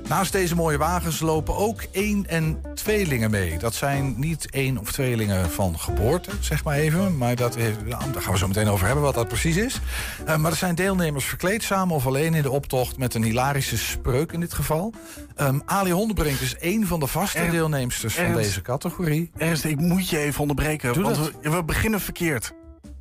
Naast 0.10 0.32
deze 0.32 0.56
mooie 0.56 0.78
wagens 0.78 1.20
lopen 1.20 1.56
ook 1.56 1.86
één- 1.92 2.28
en 2.28 2.62
tweelingen 2.74 3.32
mee. 3.32 3.58
Dat 3.58 3.74
zijn 3.76 4.14
niet 4.18 4.50
één 4.50 4.78
of 4.78 4.92
tweelingen 4.92 5.52
van 5.52 5.80
geboorte, 5.80 6.30
zeg 6.40 6.64
maar 6.64 6.76
even. 6.76 7.18
Maar 7.18 7.36
dat 7.36 7.56
heeft, 7.56 7.86
nou, 7.86 8.12
daar 8.12 8.22
gaan 8.22 8.32
we 8.32 8.38
zo 8.38 8.48
meteen 8.48 8.68
over 8.68 8.86
hebben 8.86 9.04
wat 9.04 9.14
dat 9.14 9.28
precies 9.28 9.56
is. 9.56 9.80
Eh, 10.26 10.38
maar 10.38 10.52
er 10.52 10.58
zijn 10.58 10.76
deelnemers 10.76 11.26
verkleed 11.26 11.64
samen 11.64 11.96
of 11.96 12.06
alleen 12.06 12.34
in 12.34 12.42
de 12.42 12.52
optocht... 12.52 12.98
met 12.98 13.14
een 13.14 13.24
hilarische 13.24 13.78
spreuk 13.78 14.32
in 14.32 14.40
dit 14.40 14.54
geval. 14.54 14.94
Ehm, 15.36 15.60
Ali 15.66 15.92
Hondenbrink 15.92 16.40
is 16.40 16.56
één 16.56 16.88
van 16.88 17.00
de 17.00 17.08
vaste 17.08 17.38
Ernst, 17.38 17.52
deelnemsters 17.52 18.16
van 18.16 18.24
Ernst. 18.24 18.40
deze 18.40 18.62
categorie. 18.62 19.32
Ernst, 19.38 19.64
ik 19.64 19.80
moet 19.80 20.10
je 20.10 20.18
even 20.18 20.42
onderbreken. 20.42 20.94
Doe 20.94 21.04
want 21.04 21.18
we, 21.18 21.50
we 21.50 21.64
beginnen 21.64 22.02
verkeerd. 22.02 22.54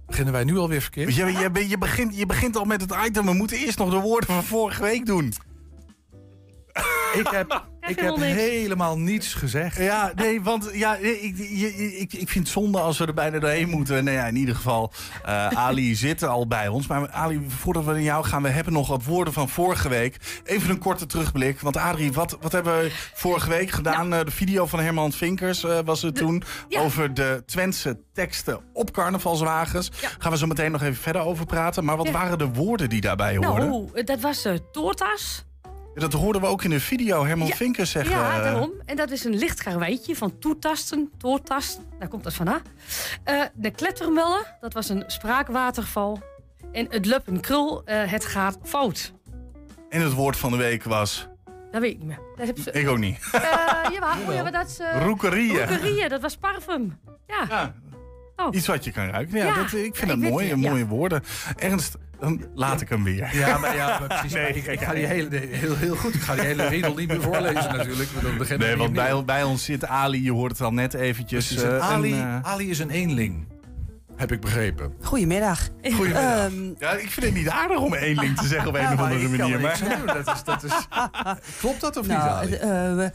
Beginnen 0.06 0.32
wij 0.32 0.44
nu 0.44 0.58
alweer 0.58 0.82
verkeerd? 0.82 1.14
Je, 1.14 1.50
je 1.68 1.78
begint, 1.78 2.16
je 2.16 2.26
begint 2.26 2.56
al 2.56 2.64
met 2.64 2.80
het 2.80 2.94
item. 3.06 3.24
We 3.24 3.32
moeten 3.32 3.56
eerst 3.56 3.78
nog 3.78 3.90
de 3.90 4.00
woorden 4.00 4.28
van 4.28 4.44
vorige 4.44 4.82
week 4.82 5.06
doen. 5.06 5.32
Ik 7.14 7.26
heb, 7.30 7.64
ik 7.86 7.98
heb 7.98 8.16
helemaal 8.16 8.98
niets 8.98 9.34
gezegd. 9.34 9.76
Ja, 9.78 10.12
nee, 10.14 10.42
want 10.42 10.70
ja, 10.72 10.96
ik, 10.96 11.36
je- 11.38 11.96
ik, 11.98 12.12
ik 12.12 12.28
vind 12.28 12.44
het 12.44 12.48
zonde 12.48 12.78
als 12.80 12.98
we 12.98 13.06
er 13.06 13.14
bijna 13.14 13.38
doorheen 13.38 13.68
moeten. 13.68 14.04
Nou 14.04 14.16
ja, 14.16 14.26
in 14.26 14.36
ieder 14.36 14.54
geval, 14.54 14.92
eh, 15.24 15.46
Ali 15.48 15.94
zit 16.06 16.22
al 16.22 16.46
bij 16.46 16.68
ons. 16.68 16.86
Maar 16.86 17.10
Ali, 17.10 17.44
voordat 17.48 17.84
we 17.84 17.90
naar 17.90 18.00
jou 18.00 18.24
gaan, 18.24 18.42
we 18.42 18.48
hebben 18.48 18.72
nog 18.72 18.88
wat 18.88 19.04
woorden 19.04 19.32
van 19.32 19.48
vorige 19.48 19.88
week. 19.88 20.16
Even 20.44 20.70
een 20.70 20.78
korte 20.78 21.06
terugblik. 21.06 21.60
Want 21.60 21.76
Adrie, 21.76 22.12
wat, 22.12 22.36
wat 22.40 22.52
hebben 22.52 22.78
we 22.78 22.90
vorige 23.14 23.48
week 23.48 23.70
gedaan? 23.70 24.12
Eh, 24.14 24.24
de 24.24 24.30
video 24.30 24.66
van 24.66 24.80
Herman 24.80 25.12
Vinkers 25.12 25.64
eh, 25.64 25.78
was 25.84 26.02
het 26.02 26.14
toen. 26.16 26.42
ja. 26.68 26.80
Over 26.80 27.14
de 27.14 27.42
Twentse 27.46 28.00
teksten 28.12 28.60
op 28.72 28.92
carnavalswagens. 28.92 29.90
Ja. 30.00 30.08
Gaan 30.18 30.32
we 30.32 30.38
zo 30.38 30.46
meteen 30.46 30.70
nog 30.72 30.82
even 30.82 31.02
verder 31.02 31.22
over 31.22 31.46
praten. 31.46 31.84
Maar 31.84 31.96
wat 31.96 32.06
Ja. 32.06 32.12
waren 32.12 32.38
de 32.38 32.48
woorden 32.52 32.88
die 32.88 33.00
daarbij 33.00 33.36
hoorden? 33.36 33.68
Nou, 33.68 34.02
dat 34.04 34.20
was 34.20 34.46
uh, 34.46 34.52
Toortas. 34.72 35.44
Dat 35.94 36.12
hoorden 36.12 36.40
we 36.40 36.46
ook 36.46 36.64
in 36.64 36.70
de 36.70 36.80
video. 36.80 37.24
Herman 37.24 37.46
Ja. 37.46 37.54
Vinkers 37.54 37.90
zeggen... 37.90 38.16
Ja, 38.16 38.40
daarom. 38.42 38.72
En 38.84 38.96
dat 38.96 39.10
is 39.10 39.24
een 39.24 39.34
licht 39.36 39.62
karweitje 39.62 40.16
van 40.16 40.38
toetasten, 40.38 41.10
toortast. 41.18 41.80
Daar 41.98 42.08
komt 42.08 42.24
dat 42.24 42.34
vandaan. 42.34 42.62
Eh 43.24 43.42
de 43.54 43.70
klettermullen, 43.70 44.56
dat 44.60 44.72
was 44.72 44.88
een 44.88 45.04
spraakwaterval. 45.06 46.22
En 46.72 46.86
het 46.90 47.06
lup 47.06 47.28
en 47.28 47.40
krul, 47.40 47.82
eh, 47.84 48.10
het 48.10 48.24
gaat 48.24 48.58
fout. 48.62 49.12
En 49.88 50.00
het 50.00 50.12
woord 50.12 50.36
van 50.36 50.50
de 50.50 50.56
week 50.56 50.84
was... 50.84 51.28
Dat 51.70 51.80
weet 51.80 51.90
ik 51.92 51.98
niet 51.98 52.06
meer. 52.06 52.20
Dat 52.36 52.46
heb 52.46 52.58
ze, 52.58 52.70
Ik 52.72 52.88
ook 52.88 52.98
niet. 52.98 53.18
Eh, 53.32 53.40
jawel, 53.92 54.10
oh, 54.28 54.34
ja, 54.34 54.42
maar 54.42 54.52
dat 54.52 54.66
is... 54.66 54.78
eh, 54.78 55.02
Roekerieën. 55.04 55.68
roekerieën, 55.68 56.08
dat 56.08 56.20
was 56.20 56.36
parfum. 56.36 56.98
Ja. 57.26 57.44
Ja. 57.48 57.74
Oh. 58.36 58.54
Iets 58.54 58.66
wat 58.66 58.84
je 58.84 58.90
kan 58.92 59.06
ruiken. 59.10 59.38
Ja, 59.38 59.44
Ja. 59.44 59.54
Dat, 59.54 59.64
ik 59.72 59.96
vind 59.96 59.96
Ja, 59.96 60.06
dat 60.06 60.16
ik 60.24 60.30
mooi. 60.30 60.46
ja. 60.46 60.56
Mooie 60.56 60.86
woorden. 60.86 61.22
Ernst, 61.56 61.96
dan 62.20 62.44
laat 62.54 62.80
ik 62.80 62.88
hem 62.88 63.04
weer. 63.04 63.28
Ja, 63.36 63.58
maar, 63.58 63.76
ja, 63.76 63.98
maar 63.98 64.08
precies. 64.08 64.32
Nee, 64.32 64.52
ik, 64.54 64.66
ik 64.66 64.80
ga 64.80 64.92
die 64.92 65.06
hele, 65.06 65.36
heel, 65.50 65.76
heel 65.76 65.96
goed. 65.96 66.14
Ik 66.14 66.20
ga 66.20 66.34
die 66.34 66.44
hele 66.44 66.66
riedel 66.68 66.94
niet 66.94 67.08
meer 67.08 67.22
voorlezen 67.22 67.76
natuurlijk. 67.76 68.08
We 68.10 68.34
beginnen 68.38 68.66
Nee, 68.68 68.76
want 68.76 68.92
bij, 68.92 69.24
bij 69.24 69.42
ons 69.42 69.64
zit 69.64 69.86
Ali. 69.86 70.22
Je 70.24 70.32
hoort 70.32 70.52
het 70.52 70.60
al 70.60 70.72
net 70.72 70.94
eventjes. 70.94 71.46
Precies. 71.46 71.62
eh, 71.70 71.90
Ali, 71.90 72.12
een, 72.12 72.20
eh, 72.20 72.40
Ali 72.42 72.70
is 72.70 72.78
een 72.78 72.90
eenling. 72.90 73.46
Heb 74.16 74.32
ik 74.32 74.40
begrepen. 74.40 74.94
Goedemiddag. 75.02 75.68
Goedemiddag. 75.82 76.22
Ehm, 76.46 76.72
ja, 76.78 76.90
ik 76.92 77.10
vind 77.10 77.26
het 77.26 77.34
niet 77.34 77.48
aardig 77.48 77.78
om 77.78 77.94
eenling 77.94 78.36
te 78.36 78.46
zeggen 78.46 78.68
op 78.68 78.74
een 78.74 78.80
Ja, 78.80 78.92
of 78.92 78.98
andere 79.00 79.28
manier. 79.28 79.54
er 79.54 79.60
Maar. 79.60 80.14
Dat 80.24 80.34
is, 80.36 80.44
dat 80.44 80.62
is, 80.62 80.72
klopt 81.60 81.80
dat 81.80 81.96
of 81.96 82.06
niet, 82.06 82.16
nou, 82.16 82.30
Ali? 82.30 82.54
eh, 82.54 83.10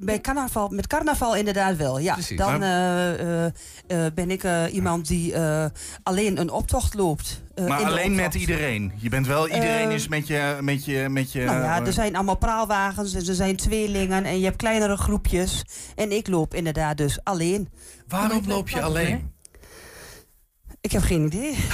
bij 0.00 0.20
carnaval, 0.20 0.68
met 0.68 0.86
carnaval 0.86 1.36
inderdaad 1.36 1.76
wel. 1.76 1.98
Ja, 1.98 2.12
Precies. 2.14 2.36
dan 2.38 2.58
Maar- 2.58 3.14
eh, 3.14 3.44
eh, 3.46 3.52
eh, 3.86 4.12
ben 4.14 4.30
ik 4.30 4.44
eh, 4.44 4.62
iemand 4.74 5.08
die 5.08 5.32
eh, 5.34 5.64
alleen 6.02 6.38
een 6.40 6.50
optocht 6.50 6.94
loopt. 6.94 7.42
eh, 7.54 7.66
maar 7.66 7.84
alleen 7.84 8.14
met 8.14 8.34
iedereen. 8.34 8.92
Je 8.96 9.08
bent 9.08 9.26
wel, 9.26 9.48
iedereen 9.48 9.90
is 9.90 10.08
met 10.08 10.26
je... 10.26 10.56
Met 10.60 10.84
je, 10.84 11.06
met 11.08 11.32
je 11.32 11.44
Nou 11.44 11.62
ja, 11.62 11.84
er 11.86 11.92
zijn 11.92 12.14
allemaal 12.14 12.36
praalwagens 12.36 13.14
en 13.14 13.26
er 13.26 13.34
zijn 13.34 13.56
tweelingen 13.56 14.24
en 14.24 14.38
je 14.38 14.44
hebt 14.44 14.56
kleinere 14.56 14.96
groepjes. 14.96 15.62
En 15.96 16.12
ik 16.12 16.28
loop 16.28 16.54
inderdaad 16.54 16.96
dus 16.96 17.18
alleen. 17.24 17.68
Waarom 18.08 18.42
loop 18.46 18.68
je 18.68 18.82
alleen? 18.82 19.32
Ik 20.80 20.92
heb 20.92 21.02
geen 21.02 21.24
idee. 21.26 21.54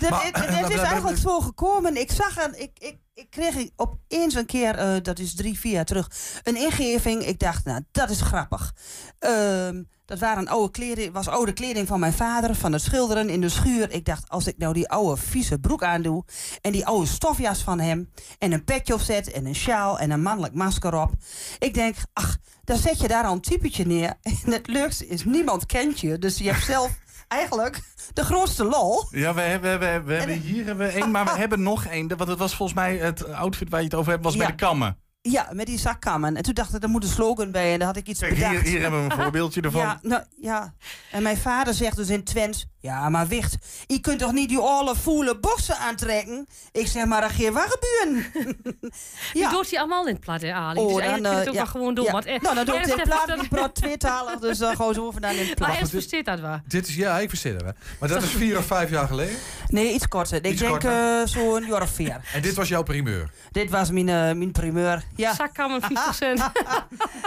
Dat- 0.00 0.10
Maar- 0.10 0.24
het, 0.24 0.36
het 0.36 0.70
is 0.70 0.80
eigenlijk 0.80 1.18
zo 1.18 1.40
gekomen. 1.40 1.96
Ik 1.96 2.12
zag 2.12 2.44
een, 2.44 2.60
ik, 2.60 2.70
ik, 2.78 2.96
ik 3.14 3.30
kreeg 3.30 3.68
opeens 3.76 4.34
een 4.34 4.46
keer, 4.46 4.74
eh, 4.74 5.02
dat 5.02 5.18
is 5.18 5.34
drie, 5.34 5.58
vier 5.58 5.72
jaar 5.72 5.84
terug, 5.84 6.10
een 6.42 6.56
ingeving. 6.56 7.26
Ik 7.26 7.38
dacht, 7.38 7.64
nou, 7.64 7.80
dat 7.90 8.10
is 8.10 8.20
grappig. 8.20 8.74
Ehm, 9.18 9.82
dat 10.06 10.18
waren 10.18 10.48
oude 10.48 10.70
kleding, 10.70 11.12
was 11.12 11.28
oude 11.28 11.52
kleding 11.52 11.86
van 11.86 12.00
mijn 12.00 12.12
vader, 12.12 12.54
van 12.54 12.72
het 12.72 12.82
schilderen 12.82 13.28
in 13.28 13.40
de 13.40 13.48
schuur. 13.48 13.90
Ik 13.92 14.04
dacht, 14.04 14.28
als 14.28 14.46
ik 14.46 14.58
nou 14.58 14.72
die 14.74 14.88
oude 14.88 15.20
vieze 15.22 15.58
broek 15.58 15.82
aandoe 15.82 16.24
en 16.60 16.72
die 16.72 16.86
oude 16.86 17.06
stofjas 17.06 17.62
van 17.62 17.80
hem 17.80 18.10
en 18.38 18.52
een 18.52 18.64
petje 18.64 18.94
opzet 18.94 19.32
en 19.32 19.46
een 19.46 19.54
sjaal 19.54 19.98
en 19.98 20.10
een 20.10 20.22
mannelijk 20.22 20.54
masker 20.54 20.94
op. 20.94 21.10
Ik 21.58 21.74
denk, 21.74 21.96
ach, 22.12 22.36
dan 22.64 22.76
zet 22.76 23.00
je 23.00 23.08
daar 23.08 23.24
al 23.24 23.32
een 23.32 23.40
typetje 23.40 23.86
neer. 23.86 24.14
En 24.44 24.52
het 24.52 24.66
leukste 24.66 25.06
is, 25.06 25.24
niemand 25.24 25.66
kent 25.66 26.00
je, 26.00 26.18
dus 26.18 26.38
je 26.38 26.50
hebt 26.50 26.64
zelf 26.64 26.98
eigenlijk 27.28 27.80
de 28.12 28.24
grootste 28.24 28.64
lol. 28.64 29.04
Ja, 29.10 29.34
we 29.34 29.40
hebben, 29.40 29.78
we, 29.78 29.84
hebben- 29.84 30.08
we 30.12 30.18
hebben, 30.18 30.40
hier 30.40 30.64
hebben 30.64 30.86
we 30.86 30.92
één, 30.92 31.10
maar 31.10 31.24
we 31.24 31.38
hebben 31.44 31.62
nog 31.62 31.84
één. 31.84 32.08
Want 32.16 32.30
het 32.30 32.38
was 32.38 32.54
volgens 32.54 32.78
mij 32.78 32.96
het 32.96 33.32
outfit 33.32 33.70
waar 33.70 33.80
je 33.80 33.86
het 33.86 33.94
over 33.94 34.12
hebt, 34.12 34.24
was 34.24 34.36
bij 34.36 34.46
de 34.46 34.54
kammen. 34.54 34.98
Ja, 35.30 35.48
met 35.52 35.66
die 35.66 35.78
zakkammen. 35.78 36.36
En 36.36 36.42
toen 36.42 36.54
dacht 36.54 36.74
ik, 36.74 36.82
er 36.82 36.88
moet 36.88 37.02
een 37.04 37.08
slogan 37.10 37.50
bij. 37.50 37.72
En 37.72 37.78
daar 37.78 37.88
had 37.88 37.96
ik 37.96 38.08
iets 38.08 38.20
Kijk, 38.20 38.34
hier, 38.34 38.48
bedacht. 38.48 38.66
hier 38.68 38.80
hebben 38.80 39.04
we 39.04 39.10
een 39.14 39.20
voorbeeldje 39.22 39.60
ervan. 39.60 39.80
Ja, 39.80 39.98
nou, 40.02 40.22
ja. 40.40 40.74
En 41.10 41.22
mijn 41.22 41.36
vader 41.36 41.74
zegt 41.74 41.96
dus 41.96 42.08
in 42.08 42.24
Twents... 42.24 42.66
Ja, 42.84 43.08
maar 43.08 43.26
wicht, 43.26 43.56
je 43.86 44.00
kunt 44.00 44.18
toch 44.18 44.32
niet 44.32 44.48
die 44.48 44.60
olle 44.60 44.94
voele 44.96 45.38
boksen 45.38 45.76
aantrekken? 45.78 46.46
Ik 46.72 46.86
zeg 46.86 47.04
maar, 47.04 47.20
dat 47.20 47.30
geen 47.30 47.52
wat 47.52 47.78
gebeuren. 47.78 48.32
Die 49.32 49.48
doet 49.48 49.70
hij 49.70 49.78
allemaal 49.78 50.06
in 50.06 50.12
het 50.14 50.24
plat, 50.24 50.40
hè, 50.42 50.52
Ali. 50.52 50.80
Oh, 50.80 50.86
dus 50.86 50.92
dan, 50.94 51.00
eigenlijk 51.02 51.22
kun 51.22 51.30
je 51.32 51.36
het 51.38 51.44
eh, 51.46 51.48
ook 51.48 51.54
ja. 51.54 51.62
wel 51.62 51.66
gewoon 51.66 51.94
doen. 51.94 52.04
Ja. 52.04 52.12
Want, 52.12 52.24
eh, 52.24 52.40
Nou, 52.40 52.54
dan 52.54 52.64
doe 52.64 52.74
ik 52.76 53.02
plaat, 53.02 53.26
dat- 53.26 53.38
die 53.40 53.48
praat 53.48 53.74
tweetalig. 53.74 54.38
Dus 54.38 54.58
dan 54.58 54.76
gewoon 54.76 54.94
zo 54.94 55.10
vandaan 55.10 55.32
in 55.32 55.38
het 55.38 55.46
Maar 55.58 55.68
plat. 55.68 55.76
Ernst 55.78 55.92
versteert 55.92 56.26
dat 56.26 56.40
wel. 56.40 56.60
Dit 56.66 56.88
is, 56.88 56.94
ja, 56.94 57.18
ik 57.18 57.28
versta 57.28 57.48
het. 57.48 57.60
hè. 57.60 57.70
Maar 58.00 58.08
dat 58.08 58.22
is 58.22 58.30
vier 58.30 58.58
of 58.58 58.66
vijf 58.66 58.90
jaar 58.90 59.06
geleden. 59.06 59.36
Nee, 59.68 59.92
iets 59.92 60.08
korter. 60.08 60.36
Ik 60.36 60.46
Iets 60.46 60.58
denk 60.60 60.70
korter. 60.70 61.20
eh, 61.20 61.26
zo'n 61.26 61.64
jaar 61.66 61.82
of 61.82 61.90
vier. 61.90 62.20
En 62.32 62.42
dit 62.42 62.54
was 62.54 62.68
jouw 62.68 62.82
primeur. 62.82 63.30
Dit 63.50 63.70
was 63.70 63.90
mijn, 63.90 64.08
eh, 64.08 64.14
mijn 64.14 64.52
primeur. 64.52 65.04
Ja, 65.16 65.34
Zakkamer 65.34 65.80
50 65.80 66.14
cent. 66.14 66.38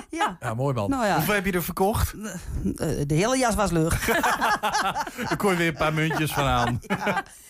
ja. 0.09 0.37
Ja, 0.39 0.53
mooi 0.53 0.73
man. 0.73 0.89
Nou 0.89 1.05
ja, 1.05 1.15
Hoeveel 1.15 1.33
heb 1.33 1.45
je 1.45 1.51
er 1.51 1.63
verkocht? 1.63 2.13
de 3.07 3.13
hele 3.13 3.37
jas 3.37 3.55
was 3.55 3.71
leuk. 3.71 3.93
Daar 5.49 5.57
weer 5.57 5.67
een 5.67 5.73
paar 5.73 5.93
muntjes 5.93 6.31
van 6.33 6.43
aan. 6.45 6.79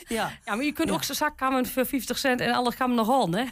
ja. 0.07 0.31
Ja, 0.45 0.55
maar 0.55 0.63
je 0.63 0.71
kunt 0.73 0.91
ook 0.91 1.03
zo'n 1.03 1.15
zakkamer 1.15 1.65
voor 1.65 1.85
50 1.85 2.17
cent 2.17 2.41
en 2.41 2.53
alles 2.53 2.75
kan 2.75 2.95
nog 2.95 3.21
aan, 3.21 3.35
hè? 3.35 3.43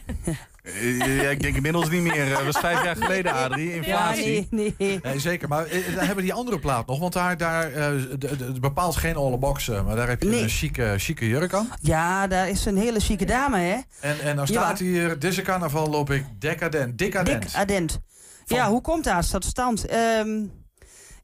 Eh, 0.62 1.22
ja, 1.22 1.28
ik 1.30 1.40
denk 1.42 1.56
inmiddels 1.56 1.90
niet 1.90 2.02
meer. 2.02 2.22
Eh, 2.30 2.30
Dat 2.36 2.44
was 2.44 2.58
vijf 2.58 2.84
jaar 2.84 2.96
geleden, 2.96 3.32
Adrie. 3.32 3.74
Inflatie. 3.74 4.46
nee, 4.50 4.74
nee. 4.78 5.00
Nee, 5.02 5.18
zeker. 5.18 5.48
Maar 5.48 5.66
eh, 5.66 5.84
dan 5.86 5.96
hebben 5.98 6.16
we 6.16 6.22
die 6.22 6.32
andere 6.32 6.58
plaat 6.58 6.86
nog. 6.86 6.98
Want 6.98 7.12
daar, 7.12 7.36
daar 7.36 7.72
eh, 7.72 7.86
het 8.20 8.60
bepaalt 8.60 8.96
geen 8.96 9.16
alle 9.16 9.38
boxen. 9.38 9.84
Maar 9.84 9.96
daar 9.96 10.08
heb 10.08 10.22
je 10.22 10.28
Nee. 10.28 10.42
een 10.42 10.48
chique, 10.48 10.94
chique 10.98 11.28
jurk 11.28 11.52
aan. 11.54 11.68
Ja, 11.80 12.26
daar 12.26 12.48
is 12.48 12.64
een 12.64 12.76
hele 12.76 13.00
chique 13.00 13.26
dame, 13.26 13.58
hè? 13.58 13.76
En, 14.00 14.20
en 14.20 14.36
dan 14.36 14.46
Ja. 14.48 14.60
staat 14.60 14.78
hier... 14.78 15.18
Deze 15.18 15.42
carnaval 15.42 15.88
loop 15.90 16.10
ik 16.10 16.24
decadent. 16.38 16.98
Decadent. 16.98 17.42
Dik 17.42 17.54
Adent. 17.54 18.00
Van- 18.46 18.56
Ja, 18.56 18.68
hoe 18.68 18.80
komt 18.80 19.04
dat 19.04 19.30
tot 19.30 19.44
stand? 19.44 19.86
Ehm, 19.86 20.28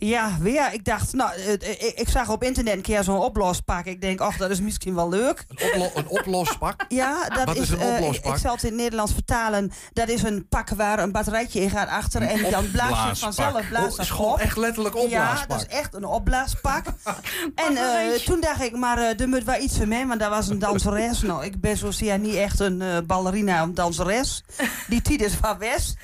Ja, 0.06 0.36
weer. 0.40 0.72
Ik 0.72 0.84
dacht, 0.84 1.12
nou, 1.12 1.32
eh, 1.34 1.52
eh, 1.52 1.70
ik, 1.70 1.92
ik 1.94 2.08
zag 2.08 2.28
op 2.28 2.42
internet 2.42 2.74
een 2.74 2.80
keer 2.82 3.04
zo'n 3.04 3.18
oplospak. 3.18 3.84
Ik 3.84 4.00
denk, 4.00 4.20
ach, 4.20 4.36
dat 4.36 4.50
is 4.50 4.60
misschien 4.60 4.94
wel 4.94 5.08
leuk. 5.08 5.44
Een, 5.48 5.82
oplo 5.82 5.90
een 6.00 6.08
oplospak? 6.08 6.84
Ja, 6.88 7.28
dat 7.28 7.44
Wat 7.44 7.56
is 7.56 7.70
een 7.70 7.78
eh, 7.80 7.94
oplospak? 7.94 8.34
ik 8.34 8.40
zal 8.40 8.52
het 8.54 8.62
in 8.62 8.68
het 8.68 8.78
Nederlands 8.78 9.12
vertalen. 9.12 9.72
Dat 9.92 10.08
is 10.08 10.22
een 10.22 10.48
pak 10.48 10.68
waar 10.68 10.98
een 10.98 11.12
batterijtje 11.12 11.60
in 11.60 11.70
gaat 11.70 11.88
achter. 11.88 12.22
En 12.22 12.50
dan 12.50 12.70
blaas 12.70 12.88
je 12.88 12.94
Opblaaspak. 12.94 13.16
vanzelf 13.16 13.68
blaast 13.68 13.90
Oh, 13.90 13.96
dat 13.96 13.98
is 13.98 14.10
gewoon 14.10 14.32
op. 14.32 14.38
echt 14.38 14.56
letterlijk 14.56 14.94
Ja, 14.94 15.02
opblaaspak. 15.02 15.48
dat 15.48 15.60
is 15.60 15.66
echt 15.76 15.94
een 15.94 16.04
opblaaspak. 16.04 16.84
en 17.66 17.76
eh, 17.76 18.18
toen 18.24 18.40
dacht 18.40 18.62
ik, 18.62 18.76
maar 18.76 18.98
eh 18.98 19.20
er 19.20 19.28
moet 19.28 19.44
wel 19.44 19.60
iets 19.60 19.76
van 19.76 19.88
mij, 19.88 20.06
want 20.06 20.20
daar 20.20 20.30
was 20.30 20.48
een 20.48 20.58
danseres. 20.58 21.22
Nou, 21.22 21.44
ik 21.44 21.60
ben 21.60 21.76
zozeer 21.76 22.18
niet 22.18 22.34
echt 22.34 22.60
een 22.60 22.82
eh, 22.82 22.96
ballerina, 23.06 23.62
een 23.62 23.74
danseres. 23.74 24.44
Die 24.88 25.02
tijd 25.02 25.22
is 25.22 25.34
van 25.34 25.58
West. 25.58 25.94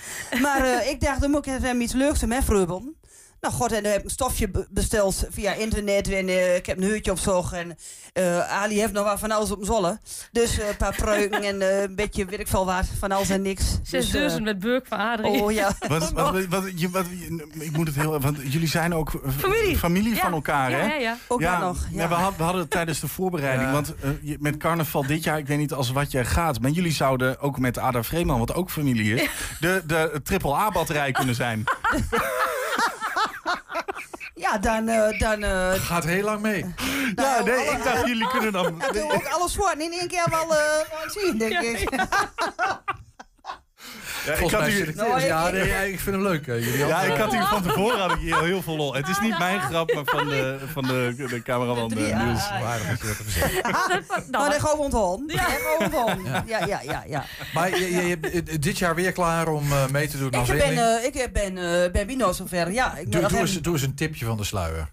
Maar 0.41 0.65
eh, 0.65 0.91
ik 0.91 1.01
dacht, 1.01 1.21
dan 1.21 1.31
moet 1.31 1.47
ik 1.47 1.53
even 1.55 1.81
iets 1.81 1.93
leuks 1.93 2.25
met 2.25 2.45
frubbelen. 2.45 2.97
Nou 3.41 3.55
god, 3.55 3.73
en 3.73 3.83
dan 3.83 3.91
heb 3.93 4.01
ik 4.01 4.05
een 4.07 4.11
stofje 4.11 4.49
be- 4.49 4.67
besteld 4.71 5.27
via 5.31 5.53
internet 5.53 6.09
en 6.13 6.29
eh, 6.29 6.57
ik 6.57 6.67
heb 6.67 6.77
een 6.77 6.83
heurtje 6.83 7.11
opzocht. 7.11 7.53
En 7.53 7.77
eh, 8.13 8.53
Ali 8.63 8.79
heeft 8.81 8.93
nog 8.93 9.05
wat 9.05 9.19
van 9.19 9.31
alles 9.31 9.51
op 9.51 9.57
mijn 9.59 9.73
zolle. 9.73 9.99
Dus 10.33 10.59
eh, 10.59 10.69
een 10.69 10.77
paar 10.77 10.95
pruiken 10.95 11.43
en 11.43 11.63
eh, 11.63 11.83
een 11.83 11.95
beetje, 11.95 12.25
weet 12.25 12.41
ik 12.41 12.49
veel 12.49 12.65
wat, 12.67 12.85
van 12.99 13.13
alles 13.13 13.31
en 13.31 13.43
niks. 13.43 13.65
Dus, 13.83 13.91
6000 13.91 14.39
eh, 14.41 14.47
met 14.47 14.59
Burk 14.59 14.87
van 14.87 14.99
Adrie. 14.99 15.43
Oh 15.43 15.53
ja. 15.53 15.71
Wat, 15.89 16.11
wat, 16.13 16.31
wat, 16.33 16.45
wat- 16.49 16.81
je, 16.81 16.91
wat, 16.91 17.05
ik 17.59 17.77
moet 17.77 17.87
het 17.87 17.97
heel... 17.97 18.21
Want 18.21 18.39
jullie 18.53 18.69
zijn 18.69 18.95
ook 18.95 19.15
eh, 19.15 19.31
Familie. 19.39 19.77
familie 19.79 20.15
Ja. 20.15 20.21
van 20.21 20.33
elkaar, 20.33 20.71
Ja, 20.71 20.77
hè? 20.77 20.85
ja, 20.85 20.95
ja. 20.95 21.17
Ook 21.29 21.41
ja, 21.41 21.59
dat 21.61 21.69
nog, 21.69 21.87
ja. 21.93 22.09
we, 22.09 22.15
hadden, 22.15 22.37
we 22.39 22.43
hadden 22.43 22.61
het 22.63 22.71
tijdens 22.71 23.01
de 23.01 23.09
voorbereiding. 23.09 23.67
Ja. 23.69 23.73
Want 23.73 23.95
eh, 24.01 24.11
je- 24.23 24.37
met 24.41 24.57
carnaval 24.57 25.07
dit 25.07 25.25
jaar, 25.25 25.39
ik 25.39 25.47
weet 25.47 25.59
niet 25.59 25.73
als 25.73 25.91
wat 25.91 26.11
jij 26.13 26.25
gaat... 26.25 26.61
maar 26.61 26.71
jullie 26.71 26.93
zouden 26.93 27.41
ook 27.41 27.59
met 27.59 27.79
Ada 27.79 28.03
Vreeman, 28.03 28.39
wat 28.39 28.55
ook 28.55 28.71
familie 28.71 29.15
is... 29.15 29.29
de, 29.61 29.83
de 29.87 30.21
triple 30.23 30.55
A-batterij 30.55 31.13
kunnen 31.13 31.35
zijn. 31.35 31.65
Ja, 34.51 34.59
dan... 34.59 34.89
eh, 34.89 35.19
dan 35.19 35.43
eh, 35.43 35.73
Gaat 35.73 36.05
heel 36.05 36.25
lang 36.25 36.41
mee. 36.41 36.75
ja, 37.15 37.43
nee, 37.45 37.65
ik 37.65 37.85
dacht 37.85 38.07
jullie 38.07 38.29
kunnen 38.29 38.53
dan... 38.53 38.75
Ja, 38.81 38.93
doe 38.93 39.13
ook 39.13 39.27
alles 39.27 39.55
voor 39.55 39.69
en 39.71 39.81
in 39.81 39.93
één 39.93 40.09
keer 40.09 40.27
wel 40.31 40.57
eh, 40.57 40.91
wel 40.91 41.11
zien, 41.11 41.39
denk 41.39 41.61
ik. 41.61 41.89
Ja, 44.25 44.33
ik 44.33 44.39
Volgens 44.39 44.61
had 44.61 44.71
ik- 44.73 44.95
Nou, 44.95 45.21
ja, 45.21 45.47
ik- 45.47 45.53
nee, 45.53 45.67
ja, 45.69 45.79
ik 45.81 46.01
vind 46.01 46.17
hem 46.17 46.25
leuk. 46.25 46.47
eh, 46.47 46.65
jullie 46.65 46.87
Ja, 46.87 47.01
ik 47.01 47.17
had 47.17 47.33
hier 47.33 47.45
van 47.45 47.63
tevoren 47.63 48.01
had 48.01 48.13
ik 48.13 48.19
hier 48.19 48.43
heel 48.43 48.63
veel 48.63 48.77
lol. 48.77 48.95
Het 48.95 49.09
is 49.09 49.21
niet 49.21 49.39
mijn 49.39 49.61
grap, 49.61 49.95
maar 49.95 50.05
van 50.05 50.29
de, 50.29 50.59
van 50.75 50.83
de, 50.83 51.15
de 51.31 51.43
cameraman 51.43 51.89
Drie 51.89 52.07
eh. 52.07 52.25
Niels. 52.25 52.49
Waardig 52.63 52.89
dat 52.89 53.01
je 53.01 53.07
dat 53.07 53.17
even 53.21 53.33
zegt. 53.33 54.31
Nou, 54.31 54.51
dat 54.51 54.61
gewoon 54.61 54.79
onthouden. 54.79 55.27
Ja. 55.27 56.43
Ja, 56.47 56.67
ja, 56.67 56.81
ja, 56.83 57.05
ja. 57.07 57.25
Maar 57.55 57.71
je, 57.71 57.95
je, 57.95 58.07
je 58.07 58.19
bent 58.19 58.63
dit 58.63 58.79
jaar 58.79 58.95
weer 58.95 59.13
klaar 59.13 59.49
om 59.49 59.73
eh, 59.73 59.87
mee 59.89 60.09
te 60.09 60.19
doen 60.19 60.31
als 60.31 60.49
Ik 60.49 60.59
ben, 60.59 60.99
eh, 61.01 61.05
ik 61.05 61.33
ben, 61.33 61.59
eh 61.85 61.91
ben 61.93 62.07
Bino 62.07 62.33
zover. 62.33 62.71
Ja, 62.73 62.97
ik 62.97 63.13
Doe, 63.13 63.27
doe, 63.29 63.39
eens, 63.39 63.61
doe 63.61 63.73
eens 63.73 63.83
een 63.83 63.95
tipje 63.95 64.25
van 64.25 64.37
de 64.37 64.45
sluier. 64.45 64.91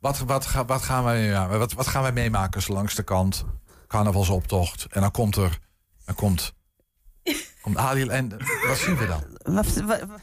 Wat, 0.00 0.18
wat, 0.18 0.46
wat, 0.66 0.82
gaan, 0.82 1.04
wij, 1.04 1.22
ja, 1.22 1.48
wat, 1.48 1.72
wat 1.72 1.86
gaan 1.86 2.02
wij 2.02 2.12
meemaken 2.12 2.62
zo 2.62 2.72
langs 2.72 2.94
de 2.94 3.02
kant? 3.02 3.44
Carnavalsoptocht. 3.86 4.86
En 4.90 5.00
dan 5.00 5.10
komt 5.10 5.36
er... 5.36 5.58
Dan 6.04 6.14
komt... 6.14 6.52
Komt 7.74 7.86
Ali 7.86 8.08
en 8.08 8.36
wat 8.66 8.76
zien 8.78 8.96
we 8.96 9.06
dan? 9.06 9.22
Wat- 9.54 9.74
wat- 9.76 10.00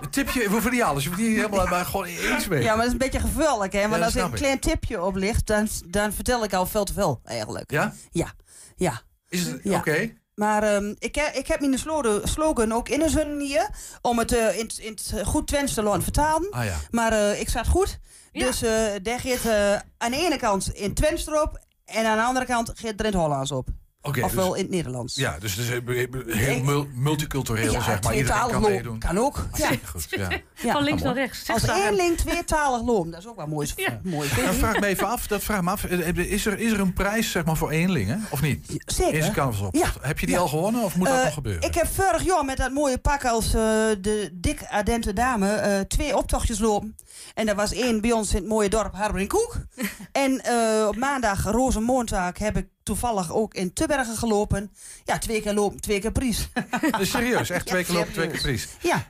Een 0.00 0.10
tipje, 0.10 0.42
we 0.42 0.48
hoeven 0.50 0.70
niet 0.70 0.82
alles. 0.82 1.02
Je 1.02 1.08
hoeft 1.08 1.20
niet 1.20 1.36
helemaal 1.36 1.66
maar 1.66 1.84
gewoon 1.84 2.04
eens 2.04 2.48
mee. 2.48 2.62
Ja, 2.62 2.66
maar 2.68 2.76
dat 2.76 2.86
is 2.86 2.92
een 2.92 2.98
beetje 2.98 3.20
gevaarlijk, 3.20 3.72
hè? 3.72 3.80
Ja, 3.80 3.88
dat 3.88 4.02
als 4.02 4.14
er 4.14 4.22
een 4.22 4.28
ik. 4.30 4.34
klein 4.34 4.58
tipje 4.58 5.02
op 5.04 5.14
ligt, 5.16 5.46
dan, 5.46 5.68
dan 5.86 6.12
vertel 6.12 6.44
ik 6.44 6.52
al 6.52 6.66
veel 6.66 6.84
te 6.84 6.92
veel, 6.92 7.20
eigenlijk. 7.24 7.70
Ja? 7.70 7.94
Ja, 8.10 8.32
ja. 8.76 9.00
Is 9.28 9.46
het... 9.46 9.60
Ja. 9.62 9.78
Oké. 9.78 10.12
Maar 10.34 10.62
ehm, 10.62 10.94
ik, 10.98 11.14
he- 11.14 11.38
ik 11.38 11.46
heb 11.46 11.60
mijn 11.60 11.78
slogan, 11.78 12.20
slogan 12.24 12.72
ook 12.72 12.88
in 12.88 12.98
de 12.98 13.08
zin 13.08 13.38
hier, 13.40 13.68
om 14.02 14.18
het 14.18 14.32
eh, 14.32 14.58
in, 14.58 14.70
in 14.78 14.90
het 14.92 15.14
goed 15.24 15.46
Twents 15.46 15.74
te 15.74 15.82
laten 15.82 16.02
vertalen. 16.02 16.50
Ah 16.50 16.64
ja. 16.64 16.76
Maar 16.90 17.12
eh, 17.12 17.40
ik 17.40 17.48
zat 17.48 17.66
goed. 17.68 17.98
Ja. 18.32 18.46
Dus 18.46 18.62
eh 18.62 18.70
daar 19.02 19.20
gaat 19.20 19.44
eh, 19.44 19.80
aan 19.98 20.10
de 20.10 20.16
ene 20.16 20.36
kant 20.36 20.72
in 20.74 20.94
Twents 20.94 21.26
erop 21.26 21.58
en 21.84 22.06
aan 22.06 22.16
de 22.16 22.22
andere 22.24 22.46
kant 22.46 22.68
gaat 22.74 22.78
er 22.84 22.98
in 22.98 23.04
het 23.04 23.14
Hollands 23.14 23.50
op. 23.52 23.68
Oké, 24.02 24.22
Ofwel 24.24 24.48
dus- 24.48 24.56
in 24.56 24.62
het 24.62 24.72
Nederlands. 24.72 25.14
Ja, 25.14 25.38
dus 25.38 25.54
het 25.54 25.60
is 25.64 25.68
heel- 25.68 26.12
heel 26.26 26.62
mul- 26.62 26.86
multicultureel, 26.94 27.72
Ja, 27.72 27.82
zeg 27.82 27.86
maar. 27.86 27.94
Iedereen 27.96 28.14
tweetalig 28.24 28.52
kan 28.52 28.60
loom. 28.62 28.70
meedoen. 28.70 28.98
Kan 28.98 29.18
ook. 29.18 29.46
Ja. 29.56 29.70
Goed, 29.84 30.06
ja. 30.10 30.28
Ja. 30.54 30.72
Van 30.72 30.82
links 30.82 31.02
naar 31.02 31.14
rechts. 31.14 31.50
Als 31.50 31.68
eenling 31.68 32.16
tweetalig 32.16 32.82
loom, 32.86 33.10
dat 33.10 33.20
is 33.20 33.26
ook 33.26 33.36
wel 33.36 33.46
mooi. 33.46 33.72
Ja. 33.76 34.00
mooi 34.04 34.28
Dat 34.28 34.54
vraag 34.54 34.74
ik 34.74 34.80
me 34.80 34.86
even 34.86 35.08
af. 35.08 35.26
Dat 35.26 35.42
vraag 35.42 35.58
ik 35.58 35.64
me 35.64 35.70
af. 35.70 35.84
Is 35.84 36.46
er, 36.46 36.58
is 36.58 36.72
er 36.72 36.80
een 36.80 36.92
prijs 36.92 37.30
zeg 37.30 37.44
maar, 37.44 37.56
voor 37.56 37.70
eenlingen? 37.70 38.24
Of 38.30 38.42
niet? 38.42 38.66
Zeker. 38.86 39.14
Eerste 39.14 39.32
carnavalsoptocht. 39.32 39.84
Ja. 39.84 40.06
Heb 40.08 40.18
je 40.18 40.26
die 40.26 40.34
Ja. 40.34 40.40
al 40.40 40.48
gewonnen 40.48 40.82
of 40.82 40.96
moet 40.96 41.06
dat 41.06 41.16
Eh, 41.16 41.24
nog 41.24 41.34
gebeuren? 41.34 41.62
Ik 41.68 41.74
heb 41.74 41.86
vorig 41.86 42.22
jaar 42.24 42.44
met 42.44 42.56
dat 42.56 42.72
mooie 42.72 42.98
pak 42.98 43.24
als 43.24 43.46
eh, 43.46 43.52
de 44.00 44.30
dik 44.32 44.64
adente 44.66 45.12
dame 45.12 45.50
eh, 45.54 45.80
twee 45.80 46.16
optochtjes 46.16 46.58
lopen. 46.58 46.96
En 47.34 47.46
dat 47.46 47.56
was 47.56 47.72
één 47.72 48.00
bij 48.00 48.12
ons 48.12 48.30
in 48.30 48.36
het 48.36 48.48
mooie 48.48 48.68
dorp 48.68 48.94
Harberinkoek. 48.94 49.56
en 50.12 50.40
eh, 50.44 50.86
op 50.88 50.96
maandag, 50.96 51.44
Rozenmoontaak, 51.44 52.38
heb 52.38 52.56
ik 52.56 52.66
toevallig 52.88 53.32
ook 53.32 53.54
in 53.54 53.72
Tubbergen 53.72 54.16
gelopen. 54.16 54.70
Ja, 55.04 55.18
twee 55.18 55.42
keer 55.42 55.54
lopen, 55.54 55.80
twee 55.80 56.00
keer 56.00 56.12
prijs. 56.12 56.48
Dus 56.98 57.10
serieus, 57.10 57.50
echt 57.50 57.64
Ja, 57.64 57.70
twee 57.72 57.84
keer 57.84 57.94
lopen, 57.94 58.12
twee 58.12 58.28
keer 58.28 58.40
prijs. 58.40 58.68
ja, 58.82 59.06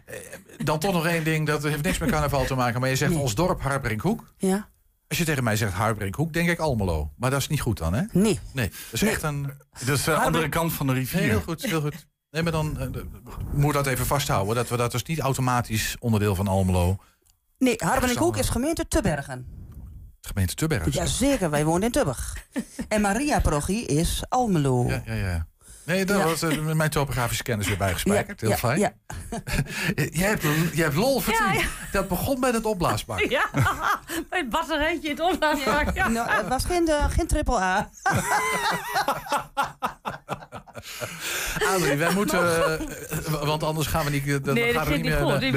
Dan 0.56 0.78
toch 0.78 0.92
nog 0.92 1.06
één 1.06 1.24
ding, 1.24 1.46
dat 1.46 1.62
heeft 1.62 1.82
niks 1.82 1.98
met 1.98 2.10
carnaval 2.10 2.44
te 2.44 2.54
maken. 2.54 2.80
Maar 2.80 2.88
je 2.88 2.96
zegt 2.96 3.12
Nee. 3.12 3.20
ons 3.20 3.34
dorp 3.34 3.60
Harbrinkhoek. 3.62 4.32
ja, 4.38 4.68
Als 5.08 5.18
je 5.18 5.24
tegen 5.24 5.44
mij 5.44 5.56
zegt 5.56 5.72
Harbrinkhoek, 5.72 6.32
denk 6.32 6.48
ik 6.48 6.58
Almelo. 6.58 7.10
Maar 7.16 7.30
dat 7.30 7.40
is 7.40 7.48
niet 7.48 7.60
goed 7.60 7.78
dan, 7.78 7.94
hè? 7.94 8.02
nee. 8.12 8.38
Nee, 8.52 8.68
dat 8.68 8.76
is 8.92 9.02
echt 9.02 9.22
een... 9.22 9.52
Dus 9.84 10.04
de 10.04 10.14
andere 10.14 10.48
kant 10.48 10.72
van 10.72 10.86
de 10.86 10.92
rivier. 10.92 11.20
Nee, 11.20 11.28
heel 11.28 11.40
goed, 11.40 11.62
heel 11.62 11.80
goed. 11.80 12.06
Nee, 12.30 12.42
maar 12.42 12.52
dan 12.52 12.78
eh, 12.78 12.86
moet 13.52 13.74
dat 13.74 13.86
even 13.86 14.06
vasthouden. 14.06 14.54
Dat 14.54 14.68
we 14.68 14.76
dat 14.76 14.92
dus 14.92 15.02
niet 15.02 15.18
automatisch 15.20 15.96
onderdeel 15.98 16.34
van 16.34 16.48
Almelo. 16.48 16.96
Nee, 17.58 17.74
Harberinkoek 17.78 18.34
Echt 18.36 18.44
is 18.44 18.50
gemeente 18.50 18.88
Tubbergen. 18.88 19.46
Gemeente 20.20 20.54
Tubbergen. 20.54 20.92
Jazeker, 20.92 21.50
wij 21.50 21.64
wonen 21.64 21.82
in 21.82 21.90
Tubberg. 21.90 22.36
en 22.88 23.00
Maria 23.00 23.40
Parochie 23.40 23.86
is 23.86 24.22
Almelo. 24.28 24.84
Ja, 24.88 25.02
ja, 25.06 25.14
ja. 25.14 25.47
Nee, 25.88 26.04
daar 26.04 26.18
Ja. 26.18 26.24
was 26.24 26.42
eh, 26.42 26.58
mijn 26.58 26.90
topografische 26.90 27.42
kennis 27.42 27.66
weer 27.66 27.76
bijgespijkerd. 27.76 28.40
Heel 28.40 28.50
ja, 28.50 28.56
fijn. 28.56 28.78
Ja. 28.78 28.92
Jij, 30.12 30.28
hebt, 30.28 30.42
jij 30.72 30.84
hebt 30.84 30.94
lol 30.96 31.20
verteld. 31.20 31.52
Ja, 31.52 31.60
ja. 31.60 31.66
Dat 31.92 32.08
begon 32.08 32.40
met 32.40 32.54
het 32.54 32.64
opblaasbak. 32.64 33.20
Ja, 33.20 33.44
bij 34.30 34.38
het 34.38 34.48
batterijtje 34.50 35.08
in 35.08 35.16
het 35.16 35.32
opblaasbak. 35.32 35.94
Ja. 35.94 36.08
Nou, 36.08 36.30
het 36.30 36.48
was 36.48 36.64
geen, 36.64 36.88
eh, 36.88 37.04
geen 37.10 37.26
triple 37.26 37.60
A. 37.60 37.88
Adrie, 41.74 41.96
wij 41.96 42.14
moeten... 42.14 42.38
eh, 42.78 43.42
want 43.44 43.62
anders 43.62 43.86
gaan 43.86 44.04
we 44.04 44.10
niet... 44.10 44.44
Dan 44.44 44.54
Nee, 44.54 44.64
gaan 44.64 44.74
dat 44.74 44.86
we 44.88 44.94
niet 44.94 45.02
meer... 45.04 45.16
goed. 45.18 45.40
nee, 45.40 45.52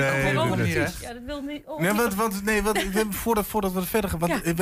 dat? 0.76 0.94
Ja, 1.02 1.14
dat 1.14 1.24
wil 1.26 1.42
niet. 1.42 1.62
Oh, 1.66 1.80
Nee, 1.80 1.92
niet. 1.92 2.02
wat, 2.02 2.14
wat, 2.16 2.42
nee 2.44 2.64
we- 2.64 3.06
voordat, 3.10 3.46
voordat 3.46 3.72
we 3.72 3.82
verder 3.82 4.10
gaan. 4.10 4.20
Want 4.20 4.32
Ja. 4.32 4.54
we, 4.54 4.56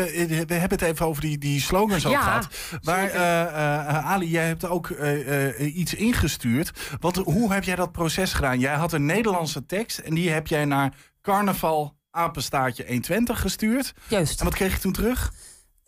we 0.47 0.53
hebben 0.53 0.77
het 0.79 0.81
even 0.81 1.05
over 1.05 1.21
die, 1.21 1.37
die 1.37 1.61
slogans 1.61 2.05
ook 2.05 2.11
Ja, 2.11 2.21
gehad. 2.21 2.47
Maar 2.83 3.03
eh, 3.09 3.41
eh, 3.41 4.05
Ali, 4.11 4.29
jij 4.29 4.45
hebt 4.47 4.65
ook 4.67 4.89
eh, 4.89 5.47
eh, 5.47 5.58
iets 5.59 5.93
ingestuurd. 5.93 6.71
Wat, 6.99 7.15
hoe 7.15 7.53
heb 7.53 7.63
jij 7.63 7.75
dat 7.75 7.91
proces 7.91 8.33
gedaan? 8.33 8.59
Jij 8.59 8.73
had 8.75 8.93
een 8.93 9.05
Nederlandse 9.05 9.65
tekst 9.65 9.97
en 9.97 10.13
die 10.13 10.29
heb 10.29 10.47
jij 10.47 10.65
naar 10.65 10.95
carnaval 11.21 11.97
apenstaartje 12.11 12.83
120 12.87 13.39
gestuurd. 13.41 13.93
Juist. 14.07 14.39
En 14.39 14.45
wat 14.45 14.55
kreeg 14.55 14.73
je 14.73 14.79
toen 14.79 14.91
terug? 14.91 15.33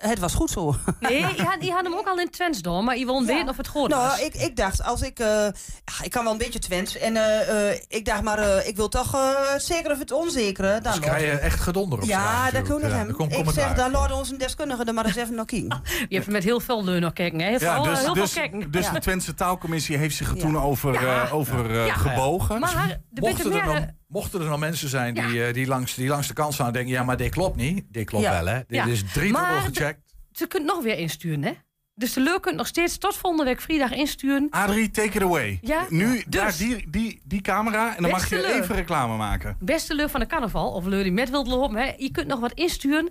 Het 0.02 0.20
was 0.20 0.34
goed 0.34 0.50
zo. 0.50 0.76
Nee, 1.00 1.18
je 1.20 1.44
had, 1.44 1.58
je 1.60 1.72
had 1.72 1.84
hem 1.84 1.94
ook 1.94 2.08
al 2.08 2.20
in 2.20 2.30
Twents 2.30 2.62
door, 2.62 2.84
maar 2.84 2.98
je 2.98 3.24
weten 3.26 3.50
of 3.50 3.58
het 3.58 3.68
goed 3.68 3.94
was. 3.94 4.00
Nou, 4.18 4.22
ik, 4.26 4.34
ik 4.36 4.56
dacht, 4.56 4.84
als 4.84 5.02
ik... 5.02 5.20
eh, 5.20 5.28
ja, 5.28 6.04
ik 6.04 6.12
kan 6.12 6.24
wel 6.24 6.32
een 6.32 6.38
beetje 6.38 6.60
Twents. 6.60 6.98
En 6.98 7.16
eh, 7.16 7.70
eh, 7.72 7.80
ik 7.88 8.06
dacht, 8.06 8.22
maar 8.22 8.38
eh, 8.40 8.68
ik 8.68 8.76
wil 8.76 8.90
toch 8.90 9.16
eh, 9.16 9.30
het 9.54 9.64
zekere 9.64 9.94
of 9.94 10.00
het 10.00 10.12
onzekere. 10.12 10.80
Dan 10.82 10.92
Dus 10.92 11.02
krijg 11.02 11.22
je 11.22 11.32
echt 11.32 11.60
gedonder 11.60 11.98
op 12.00 12.04
straat 12.04 12.22
Ja, 12.54 12.60
dat 12.60 12.68
we 12.68 12.88
Ja, 12.88 12.88
hem. 12.88 13.10
Ik 13.30 13.50
zeg, 13.54 13.74
daar 13.74 13.92
laat 13.92 14.12
onze 14.12 14.38
deskundige 14.38 14.84
er 14.84 14.94
maar 14.94 15.06
eens 15.06 15.16
even 15.16 15.36
naar 15.36 15.46
kijken. 15.46 15.82
Je 16.10 16.16
hebt 16.16 16.28
met 16.30 16.44
heel 16.44 16.60
veel 16.60 16.84
leun 16.84 17.02
nog 17.02 17.14
kijken. 17.14 17.40
Hè? 17.40 17.48
Heel 17.50 17.60
veel, 17.60 17.84
dus 17.84 18.00
heel 18.00 18.14
dus, 18.14 18.32
veel 18.32 18.42
kijken. 18.50 18.72
dus 18.72 18.86
Ja. 18.86 18.92
de 18.92 19.00
Twentse 19.00 19.34
taalcommissie 19.34 19.98
heeft 19.98 20.16
zich 20.16 20.30
er 20.30 20.36
Ja. 20.36 20.42
toen 20.42 20.62
over, 20.62 20.94
Ja. 21.06 21.24
eh, 21.24 21.34
over 21.34 21.72
eh, 21.72 21.86
Ja. 21.86 21.94
gebogen. 21.94 22.60
Maar 22.60 22.98
de 23.10 23.22
Mochten 23.22 23.96
mochten 24.12 24.42
er 24.42 24.48
dan 24.48 24.60
mensen 24.60 24.90
zijn 24.90 25.14
die, 25.14 25.44
eh, 25.46 25.54
die, 25.54 25.68
langs, 25.68 25.94
die 25.96 26.08
langs 26.08 26.28
de 26.28 26.34
kant 26.34 26.54
staan 26.54 26.68
en 26.68 26.74
denken... 26.74 26.92
ja, 26.92 27.04
maar 27.04 27.18
dit 27.18 27.32
klopt 27.32 27.56
niet. 27.56 27.86
Dit 27.90 28.06
klopt 28.06 28.24
Ja. 28.24 28.32
wel, 28.32 28.46
hè. 28.54 28.58
Dit 28.68 28.78
Ja. 28.78 28.86
is 28.86 29.04
drie 29.14 29.32
Maar 29.32 29.54
dubbel 29.54 29.72
gecheckt. 29.74 30.00
Ze 30.32 30.48
kunt 30.48 30.66
nog 30.66 30.84
weer 30.84 30.98
insturen, 30.98 31.44
hè? 31.44 31.52
Dus 31.96 32.14
de 32.14 32.22
leur 32.22 32.40
kunt 32.40 32.56
nog 32.56 32.68
steeds 32.68 32.98
tot 32.98 33.16
volgende 33.16 33.46
week 33.46 33.62
vrijdag 33.62 33.92
insturen. 33.92 34.48
Adrie, 34.50 34.92
take 34.92 35.08
it 35.18 35.22
away. 35.22 35.60
Ja? 35.62 35.86
Nu 35.90 36.14
Dus- 36.14 36.24
daar 36.28 36.58
die, 36.58 36.90
die, 36.90 37.22
die 37.24 37.42
camera 37.42 37.96
en 37.96 38.02
dan 38.02 38.12
mag 38.12 38.30
je 38.30 38.54
even 38.54 38.76
reclame 38.76 39.18
maken. 39.18 39.58
Beste 39.60 39.96
leur 39.96 40.10
van 40.10 40.20
de 40.20 40.26
carnaval, 40.26 40.72
of 40.72 40.86
leur 40.86 41.04
die 41.04 41.12
met 41.12 41.30
wilt 41.30 41.48
lopen, 41.48 41.78
hè? 41.78 41.94
Je 41.98 42.12
kunt 42.12 42.28
nog 42.28 42.40
wat 42.40 42.52
insturen 42.54 43.10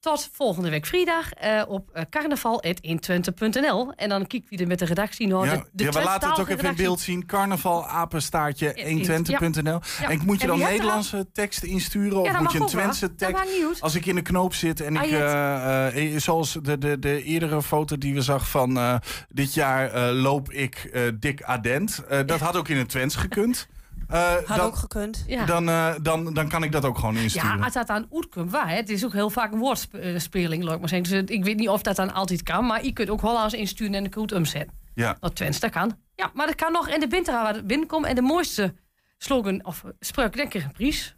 tot 0.00 0.28
volgende 0.32 0.70
week 0.70 0.86
vrijdag 0.86 1.32
eh, 1.32 1.62
op 1.68 1.90
eh, 1.90 2.02
carnaval.120.nl. 2.10 3.92
En 3.92 4.08
dan 4.08 4.26
kijkt 4.26 4.48
wie 4.48 4.58
er 4.58 4.66
met 4.66 4.78
de 4.78 4.84
redactie 4.84 5.26
naar 5.26 5.44
Ja, 5.44 5.56
de, 5.56 5.64
de 5.72 5.84
ja, 5.84 5.90
we 5.90 6.02
laten 6.02 6.30
het 6.30 6.40
ook 6.40 6.48
even 6.48 6.68
in 6.68 6.74
beeld 6.76 7.00
zien. 7.00 7.26
Carnaval, 7.26 7.86
apenstaartje, 7.86 8.72
Ja, 8.74 8.84
120.nl. 8.84 9.80
Ja. 10.00 10.08
En 10.08 10.20
moet 10.24 10.40
je 10.40 10.46
dan 10.46 10.60
er 10.60 10.68
Nederlandse 10.70 11.26
teksten 11.32 11.68
insturen? 11.68 12.20
Of 12.20 12.38
moet 12.38 12.52
je 12.52 12.60
een. 12.60 12.66
Twentse 12.66 13.14
tekst? 13.14 13.80
Als 13.80 13.94
ik 13.94 14.06
in 14.06 14.14
de 14.14 14.22
knoop 14.22 14.54
zit 14.54 14.80
en 14.80 14.96
ik, 14.96 15.12
Ah, 15.18 15.86
eh, 15.96 16.20
zoals 16.20 16.52
de, 16.62 16.78
de, 16.78 16.98
de 16.98 17.22
eerdere 17.22 17.62
foto 17.62 17.98
die 17.98 18.14
we 18.14 18.20
zag 18.20 18.50
van 18.50 19.00
dit 19.28 19.54
jaar 19.54 20.12
loop 20.12 20.50
ik 20.52 20.98
dik 21.20 21.42
adent. 21.42 22.02
Dat 22.26 22.40
had 22.40 22.56
ook 22.56 22.68
in 22.68 22.76
het 22.76 22.88
Twents 22.88 23.16
gekund. 23.16 23.68
eh, 24.08 24.34
Had 24.34 24.46
dan, 24.46 24.60
ook 24.60 24.76
gekund. 24.76 25.24
Ja. 25.26 25.44
dan, 25.44 25.68
eh, 25.68 25.94
dan, 26.02 26.34
dan 26.34 26.48
kan 26.48 26.62
ik 26.62 26.72
dat 26.72 26.84
ook 26.84 26.98
gewoon 26.98 27.14
Ja, 27.14 27.20
insturen. 27.20 27.62
als 27.62 27.72
dat 27.72 27.86
dan 27.86 28.06
uitkomt, 28.12 28.50
waar. 28.50 28.68
hè. 28.68 28.74
Het 28.76 28.88
is 28.88 29.04
ook 29.04 29.12
heel 29.12 29.30
vaak 29.30 29.52
een 29.52 29.58
woordspeling, 29.58 30.62
laat 30.64 30.74
ik 30.74 30.80
maar 30.80 30.88
zeggen. 30.88 31.26
Dus 31.26 31.36
ik 31.36 31.44
weet 31.44 31.56
niet 31.56 31.68
of 31.68 31.82
dat 31.82 31.96
dan 31.96 32.12
altijd 32.14 32.42
kan, 32.42 32.66
maar 32.66 32.84
je 32.84 32.92
kunt 32.92 33.10
ook 33.10 33.20
Hollands 33.20 33.54
insturen 33.54 33.94
en 33.94 34.04
de 34.04 34.12
goed 34.12 34.32
omzetten. 34.32 34.76
Ja. 34.94 35.16
Dat 35.20 35.34
Twents, 35.36 35.60
dat 35.60 35.70
kan. 35.70 35.98
Ja, 36.14 36.30
maar 36.34 36.46
dat 36.46 36.54
kan 36.54 36.72
nog 36.72 36.88
in 36.88 37.00
de 37.00 37.06
winter 37.08 37.32
waar 37.34 37.54
het 37.54 37.66
binnenkomt. 37.66 38.06
En 38.06 38.14
de 38.14 38.22
mooiste 38.22 38.74
slogan 39.18 39.64
of 39.64 39.84
spreuk, 40.00 40.36
denk 40.36 40.54
ik, 40.54 40.62
een 40.64 40.72
prijs. 40.72 41.16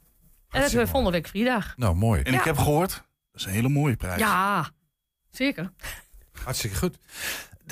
En 0.48 0.60
dat 0.60 0.62
hebben 0.70 0.80
we 0.86 0.90
volgende 0.90 1.16
week 1.16 1.26
vrijdag. 1.28 1.76
Nou, 1.76 1.94
mooi. 1.96 2.22
En 2.22 2.32
ik 2.32 2.38
Ja. 2.38 2.44
heb 2.46 2.56
gehoord, 2.58 2.90
dat 2.90 3.40
is 3.40 3.44
een 3.44 3.52
hele 3.52 3.68
mooie 3.68 3.96
prijs. 3.96 4.20
Ja, 4.20 4.70
zeker. 5.30 5.72
Hartstikke 6.44 6.76
goed. 6.76 6.96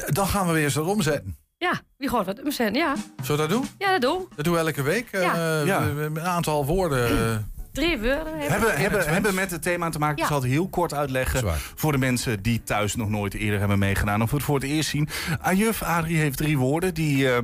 Dan 0.07 0.27
gaan 0.27 0.47
we 0.47 0.53
weer 0.53 0.65
eens 0.65 0.75
dat 0.75 0.87
omzetten. 0.87 1.37
Ja, 1.59 1.81
wie 1.97 2.09
gaat 2.09 2.27
wat 2.27 2.43
omzetten? 2.43 2.75
Ja, 2.83 2.95
Zullen 3.23 3.43
we 3.43 3.49
dat 3.49 3.51
doen? 3.51 3.69
ja 3.79 3.93
dat 3.93 4.01
doen 4.01 4.19
we. 4.19 4.35
Dat 4.37 4.45
doen 4.45 4.55
we 4.55 4.61
elke 4.61 4.83
week. 4.83 5.09
Ja. 5.13 5.21
Eh, 5.61 5.67
Ja. 5.67 5.85
we- 5.85 5.93
we- 5.95 6.21
Een 6.21 6.27
aantal 6.27 6.67
woorden. 6.67 7.09
Drie 7.73 7.97
woorden. 7.99 8.17
hebben 8.27 8.51
Hebben, 8.51 8.69
we. 8.69 8.75
hebben, 8.81 9.09
hebben 9.13 9.35
met 9.35 9.51
het 9.51 9.63
thema 9.63 9.91
te 9.91 9.99
maken. 9.99 10.17
Ja. 10.17 10.23
Ik 10.23 10.29
zal 10.29 10.41
het 10.41 10.51
heel 10.51 10.69
kort 10.69 10.95
uitleggen. 10.95 11.39
Zwaar. 11.39 11.59
Voor 11.75 11.93
de 11.93 11.99
mensen 11.99 12.43
die 12.43 12.63
thuis 12.63 12.95
nog 12.97 13.09
nooit 13.09 13.35
eerder 13.35 13.59
hebben 13.59 13.79
meegedaan. 13.79 14.23
Of 14.23 14.31
het 14.31 14.43
voor 14.43 14.55
het 14.55 14.65
eerst 14.65 14.89
zien. 14.91 15.09
Ajuf 15.41 15.83
Adrie 15.83 16.17
heeft 16.17 16.37
drie 16.37 16.59
woorden 16.59 16.95
die 16.95 17.31
eh, 17.33 17.39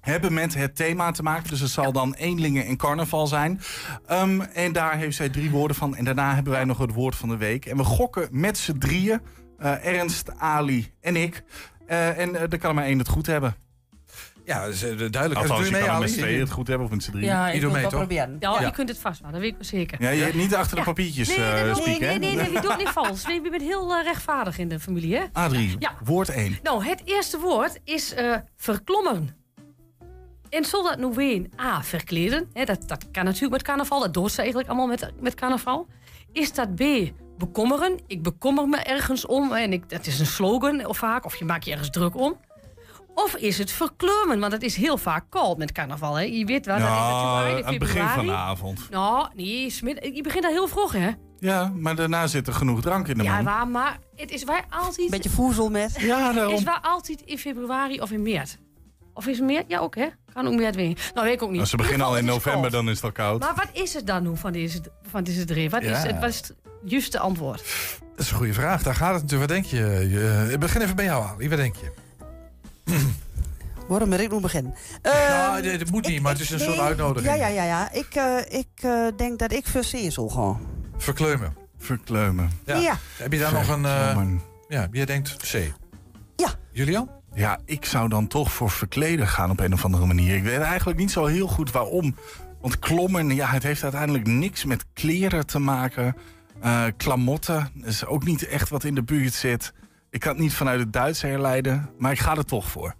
hebben 0.00 0.34
met 0.34 0.54
het 0.54 0.76
thema 0.76 1.10
te 1.10 1.22
maken. 1.22 1.48
Dus 1.50 1.60
het 1.60 1.70
zal 1.70 1.92
dan 1.92 2.14
eenlingen 2.14 2.66
en 2.66 2.76
carnaval 2.76 3.26
zijn. 3.26 3.60
Ehm, 4.06 4.40
en 4.40 4.72
daar 4.72 4.96
heeft 4.96 5.16
zij 5.16 5.28
drie 5.28 5.50
woorden 5.50 5.76
van. 5.76 5.96
En 5.96 6.04
daarna 6.04 6.34
hebben 6.34 6.52
wij 6.52 6.64
nog 6.64 6.78
het 6.78 6.92
woord 6.92 7.16
van 7.16 7.28
de 7.28 7.36
week. 7.36 7.66
En 7.66 7.76
we 7.76 7.84
gokken 7.84 8.28
met 8.30 8.58
z'n 8.58 8.78
drieën. 8.78 9.20
eh, 9.58 9.84
Ernst, 9.86 10.30
Ali 10.38 10.92
en 11.00 11.16
ik. 11.16 11.42
Eh, 11.86 12.18
en 12.18 12.34
eh, 12.36 12.40
er 12.42 12.58
kan 12.58 12.68
er 12.68 12.74
maar 12.74 12.84
één 12.84 12.98
het 12.98 13.08
goed 13.08 13.26
hebben. 13.26 13.54
ja, 14.44 14.66
eh, 14.66 14.72
duidelijk. 14.80 15.34
Althans, 15.34 15.58
je 15.58 15.64
je 15.64 15.70
kan 15.70 15.80
mee, 15.80 15.88
er 15.90 15.98
met 16.00 16.10
z'n 16.10 16.18
tweeën 16.18 16.40
het 16.40 16.50
goed 16.50 16.66
hebben 16.66 16.86
of 16.86 16.92
met 16.92 17.02
z'n 17.02 17.10
drieën. 17.10 17.26
Ja, 17.26 17.46
Je 17.46 17.54
ik 17.54 17.60
doet 17.60 17.70
wil 17.70 17.80
mee, 17.80 17.88
het 17.88 17.96
proberen. 17.96 18.36
Ja, 18.40 18.60
Ja. 18.60 18.66
je 18.66 18.70
kunt 18.72 18.88
het 18.88 18.98
vast 18.98 19.20
wel, 19.20 19.30
dat 19.30 19.40
weet 19.40 19.48
ik 19.50 19.54
wel 19.56 19.64
zeker. 19.64 20.02
Ja, 20.02 20.10
je, 20.10 20.34
niet 20.34 20.54
achter 20.54 20.70
de 20.70 20.76
Ja. 20.76 20.84
papiertjes 20.84 21.28
Nee, 21.28 21.36
eh 21.36 21.52
nee, 21.54 21.64
nee, 21.64 21.74
spieken, 21.74 22.06
nee, 22.06 22.18
nee, 22.18 22.34
nee, 22.36 22.52
we 22.52 22.60
doen 22.60 22.70
het 22.70 22.78
niet 22.78 22.88
vals. 22.88 23.26
Nee, 23.26 23.40
we 23.40 23.50
bent 23.50 23.62
heel 23.62 24.02
rechtvaardig 24.02 24.58
in 24.58 24.68
de 24.68 24.80
familie, 24.80 25.16
hè? 25.16 25.22
Adrie, 25.32 25.76
Ja. 25.78 25.94
woord 26.04 26.28
1. 26.28 26.58
Nou, 26.62 26.84
het 26.84 27.02
eerste 27.04 27.38
woord 27.38 27.78
is 27.84 28.14
eh 28.14 28.36
verklommen. 28.56 29.36
En 30.50 30.64
zal 30.64 30.82
dat 30.82 30.98
nu 30.98 31.06
weer 31.06 31.46
A, 31.60 31.82
verkleden? 31.82 32.50
Hè, 32.52 32.64
dat, 32.64 32.82
dat 32.88 33.04
kan 33.12 33.24
natuurlijk 33.24 33.52
met 33.52 33.62
carnaval. 33.62 34.00
Dat 34.00 34.14
doet 34.14 34.30
ze 34.32 34.38
eigenlijk 34.38 34.68
allemaal 34.68 34.86
met, 34.86 35.10
met 35.20 35.34
carnaval. 35.34 35.86
Is 36.36 36.52
dat 36.52 36.74
B, 36.74 36.82
bekommeren? 37.38 37.98
Ik 38.06 38.22
bekommer 38.22 38.68
me 38.68 38.76
ergens 38.76 39.26
om. 39.26 39.52
En 39.52 39.72
ik, 39.72 39.90
dat 39.90 40.06
is 40.06 40.20
een 40.20 40.26
slogan 40.26 40.86
of 40.86 40.96
vaak. 40.98 41.24
Of 41.24 41.36
je 41.36 41.44
maakt 41.44 41.64
je 41.64 41.70
ergens 41.70 41.90
druk 41.90 42.16
om. 42.16 42.36
Of 43.14 43.34
is 43.34 43.58
het 43.58 43.70
verkleumen? 43.72 44.40
Want 44.40 44.52
het 44.52 44.62
is 44.62 44.76
heel 44.76 44.96
vaak 44.98 45.24
koud 45.28 45.58
met 45.58 45.72
carnaval. 45.72 46.14
Hè? 46.14 46.22
Je 46.22 46.44
weet 46.44 46.66
wel, 46.66 46.78
dat 46.78 46.86
is 46.88 46.92
natuurlijk 46.92 47.22
Nou, 47.22 47.46
eind 47.46 47.64
aan 47.64 47.70
het 47.70 47.78
begin 47.78 48.08
van 48.08 48.26
de 48.26 48.32
avond. 48.32 48.90
Nou, 48.90 49.28
nee, 49.34 49.70
smid, 49.70 50.10
je 50.14 50.22
begint 50.22 50.44
al 50.44 50.50
heel 50.50 50.68
vroeg, 50.68 50.92
hè? 50.92 51.10
Ja, 51.38 51.72
maar 51.74 51.96
daarna 51.96 52.26
zit 52.26 52.46
er 52.46 52.52
genoeg 52.52 52.80
drank 52.80 53.08
in 53.08 53.18
de 53.18 53.24
Ja, 53.24 53.34
man. 53.34 53.44
waar, 53.44 53.68
maar 53.68 53.98
het 54.16 54.30
is 54.30 54.44
waar 54.44 54.64
altijd... 54.70 55.10
Beetje 55.10 55.30
voezel 55.30 55.70
met. 55.70 55.94
Ja, 56.00 56.32
daarom. 56.32 56.54
is 56.54 56.62
waar 56.62 56.80
altijd 56.82 57.20
in 57.20 57.38
februari 57.38 58.00
of 58.00 58.10
in 58.10 58.22
maart. 58.22 58.58
Of 59.14 59.26
is 59.26 59.38
het 59.38 59.50
maart? 59.50 59.64
Ja, 59.68 59.78
ook 59.78 59.94
hè? 59.94 60.06
Kan 60.36 60.46
ook 60.46 60.60
maart 60.60 60.74
weer. 60.74 61.10
Nou, 61.14 61.26
weet 61.26 61.34
ik 61.34 61.42
ook 61.42 61.50
niet. 61.50 61.60
Als 61.60 61.70
ze 61.70 61.76
beginnen 61.76 62.06
al 62.06 62.16
in 62.16 62.24
het 62.24 62.34
november, 62.34 62.70
dan 62.70 62.88
is 62.88 62.94
het 62.94 63.04
al 63.04 63.12
koud. 63.12 63.40
Maar 63.40 63.54
wat 63.54 63.68
is 63.72 63.94
het 63.94 64.06
dan 64.06 64.22
nu 64.22 64.36
van 64.36 64.52
deze, 64.52 64.80
van 65.10 65.24
deze 65.24 65.44
drie? 65.44 65.70
Wat, 65.70 65.82
Ja. 65.82 65.96
is, 65.96 66.02
het, 66.02 66.18
wat 66.20 66.28
is 66.28 66.36
het 66.36 66.54
juiste 66.84 67.18
antwoord? 67.18 67.64
Dat 68.16 68.24
is 68.24 68.30
een 68.30 68.36
goede 68.36 68.52
vraag. 68.54 68.82
Daar 68.82 68.94
gaat 68.94 69.12
het 69.14 69.22
natuurlijk. 69.22 69.50
Wat 69.50 69.60
denk 69.60 69.70
je? 69.70 70.08
je 70.10 70.48
ik 70.52 70.58
begin 70.58 70.80
even 70.82 70.96
bij 70.96 71.04
jou, 71.04 71.24
Ali. 71.24 71.48
Wat 71.48 71.58
denk 71.58 71.76
je? 71.76 71.92
Waarom 73.88 74.10
ben 74.10 74.20
ik 74.20 74.30
nu 74.32 74.40
beginnen? 74.40 74.74
nou, 75.02 75.62
dit, 75.62 75.78
dit 75.78 75.90
moet 75.90 76.06
niet, 76.06 76.22
maar 76.22 76.32
het 76.32 76.40
is 76.40 76.50
een 76.50 76.60
soort 76.60 76.78
uitnodiging. 76.78 77.34
Ja, 77.34 77.46
ja, 77.46 77.48
ja. 77.48 77.64
ja. 77.64 77.92
Ik, 77.92 78.14
eh, 78.14 78.58
ik 78.58 78.68
eh, 78.74 79.06
denk 79.16 79.38
dat 79.38 79.52
ik 79.52 79.66
voor 79.66 79.84
Sezel 79.84 80.28
ga. 80.28 80.56
Verkleumen. 80.96 81.56
Verkleumen. 81.78 82.50
Ja. 82.64 82.76
Ja. 82.76 82.98
Heb 83.16 83.32
je 83.32 83.38
daar 83.38 83.52
nog 83.52 83.68
een... 83.68 83.84
eh, 83.84 84.16
ja, 84.68 84.88
jij 84.92 85.04
denkt 85.04 85.36
C. 85.36 85.72
Ja. 86.36 86.48
Julian? 86.72 87.10
Ja, 87.36 87.58
ik 87.64 87.84
zou 87.84 88.08
dan 88.08 88.26
toch 88.26 88.52
voor 88.52 88.70
verkleden 88.70 89.28
gaan 89.28 89.50
op 89.50 89.60
een 89.60 89.72
of 89.72 89.84
andere 89.84 90.06
manier. 90.06 90.36
Ik 90.36 90.42
weet 90.42 90.58
eigenlijk 90.58 90.98
niet 90.98 91.10
zo 91.10 91.26
heel 91.26 91.46
goed 91.46 91.70
waarom. 91.70 92.16
Want 92.60 92.78
klommen, 92.78 93.34
ja, 93.34 93.46
het 93.46 93.62
heeft 93.62 93.82
uiteindelijk 93.82 94.26
niks 94.26 94.64
met 94.64 94.84
kleren 94.92 95.46
te 95.46 95.58
maken. 95.58 96.16
Eh 96.60 96.84
klamotten 96.96 97.70
is 97.82 98.04
ook 98.04 98.24
niet 98.24 98.46
echt 98.46 98.68
wat 98.68 98.84
in 98.84 98.94
de 98.94 99.02
buurt 99.02 99.34
zit. 99.34 99.72
Ik 100.10 100.20
kan 100.20 100.32
het 100.32 100.40
niet 100.40 100.54
vanuit 100.54 100.80
het 100.80 100.92
Duits 100.92 101.22
herleiden, 101.22 101.90
maar 101.98 102.12
ik 102.12 102.18
ga 102.18 102.36
er 102.36 102.44
toch 102.44 102.70
voor. 102.70 102.94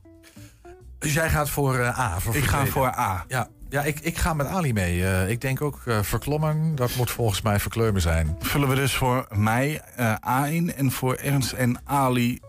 Dus 0.98 1.14
jij 1.14 1.30
gaat 1.30 1.50
voor 1.50 1.78
eh, 1.78 1.98
A. 1.98 2.20
Voor 2.20 2.36
Ik 2.36 2.44
ga 2.44 2.66
voor 2.66 2.98
A. 2.98 3.24
Ja, 3.28 3.48
ja 3.68 3.82
ik, 3.82 4.00
ik 4.00 4.16
ga 4.16 4.34
met 4.34 4.46
Ali 4.46 4.72
mee. 4.72 5.06
Eh, 5.06 5.30
ik 5.30 5.40
denk 5.40 5.62
ook 5.62 5.82
eh, 5.84 6.02
verklommen. 6.02 6.74
Dat 6.74 6.96
moet 6.96 7.10
volgens 7.10 7.42
mij 7.42 7.60
verkleumen 7.60 8.00
zijn. 8.00 8.36
Vullen 8.38 8.68
we 8.68 8.74
dus 8.74 8.94
voor 8.94 9.26
mij 9.34 9.82
A 10.26 10.46
in 10.46 10.74
en 10.74 10.90
voor 10.90 11.14
Ernst 11.14 11.52
en 11.52 11.80
Ali 11.84 12.40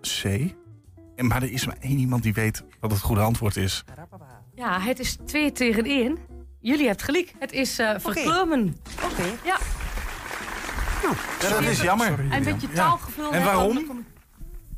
C. 0.00 0.54
En, 1.22 1.28
maar 1.28 1.42
er 1.42 1.52
is 1.52 1.66
maar 1.66 1.76
één 1.80 1.98
iemand 1.98 2.22
die 2.22 2.32
weet 2.34 2.62
wat 2.80 2.90
het 2.90 3.00
goede 3.00 3.20
antwoord 3.20 3.56
is. 3.56 3.84
Ja, 4.54 4.80
het 4.80 4.98
is 4.98 5.16
2 5.26 5.52
tegen 5.52 5.84
1. 5.84 6.18
Jullie 6.60 6.86
hebben 6.86 7.04
gelijk. 7.04 7.32
Het 7.38 7.52
is 7.52 7.78
eh 7.78 7.94
verkleumen. 7.98 8.76
Oké. 9.04 9.22
Ja, 9.44 9.58
Ja, 11.40 11.48
dat 11.48 11.60
is 11.62 11.80
jammer. 11.82 12.18
een 12.30 12.42
beetje 12.44 12.68
taalgevul. 12.68 13.32
En 13.32 13.44
waarom? 13.44 13.74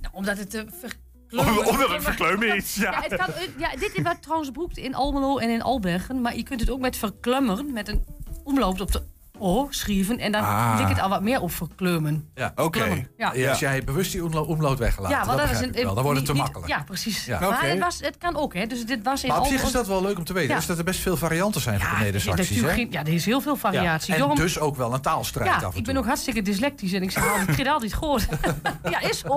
Nou, 0.01 0.14
omdat 0.14 0.38
het 0.38 0.51
te 0.51 0.66
verkleumen... 0.80 1.66
Omdat 1.66 1.90
het 1.90 2.03
verkleumen 2.03 2.57
is, 2.57 2.74
ja. 2.74 2.90
Ja, 2.90 3.01
het 3.01 3.16
kan, 3.16 3.28
ja, 3.59 3.70
dit 3.76 4.03
werd 4.03 4.22
trouwens 4.22 4.51
broekt 4.51 4.76
in 4.76 4.95
Almelo 4.95 5.38
en 5.38 5.51
in 5.51 5.62
Albergen. 5.62 6.20
Maar 6.20 6.36
je 6.36 6.42
kunt 6.42 6.61
het 6.61 6.70
ook 6.70 6.80
met 6.80 6.97
verklummeren, 6.97 7.72
met 7.72 7.88
een 7.88 8.05
omloop 8.45 8.80
op 8.80 8.92
de 8.92 9.03
O 9.39 9.66
schrijven. 9.70 10.18
En 10.18 10.32
dan 10.32 10.43
Ah. 10.43 10.74
ligt 10.78 10.89
het 10.89 11.01
al 11.01 11.09
wat 11.09 11.22
meer 11.22 11.41
op 11.41 11.53
verkleumen. 11.53 12.28
Ja. 12.35 12.53
Oké. 12.57 13.07
Ja. 13.16 13.55
Jij 13.57 13.85
bewust 13.85 14.12
die 14.12 14.24
omlo- 14.24 14.43
omloop 14.43 14.78
weggelaten, 14.78 15.16
Ja, 15.18 15.24
dat, 15.24 15.35
want 15.35 15.49
dat 15.49 15.51
is 15.61 15.66
een, 15.66 15.74
ik 15.74 15.85
wel. 15.85 15.95
Dan 15.95 16.03
wordt 16.03 16.18
het 16.18 16.26
te 16.26 16.32
niet- 16.32 16.43
makkelijk. 16.43 16.68
Ja, 16.68 16.82
precies. 16.82 17.24
Ja. 17.24 17.41
Maar 17.41 17.62
het, 17.68 17.78
was, 17.78 18.01
het 18.01 18.18
kan 18.18 18.37
ook, 18.37 18.55
hè. 18.55 18.66
Dus 18.66 18.87
dit 18.87 19.03
was 19.03 19.22
in 19.22 19.28
Maar 19.28 19.41
op 19.41 19.47
zich 19.47 19.62
is 19.62 19.72
dat 19.72 19.87
wel 19.87 20.03
leuk 20.03 20.18
om 20.18 20.24
te 20.24 20.32
weten. 20.32 20.49
Ja. 20.51 20.57
Dus 20.57 20.66
dat 20.66 20.78
er 20.78 20.85
best 20.85 21.01
veel 21.01 21.16
varianten 21.16 21.61
zijn 21.61 21.80
van 21.80 21.89
Ja, 21.93 21.99
de 21.99 22.05
er 22.07 22.14
is 22.14 22.24
hè? 22.61 22.68
geen- 22.72 22.89
ja, 22.91 23.01
er 23.01 23.09
is 23.14 23.24
heel 23.24 23.41
veel 23.41 23.57
variatie. 23.57 24.12
En 24.12 24.18
Daarom- 24.18 24.37
dus 24.37 24.59
ook 24.59 24.76
wel 24.76 24.95
een 24.95 25.01
taalstrijd 25.01 25.49
af 25.51 25.61
ja, 25.61 25.62
en 25.64 25.70
toe. 25.70 25.78
ik 25.80 25.87
ben 25.87 25.97
ook 25.97 26.07
hartstikke 26.07 26.43
dyslectisch 26.43 26.93
en 26.93 27.03
ik 27.03 27.11
zeg 27.11 27.28
altijd, 27.28 27.59
ik 27.59 27.66
altijd 27.66 27.95
goed. 27.95 28.26
ja, 28.91 29.01
is 29.01 29.18
zo. 29.18 29.28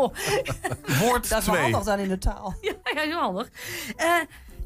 Woord 1.00 1.30
Dat 1.30 1.40
is 1.40 1.46
wel 1.46 1.56
2. 1.56 1.62
handig 1.62 1.84
dan 1.84 2.00
in 2.00 2.10
de 2.10 2.18
taal. 2.18 2.56
Ja, 2.62 2.74
ja, 2.94 3.02
heel 3.02 3.20
handig. 3.20 3.50
Eh, 3.96 4.08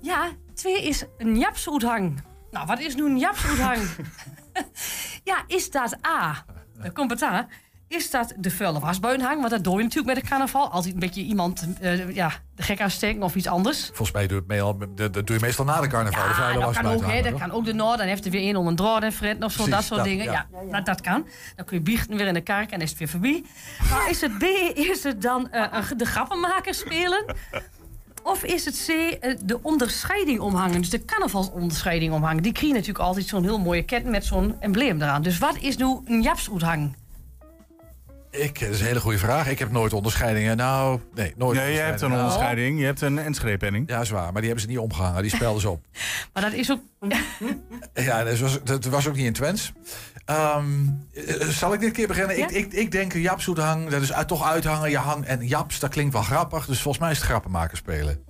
ja, 0.01 0.29
twee 0.53 0.83
is 0.83 1.03
een 1.17 1.37
japsoethang. 1.37 2.21
Nou, 2.51 2.65
wat 2.67 2.79
is 2.79 2.95
nu 2.95 3.05
een 3.05 3.17
japsoethang? 3.17 3.79
ja, 5.31 5.43
is 5.47 5.71
dat 5.71 5.97
A? 6.05 6.45
Daar 6.81 6.91
komt 6.91 7.11
het 7.11 7.23
aan. 7.23 7.47
Is 7.91 8.09
dat 8.09 8.33
de 8.37 8.51
vuile 8.51 8.79
wasbuitenhang? 8.79 9.39
Want 9.39 9.51
dat 9.51 9.63
doe 9.63 9.77
je 9.77 9.83
natuurlijk 9.83 10.13
met 10.13 10.23
de 10.23 10.29
carnaval. 10.29 10.69
Altijd 10.69 10.93
een 10.93 10.99
beetje 10.99 11.21
iemand 11.21 11.67
eh, 11.79 12.15
ja, 12.15 12.31
de 12.55 12.63
gek 12.63 12.81
aansteken 12.81 13.23
of 13.23 13.35
iets 13.35 13.47
anders. 13.47 13.85
Volgens 13.85 14.11
mij 14.11 14.27
doe 14.27 14.31
je, 14.35 14.39
het 14.39 14.47
mee 14.47 14.61
al, 14.61 14.77
dat 14.95 15.13
doe 15.13 15.23
je 15.25 15.39
meestal 15.39 15.65
na 15.65 15.81
de 15.81 15.87
carnaval. 15.87 16.27
de 16.27 16.33
vuile 16.33 16.59
dat 16.59 16.73
kan 16.73 16.85
ook. 16.85 17.01
hangen, 17.01 17.23
dat 17.23 17.39
kan 17.39 17.51
ook 17.51 17.65
de 17.65 17.73
Noord. 17.73 17.97
Dan 17.97 18.07
heeft 18.07 18.25
er 18.25 18.31
weer 18.31 18.49
een 18.49 18.55
om 18.55 18.67
een 18.67 18.75
draad 18.75 19.03
en 19.03 19.11
fret 19.11 19.43
of 19.43 19.51
zo. 19.51 19.63
Precies, 19.63 19.73
dat 19.73 19.83
soort 19.83 19.99
dat, 19.99 20.07
dingen. 20.07 20.25
ja. 20.25 20.47
Ja, 20.51 20.71
Dat, 20.71 20.85
dat 20.85 21.01
kan. 21.01 21.27
Dan 21.55 21.65
kun 21.65 21.77
je 21.77 21.83
biechten 21.83 22.17
weer 22.17 22.27
in 22.27 22.33
de 22.33 22.41
kerk 22.41 22.63
en 22.63 22.69
dan 22.69 22.81
is 22.81 22.89
het 22.89 22.99
weer 22.99 23.07
voorbij. 23.09 23.43
Maar 23.89 24.09
is 24.09 24.21
het 24.21 24.37
B, 24.37 24.43
is 24.73 25.03
het 25.03 25.21
dan 25.21 25.49
eh, 25.49 25.91
de 25.97 26.05
grappenmaker 26.05 26.73
spelen? 26.73 27.35
Of 28.23 28.43
is 28.43 28.65
het 28.65 28.83
C, 28.87 28.89
eh, 28.89 29.35
de 29.43 29.59
onderscheiding 29.61 30.39
omhangen? 30.39 30.81
Dus 30.81 30.89
de 30.89 31.05
carnavalsonderscheiding 31.05 32.13
omhangen. 32.13 32.43
Die 32.43 32.51
krijgen 32.51 32.77
natuurlijk 32.77 33.05
altijd 33.05 33.25
zo'n 33.25 33.43
heel 33.43 33.59
mooie 33.59 33.83
ketten 33.83 34.11
met 34.11 34.25
zo'n 34.25 34.55
embleem 34.59 35.01
eraan. 35.01 35.21
Dus 35.21 35.37
wat 35.37 35.57
is 35.59 35.77
nu 35.77 35.97
een 36.05 36.21
japsoethang? 36.21 36.95
Ik, 38.31 38.59
dat 38.59 38.69
is 38.69 38.79
een 38.79 38.85
hele 38.85 38.99
goede 38.99 39.17
vraag. 39.17 39.47
Ik 39.47 39.59
heb 39.59 39.71
nooit 39.71 39.93
onderscheidingen. 39.93 40.57
Nou, 40.57 40.99
nee, 41.13 41.33
nooit 41.35 41.57
Nee, 41.57 41.73
je 41.73 41.79
hebt 41.79 42.01
een 42.01 42.13
onderscheiding. 42.13 42.79
Je 42.79 42.85
hebt 42.85 43.01
een 43.01 43.17
Enschede-penning. 43.17 43.89
Ja, 43.89 44.01
is 44.01 44.09
waar. 44.09 44.31
Maar 44.31 44.41
die 44.41 44.51
hebben 44.51 44.61
ze 44.61 44.67
niet 44.67 44.77
omgehangen. 44.77 45.21
Die 45.21 45.31
spelden 45.31 45.61
ze 45.61 45.69
op. 45.69 45.81
Maar 46.33 46.43
dat 46.43 46.53
is 46.53 46.71
ook... 46.71 46.79
Ja, 47.93 48.23
dat 48.23 48.39
was, 48.39 48.63
dat 48.63 48.85
was 48.85 49.07
ook 49.07 49.15
niet 49.15 49.25
in 49.25 49.33
Twents. 49.33 49.71
Ehm, 50.35 50.87
eh, 51.13 51.47
zal 51.47 51.73
ik 51.73 51.79
dit 51.79 51.91
keer 51.93 52.07
beginnen? 52.07 52.37
Ja? 52.37 52.47
Ik, 52.47 52.51
ik, 52.51 52.73
ik 52.73 52.91
denk 52.91 53.13
een 53.13 53.21
japsoethang. 53.21 53.89
Dat 53.89 54.01
is 54.01 54.13
uit, 54.13 54.27
toch 54.27 54.47
uithangen. 54.47 54.89
Je 54.89 54.97
hang 54.97 55.25
en 55.25 55.47
japs, 55.47 55.79
dat 55.79 55.89
klinkt 55.89 56.13
wel 56.13 56.21
grappig. 56.21 56.65
Dus 56.65 56.81
volgens 56.81 57.03
mij 57.03 57.11
is 57.11 57.17
het 57.17 57.27
grappenmaken 57.27 57.77
spelen. 57.77 58.23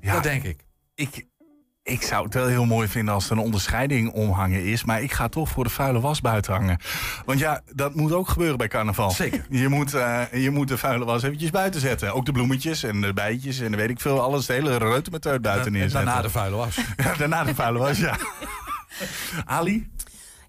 Ja, 0.00 0.12
Dat 0.12 0.22
denk 0.22 0.42
ik. 0.42 0.64
ik, 0.94 1.26
ik 1.82 2.02
zou 2.02 2.24
het 2.24 2.34
wel 2.34 2.46
heel 2.46 2.64
mooi 2.64 2.88
vinden 2.88 3.14
als 3.14 3.26
er 3.26 3.32
een 3.32 3.38
onderscheiding 3.38 4.12
omhangen 4.12 4.64
is. 4.64 4.84
Maar 4.84 5.02
ik 5.02 5.12
ga 5.12 5.28
toch 5.28 5.48
voor 5.48 5.64
de 5.64 5.70
vuile 5.70 6.00
was 6.00 6.20
buiten 6.20 6.52
hangen. 6.52 6.78
Want 7.24 7.38
ja, 7.38 7.60
dat 7.74 7.94
moet 7.94 8.12
ook 8.12 8.28
gebeuren 8.28 8.58
bij 8.58 8.68
carnaval. 8.68 9.10
Zeker. 9.10 9.46
Je 9.50 9.68
moet, 9.68 9.94
eh, 9.94 10.22
je 10.32 10.50
moet 10.50 10.68
de 10.68 10.78
vuile 10.78 11.04
was 11.04 11.22
eventjes 11.22 11.50
buiten 11.50 11.80
zetten. 11.80 12.14
Ook 12.14 12.24
de 12.26 12.32
bloemetjes 12.32 12.82
en 12.82 13.00
de 13.00 13.12
bijtjes 13.12 13.60
en 13.60 13.76
weet 13.76 13.90
ik 13.90 14.00
veel. 14.00 14.20
Alles, 14.20 14.46
de 14.46 14.52
hele 14.52 14.76
reutemeteut 14.76 15.42
buiten 15.42 15.66
En 15.66 15.72
neerzetten. 15.72 16.04
daarna 16.04 16.22
de 16.22 16.30
vuile 16.30 16.56
was. 16.56 16.76
Ja, 16.96 17.14
daarna 17.18 17.44
de 17.44 17.54
vuile 17.54 17.78
was, 17.78 17.98
ja. 17.98 18.16
Ali? 19.44 19.90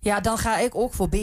Ja, 0.05 0.19
dan 0.19 0.37
ga 0.37 0.57
ik 0.57 0.75
ook 0.75 0.93
voor 0.93 1.09
B. 1.09 1.15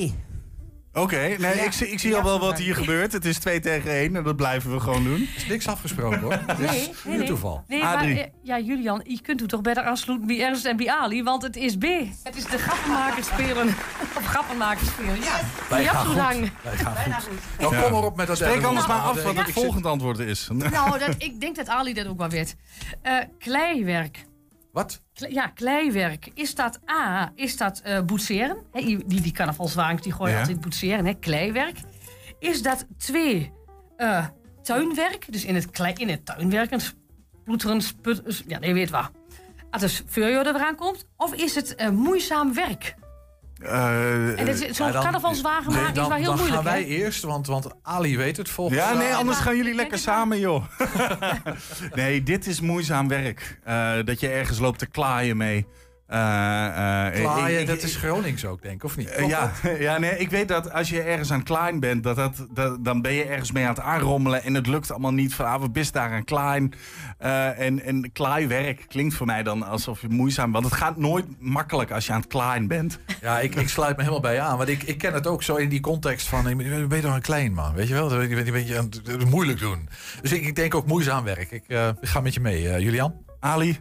Oké, 0.93 1.17
nee, 1.17 1.39
Ja, 1.39 1.49
ik, 1.49 1.73
zie- 1.73 1.89
ik 1.91 1.99
zie 1.99 2.11
ja, 2.11 2.17
al 2.17 2.23
wel 2.25 2.41
wat 2.41 2.59
hier 2.59 2.75
gebeurt. 2.75 3.13
Het 3.13 3.25
is 3.25 3.39
2 3.39 3.61
tegen 3.61 3.91
1 3.91 4.17
en 4.17 4.23
dat 4.23 4.37
blijven 4.37 4.73
we 4.73 4.81
gewoon 4.81 5.05
doen. 5.05 5.15
Er 5.21 5.37
is 5.37 5.47
niks 5.47 5.69
afgesproken 5.69 6.21
hoor. 6.21 6.33
Het 6.47 6.59
is 6.59 6.71
Nee, 6.71 6.91
nee, 7.05 7.19
nee. 7.19 7.27
toeval. 7.27 7.65
Nee, 7.67 7.83
maar 7.83 8.05
eh, 8.05 8.25
ja, 8.43 8.59
Julian, 8.59 9.01
je 9.05 9.21
kunt 9.21 9.41
u 9.43 9.47
toch 9.47 9.61
beter 9.61 9.83
aansluiten 9.83 10.27
bij 10.27 10.41
Ernst 10.41 10.65
en 10.65 10.77
bij 10.77 10.89
Ali, 10.91 11.23
want 11.23 11.43
het 11.43 11.57
is 11.57 11.77
B. 11.77 11.83
Het 12.23 12.37
is 12.37 12.45
de 12.45 12.59
grappenmakers 12.59 13.27
spelen. 13.27 13.69
Of 14.19 14.25
grappenmakers 14.27 14.89
spelen, 14.89 15.21
ja. 15.21 15.41
Wij 15.69 15.81
Die 15.81 15.89
gaan 15.89 16.07
goed. 16.07 16.15
Wij 16.63 16.77
gaan 16.77 16.95
Bijna 16.95 17.19
goed. 17.19 17.29
goed. 17.29 17.71
Nou, 17.71 17.83
kom 17.83 17.93
maar 17.93 18.05
op 18.05 18.17
met 18.17 18.27
dat 18.27 18.37
Spreek 18.37 18.63
anders 18.63 18.87
maar 18.87 18.97
af 19.01 19.23
Want, 19.23 19.37
wat 19.37 19.47
het 19.47 19.55
volgende 19.55 19.89
antwoord 19.89 20.19
is. 20.19 20.49
Nou, 20.53 20.99
dat, 20.99 21.15
ik 21.19 21.41
denk 21.41 21.57
dat 21.57 21.69
Ali 21.69 21.93
dat 21.93 22.07
ook 22.07 22.19
wel 22.19 22.29
weet. 22.29 22.57
Eh, 23.03 23.13
kleiwerk. 23.39 24.25
Wat? 24.73 25.03
Kle- 25.15 25.29
ja, 25.33 25.47
kleiwerk. 25.47 26.31
Is 26.35 26.55
dat 26.55 26.81
A, 26.91 27.33
is 27.35 27.57
dat 27.57 27.81
eh 27.81 28.01
boetseren? 28.01 28.57
Hè, 28.73 28.81
die, 28.81 29.21
die, 29.21 29.33
carnavalswagens 29.33 30.03
die 30.03 30.13
gooien 30.13 30.33
Ja. 30.35 30.41
altijd 30.41 30.61
boetseren, 30.61 31.07
hè, 31.07 31.15
kleiwerk. 31.15 31.77
Is 32.39 32.63
dat 32.63 32.87
twee, 32.99 33.53
eh, 33.97 34.27
tuinwerk? 34.63 35.33
Dus 35.33 35.45
in 35.45 35.55
het, 35.55 35.71
klei, 35.71 35.93
in 35.97 36.09
het 36.09 36.27
tuinwerk, 36.27 36.71
een 36.71 37.81
sput, 37.83 38.45
ja, 38.47 38.59
nee, 38.59 38.75
weet 38.75 38.91
wat. 38.91 39.11
Als 39.71 39.83
het 39.83 40.03
vuurjood 40.07 40.47
er 40.47 40.55
aan 40.59 40.77
komt. 40.77 41.07
Of 41.17 41.35
is 41.35 41.55
het 41.55 41.75
eh, 41.75 41.89
moeizaam 41.91 42.55
werk? 42.55 42.95
Eh, 43.65 44.39
En 44.39 44.45
dit 44.45 44.61
is- 44.63 44.77
zo'n 44.77 44.87
Ja, 44.87 44.93
dan- 44.93 45.03
carnavalswagen 45.03 45.73
Nee, 45.73 45.81
maken 45.81 45.95
dan, 45.95 46.03
is 46.05 46.09
wel 46.09 46.19
heel 46.19 46.27
dan 46.27 46.37
moeilijk, 46.37 46.63
gaan 46.63 46.73
wij 46.73 46.83
hè? 46.83 46.89
eerst, 46.89 47.23
want, 47.23 47.47
want 47.47 47.67
Ali 47.83 48.17
weet 48.17 48.37
het 48.37 48.49
volgens 48.49 48.79
ja, 48.79 48.89
nee, 48.89 48.97
mij. 49.09 49.15
anders 49.15 49.39
gaan 49.39 49.57
jullie 49.57 49.75
lekker 49.75 49.99
samen, 49.99 50.39
joh. 50.39 50.65
nee, 51.95 52.23
dit 52.23 52.47
is 52.47 52.61
moeizaam 52.61 53.09
werk. 53.09 53.59
Eh, 53.65 53.93
dat 54.05 54.21
je 54.21 54.29
ergens 54.29 54.59
loopt 54.59 54.79
te 54.79 54.87
klaaien 54.87 55.37
mee. 55.37 55.67
Eh, 56.13 57.07
eh, 57.07 57.13
Klaaien, 57.15 57.55
ik- 57.55 57.61
ik- 57.61 57.67
dat 57.67 57.83
is 57.83 57.97
Gronings 57.97 58.45
ook, 58.45 58.63
denk 58.63 58.75
ik, 58.75 58.85
of 58.85 58.97
niet? 58.97 59.11
Eh, 59.11 59.29
ja, 59.29 59.53
ja 59.79 59.99
nee, 59.99 60.19
ik 60.19 60.31
weet 60.31 60.49
dat 60.49 60.73
als 60.73 60.89
je 60.89 61.01
ergens 61.03 61.31
aan 61.31 61.39
het 61.39 61.47
klein 61.49 61.81
bent, 61.81 62.03
dat 62.03 62.17
dat, 62.17 62.47
dat, 62.51 62.85
dan 62.85 63.03
ben 63.03 63.13
je 63.13 63.25
ergens 63.25 63.53
mee 63.53 63.65
aan 63.65 63.75
het 63.75 63.81
aanrommelen 63.81 64.43
en 64.43 64.55
het 64.55 64.67
lukt 64.67 64.91
allemaal 64.91 65.13
niet. 65.13 65.35
Van, 65.35 65.47
ah, 65.47 65.61
we 65.61 65.71
best 65.71 65.93
daar 65.93 66.13
aan 66.13 66.25
klein. 66.25 66.73
En, 67.19 67.83
en 67.83 68.13
klaaiwerk 68.13 68.85
klinkt 68.89 69.15
voor 69.15 69.27
mij 69.27 69.43
dan 69.43 69.63
alsof 69.63 70.01
je 70.01 70.09
moeizaam... 70.09 70.53
Want 70.53 70.65
het 70.65 70.75
gaat 70.75 70.97
nooit 70.97 71.25
makkelijk 71.39 71.91
als 71.91 72.07
je 72.07 72.13
aan 72.13 72.21
het 72.21 72.29
klein 72.29 72.67
bent. 72.69 72.99
Ja, 73.21 73.41
ik, 73.41 73.55
ik 73.55 73.69
sluit 73.69 73.97
me 73.97 74.03
helemaal 74.03 74.23
bij 74.23 74.35
je 74.35 74.41
aan. 74.41 74.57
Want 74.57 74.69
ik, 74.69 74.83
ik 74.83 74.99
ken 74.99 75.13
het 75.13 75.27
ook 75.27 75.43
zo 75.43 75.55
in 75.57 75.69
die 75.69 75.81
context 75.81 76.29
van... 76.29 76.43
Ben 76.57 76.89
je 76.97 77.01
toch 77.01 77.15
een 77.15 77.21
klein 77.21 77.53
man, 77.55 77.75
weet 77.75 77.89
je 77.89 77.95
wel? 77.95 78.21
Je 78.23 78.29
bent 78.35 78.47
een 78.47 78.53
beetje 78.53 78.79
aan 78.79 78.89
het 79.05 79.31
moeilijk 79.31 79.59
doen. 79.59 79.89
Dus 80.23 80.33
ik, 80.33 80.47
ik 80.47 80.55
denk 80.57 80.75
ook 80.75 80.87
moeizaam 80.87 81.25
werk. 81.25 81.51
Ik, 81.51 81.65
ik 82.01 82.09
ga 82.09 82.21
met 82.21 82.35
je 82.35 82.41
mee, 82.41 82.63
Julian. 82.83 83.15
Ali? 83.41 83.81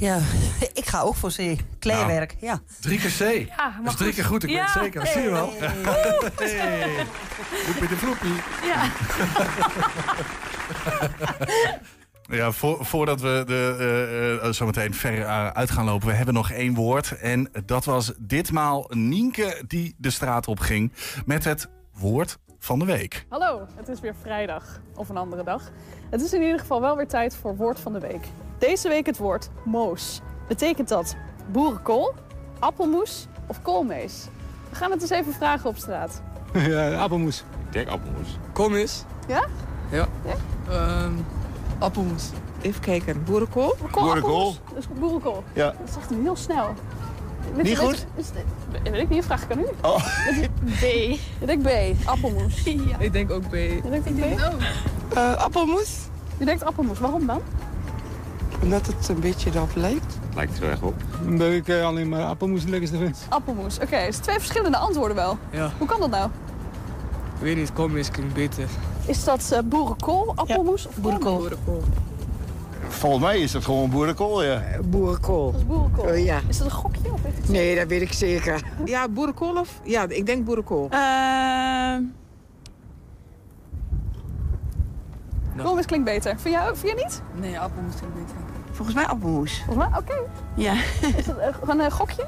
Ja, 0.00 0.18
ik 0.80 0.86
ga 0.86 1.00
ook 1.00 1.14
voor 1.14 1.32
C. 1.36 1.56
Kleiwerk, 1.78 2.36
ja. 2.40 2.60
Drie 2.80 2.98
keer 2.98 3.10
C. 3.10 3.48
Ja, 3.48 3.74
Dat 3.82 3.92
is 3.92 3.98
drie 3.98 4.12
keer 4.12 4.24
goed, 4.24 4.42
ik 4.42 4.48
weet 4.48 4.60
het 4.60 4.70
zeker. 4.70 5.00
Dat 5.00 5.08
zie 5.08 5.22
je 5.22 5.30
wel. 5.30 5.52
Hey. 5.58 7.06
De 7.88 7.96
vloepie. 7.96 8.34
Ja. 8.64 8.90
Ja, 12.30 12.52
voor, 12.52 12.84
voordat 12.84 13.20
we 13.20 13.42
de, 13.46 13.76
eh, 13.78 14.46
eh, 14.46 14.52
zo 14.52 14.66
meteen 14.66 14.94
ver 14.94 15.20
eh, 15.20 15.46
uit 15.46 15.70
gaan 15.70 15.84
lopen, 15.84 16.08
we 16.08 16.14
hebben 16.14 16.34
nog 16.34 16.50
één 16.50 16.74
woord. 16.74 17.18
En 17.18 17.50
dat 17.64 17.84
was 17.84 18.12
ditmaal 18.18 18.86
Nienke 18.88 19.62
die 19.66 19.94
de 19.98 20.10
straat 20.10 20.48
op 20.48 20.58
ging 20.58 20.92
met 21.26 21.44
het 21.44 21.68
woord 21.92 22.38
van 22.58 22.78
de 22.78 22.84
week. 22.84 23.26
Hallo, 23.28 23.66
het 23.76 23.88
is 23.88 24.00
weer 24.00 24.14
vrijdag 24.20 24.80
of 24.94 25.08
een 25.08 25.16
andere 25.16 25.44
dag. 25.44 25.70
Het 26.10 26.20
is 26.20 26.32
in 26.32 26.42
ieder 26.42 26.58
geval 26.58 26.80
wel 26.80 26.96
weer 26.96 27.08
tijd 27.08 27.36
voor 27.36 27.56
woord 27.56 27.80
van 27.80 27.92
de 27.92 28.00
week. 28.00 28.26
Deze 28.60 28.88
week 28.88 29.06
het 29.06 29.18
woord 29.18 29.48
moos. 29.62 30.20
Betekent 30.48 30.88
dat 30.88 31.16
boerenkool, 31.52 32.14
appelmoes 32.58 33.26
of 33.46 33.62
koolmees? 33.62 34.24
We 34.70 34.76
gaan 34.76 34.90
het 34.90 35.00
eens 35.00 35.10
even 35.10 35.32
vragen 35.32 35.68
op 35.70 35.76
straat. 35.76 36.22
Ja, 36.68 36.94
appelmoes. 36.94 37.44
Ik 37.66 37.72
denk 37.72 37.88
appelmoes. 37.88 38.38
Koolmis. 38.52 39.04
Ja? 39.28 39.44
Ja. 39.90 40.06
Ehm, 40.68 41.12
appelmoes. 41.78 42.24
Even 42.60 42.80
kijken. 42.80 43.24
Boerenkool? 43.24 43.76
Kool, 43.90 44.02
Boerenkool? 44.04 44.46
appelmoes? 44.48 44.60
Dus 44.74 44.98
boerenkool. 44.98 45.44
Ja. 45.52 45.64
Dat 45.78 45.88
is 45.88 45.96
echt 45.96 46.10
heel 46.22 46.36
snel. 46.36 46.74
Niet 47.62 47.78
goed? 47.78 47.88
Weet, 47.90 48.06
is 48.14 48.26
het- 48.26 48.90
weet 48.92 49.02
ik 49.02 49.08
niet, 49.08 49.24
vraag 49.24 49.42
ik 49.42 49.52
aan 49.52 49.58
u. 49.58 49.66
Oh. 49.82 49.96
B. 50.80 50.82
Ik 50.82 51.20
denk 51.46 51.62
B, 51.62 51.68
appelmoes. 52.08 52.62
Ja. 52.90 52.98
Ik 52.98 53.12
denk 53.12 53.30
ook 53.30 53.48
B. 53.48 53.50
Denkt 53.50 54.08
ook 54.08 54.16
B? 54.16 54.40
Eh, 55.14 55.34
appelmoes? 55.36 55.98
Je 56.38 56.44
denkt 56.44 56.64
appelmoes, 56.64 56.98
waarom 56.98 57.26
dan? 57.26 57.40
Omdat 58.62 58.86
het 58.86 59.08
een 59.08 59.20
beetje 59.20 59.50
erop 59.54 59.70
lijkt. 59.74 60.18
Lijkt 60.34 60.60
er 60.60 60.70
echt 60.70 60.82
op. 60.82 60.94
Omdat 61.26 61.50
ik 61.50 61.68
eh, 61.68 61.84
alleen 61.84 62.08
maar 62.08 62.24
appelmoes 62.24 62.60
het 62.60 62.70
lekkerste 62.70 62.96
vind. 62.98 63.18
Appelmoes. 63.28 63.78
Oké, 63.78 63.96
het 63.96 64.12
zijn 64.14 64.22
twee 64.22 64.38
verschillende 64.38 64.76
antwoorden 64.76 65.16
wel. 65.16 65.38
Ja. 65.50 65.70
Hoe 65.78 65.86
kan 65.86 66.00
dat 66.00 66.10
nou? 66.10 66.30
Ik 67.34 67.46
weet 67.46 67.56
niet, 67.56 67.72
koolmis 67.72 68.10
klinkt 68.10 68.34
beter. 68.34 68.64
Is 69.06 69.24
dat 69.24 69.50
eh, 69.52 69.58
boerenkool, 69.64 70.32
appelmoes 70.34 70.86
of 70.86 70.96
boerenkool? 70.96 71.36
Boerenkool. 71.38 71.82
Volgens 72.88 73.22
mij 73.22 73.38
is 73.40 73.52
het 73.52 73.64
gewoon 73.64 73.90
boerenkool, 73.90 74.44
ja. 74.44 74.62
Boerenkool. 74.84 75.52
Dat 75.52 75.60
is 75.60 75.66
boerenkool. 75.66 76.08
Eh, 76.08 76.24
ja. 76.24 76.40
Is 76.48 76.58
dat 76.58 76.66
een 76.66 76.72
gokje 76.72 77.12
of 77.12 77.22
weet 77.22 77.38
ik 77.38 77.48
Nee, 77.48 77.76
dat 77.76 77.86
weet 77.88 78.02
ik 78.02 78.12
zeker. 78.12 78.62
Ja, 78.84 79.08
boerenkool 79.08 79.56
of? 79.58 79.80
Ja, 79.84 80.08
ik 80.08 80.26
denk 80.26 80.44
boerenkool. 80.44 80.88
Ehm 80.90 82.02
Koolmis 85.62 85.86
klinkt 85.86 86.04
beter. 86.04 86.38
Vind 86.38 86.54
jij, 86.54 86.64
vind 86.74 86.92
jij 86.94 87.04
niet? 87.04 87.22
Nee, 87.34 87.58
appelmoes 87.60 87.94
klinkt 87.96 88.14
beter. 88.14 88.36
Volgens 88.72 88.96
mij 88.96 89.06
appelmoes. 89.06 89.62
Volgens 89.66 89.88
mij, 89.88 89.98
oké. 89.98 90.14
Ja, 90.54 90.72
Is 91.16 91.24
dat 91.24 91.38
eh, 91.38 91.54
gewoon 91.54 91.80
een 91.80 91.90
gokje? 91.90 92.26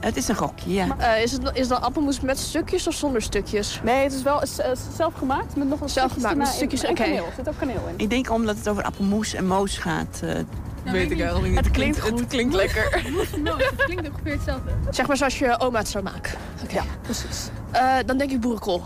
het 0.00 0.16
is 0.16 0.28
een 0.28 0.36
gokje, 0.36 0.72
ja. 0.72 0.86
Eh, 0.98 1.22
is, 1.22 1.32
het, 1.32 1.50
is 1.54 1.68
dan 1.68 1.82
appelmoes 1.82 2.20
met 2.20 2.38
stukjes 2.38 2.86
of 2.86 2.94
zonder 2.94 3.22
stukjes? 3.22 3.80
Nee, 3.84 4.02
het 4.02 4.12
is 4.12 4.22
wel 4.22 4.40
het 4.40 4.48
is, 4.48 4.58
eh, 4.58 4.70
zelf 4.96 5.14
gemaakt 5.14 5.56
met 5.56 5.68
nog 5.68 5.80
een 5.80 5.88
Zelf 5.88 6.12
gemaakt 6.12 6.36
met 6.36 6.46
stukjes, 6.46 6.82
en 6.82 6.94
kaneel. 6.94 7.24
Er 7.26 7.32
zit 7.36 7.48
ook 7.48 7.58
kaneel 7.58 7.82
in. 7.88 7.94
Ik 7.96 8.10
denk 8.10 8.30
omdat 8.30 8.56
het 8.56 8.68
over 8.68 8.82
appelmoes 8.82 9.34
en 9.34 9.46
moos 9.46 9.78
gaat. 9.78 10.20
eh, 10.22 10.34
weet 10.92 11.10
ik 11.10 11.20
eigenlijk 11.20 11.54
niet. 11.54 11.64
Het 11.64 11.70
klinkt 11.70 11.96
Het 11.96 12.08
goed. 12.08 12.26
klinkt 12.26 12.54
lekker. 12.54 12.92
het 13.44 13.84
klinkt 13.84 14.08
ongeveer 14.08 14.32
hetzelfde. 14.32 14.70
Zeg 14.90 15.06
maar 15.06 15.16
zoals 15.16 15.38
je 15.38 15.60
oma 15.60 15.78
het 15.78 15.88
zou 15.88 16.04
maken. 16.04 16.32
Oké. 16.62 16.74
Ja, 16.74 16.82
precies. 17.02 17.48
Eh, 17.70 17.94
dan 18.06 18.18
denk 18.18 18.30
ik 18.30 18.40
boerenkool. 18.40 18.82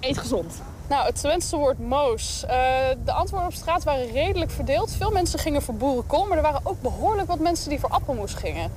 Eet 0.00 0.18
gezond. 0.18 0.54
Nou, 0.88 1.06
het 1.06 1.14
Twentse 1.14 1.56
woord 1.56 1.78
moos. 1.78 2.44
Eh, 2.44 2.88
de 3.04 3.12
antwoorden 3.12 3.48
op 3.48 3.54
straat 3.54 3.84
waren 3.84 4.10
redelijk 4.12 4.50
verdeeld. 4.50 4.94
Veel 4.96 5.10
mensen 5.10 5.38
gingen 5.38 5.62
voor 5.62 5.74
boerenkool, 5.74 6.26
maar 6.26 6.36
er 6.36 6.42
waren 6.42 6.60
ook 6.64 6.82
behoorlijk 6.82 7.28
wat 7.28 7.38
mensen 7.38 7.68
die 7.70 7.78
voor 7.78 7.88
appelmoes 7.90 8.34
gingen. 8.34 8.70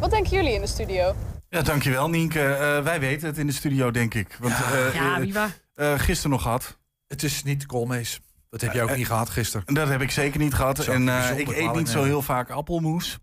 Wat 0.00 0.10
denken 0.10 0.30
jullie 0.36 0.52
in 0.54 0.60
de 0.60 0.66
studio? 0.66 1.14
Ja, 1.48 1.62
dankjewel 1.62 2.08
Nienke. 2.08 2.40
Eh, 2.54 2.82
wij 2.82 3.00
weten 3.00 3.26
het 3.28 3.38
in 3.38 3.46
de 3.46 3.52
studio, 3.52 3.90
denk 3.90 4.14
ik. 4.14 4.36
Want 4.40 4.54
eh, 4.54 4.94
Ja, 4.94 5.14
eh, 5.14 5.20
wie 5.20 5.32
waar? 5.34 5.98
gisteren 5.98 6.30
nog 6.30 6.42
gehad. 6.42 6.76
Het 7.06 7.22
is 7.22 7.42
niet 7.42 7.66
koolmees. 7.66 8.20
Dat 8.50 8.60
heb 8.60 8.72
jij 8.72 8.82
ook 8.82 8.96
niet 8.96 9.06
gehad 9.06 9.30
gisteren. 9.30 9.74
Dat 9.74 9.88
heb 9.88 10.00
ik 10.00 10.10
zeker 10.10 10.40
niet 10.40 10.54
gehad. 10.54 10.86
En 10.86 11.08
eh, 11.08 11.38
ik 11.38 11.48
eet 11.48 11.74
niet 11.74 11.88
zo 11.88 12.02
heel 12.02 12.22
vaak 12.22 12.50
appelmoes. 12.50 13.18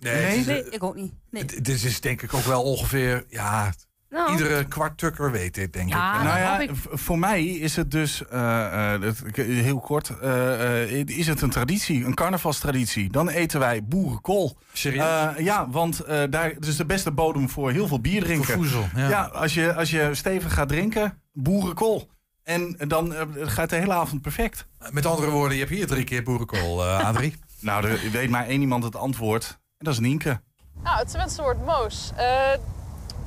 Nee, 0.00 0.44
Nee, 0.44 0.70
ik 0.70 0.82
ook 0.82 0.94
niet. 0.94 1.12
Nee. 1.30 1.42
het- 1.42 1.64
Dit 1.64 1.84
is 1.84 2.00
denk 2.00 2.22
ik 2.22 2.34
ook 2.34 2.42
wel 2.44 2.62
ongeveer... 2.62 3.24
Ja, 3.28 3.72
Nou, 4.10 4.30
iedere 4.30 4.64
kwart 4.64 4.98
tukker 4.98 5.30
weet 5.30 5.54
dit, 5.54 5.72
denk 5.72 5.88
Ja, 5.88 6.18
ik. 6.18 6.22
nou 6.24 6.38
ja, 6.38 6.60
ik. 6.60 6.70
voor 6.74 7.18
mij 7.18 7.44
is 7.44 7.76
het 7.76 7.90
dus, 7.90 8.26
eh, 8.28 8.94
eh, 8.94 9.12
heel 9.34 9.80
kort, 9.80 10.18
eh, 10.18 10.90
is 11.06 11.26
het 11.26 11.40
een 11.42 11.50
traditie, 11.50 12.04
een 12.04 12.14
carnavalstraditie. 12.14 13.10
Dan 13.10 13.28
eten 13.28 13.60
wij 13.60 13.84
boerenkool. 13.84 14.56
Serieus? 14.72 15.04
Eh, 15.36 15.44
ja, 15.44 15.70
want 15.70 16.00
eh, 16.00 16.22
daar 16.30 16.50
het 16.50 16.66
is 16.66 16.76
de 16.76 16.84
beste 16.86 17.10
bodem 17.10 17.48
voor 17.48 17.70
heel 17.70 17.86
veel 17.88 18.00
bier 18.00 18.22
drinken. 18.22 18.44
Voor 18.46 18.54
voedsel, 18.54 18.88
ja. 18.96 19.08
Ja, 19.08 19.22
als, 19.24 19.54
je, 19.54 19.74
als 19.74 19.90
je 19.90 20.10
stevig 20.14 20.54
gaat 20.54 20.68
drinken, 20.68 21.22
boerenkool. 21.32 22.08
En 22.42 22.76
dan 22.88 23.14
gaat 23.36 23.70
de 23.70 23.76
hele 23.76 23.92
avond 23.92 24.22
perfect. 24.22 24.66
Met 24.90 25.06
andere 25.06 25.30
woorden, 25.30 25.52
je 25.56 25.62
hebt 25.64 25.74
hier 25.74 25.86
drie 25.86 26.04
keer 26.04 26.22
boerenkool, 26.22 26.84
Adrie. 27.10 27.34
Nou, 27.60 27.86
er 27.88 28.10
weet 28.12 28.30
maar 28.30 28.46
één 28.46 28.60
iemand 28.60 28.84
het 28.84 28.96
antwoord. 28.96 29.44
En 29.50 29.84
dat 29.84 29.92
is 29.94 30.00
Nienke. 30.00 30.40
Nou, 30.82 30.98
het 30.98 31.08
Twentse 31.08 31.42
woord 31.42 31.64
moos. 31.64 32.12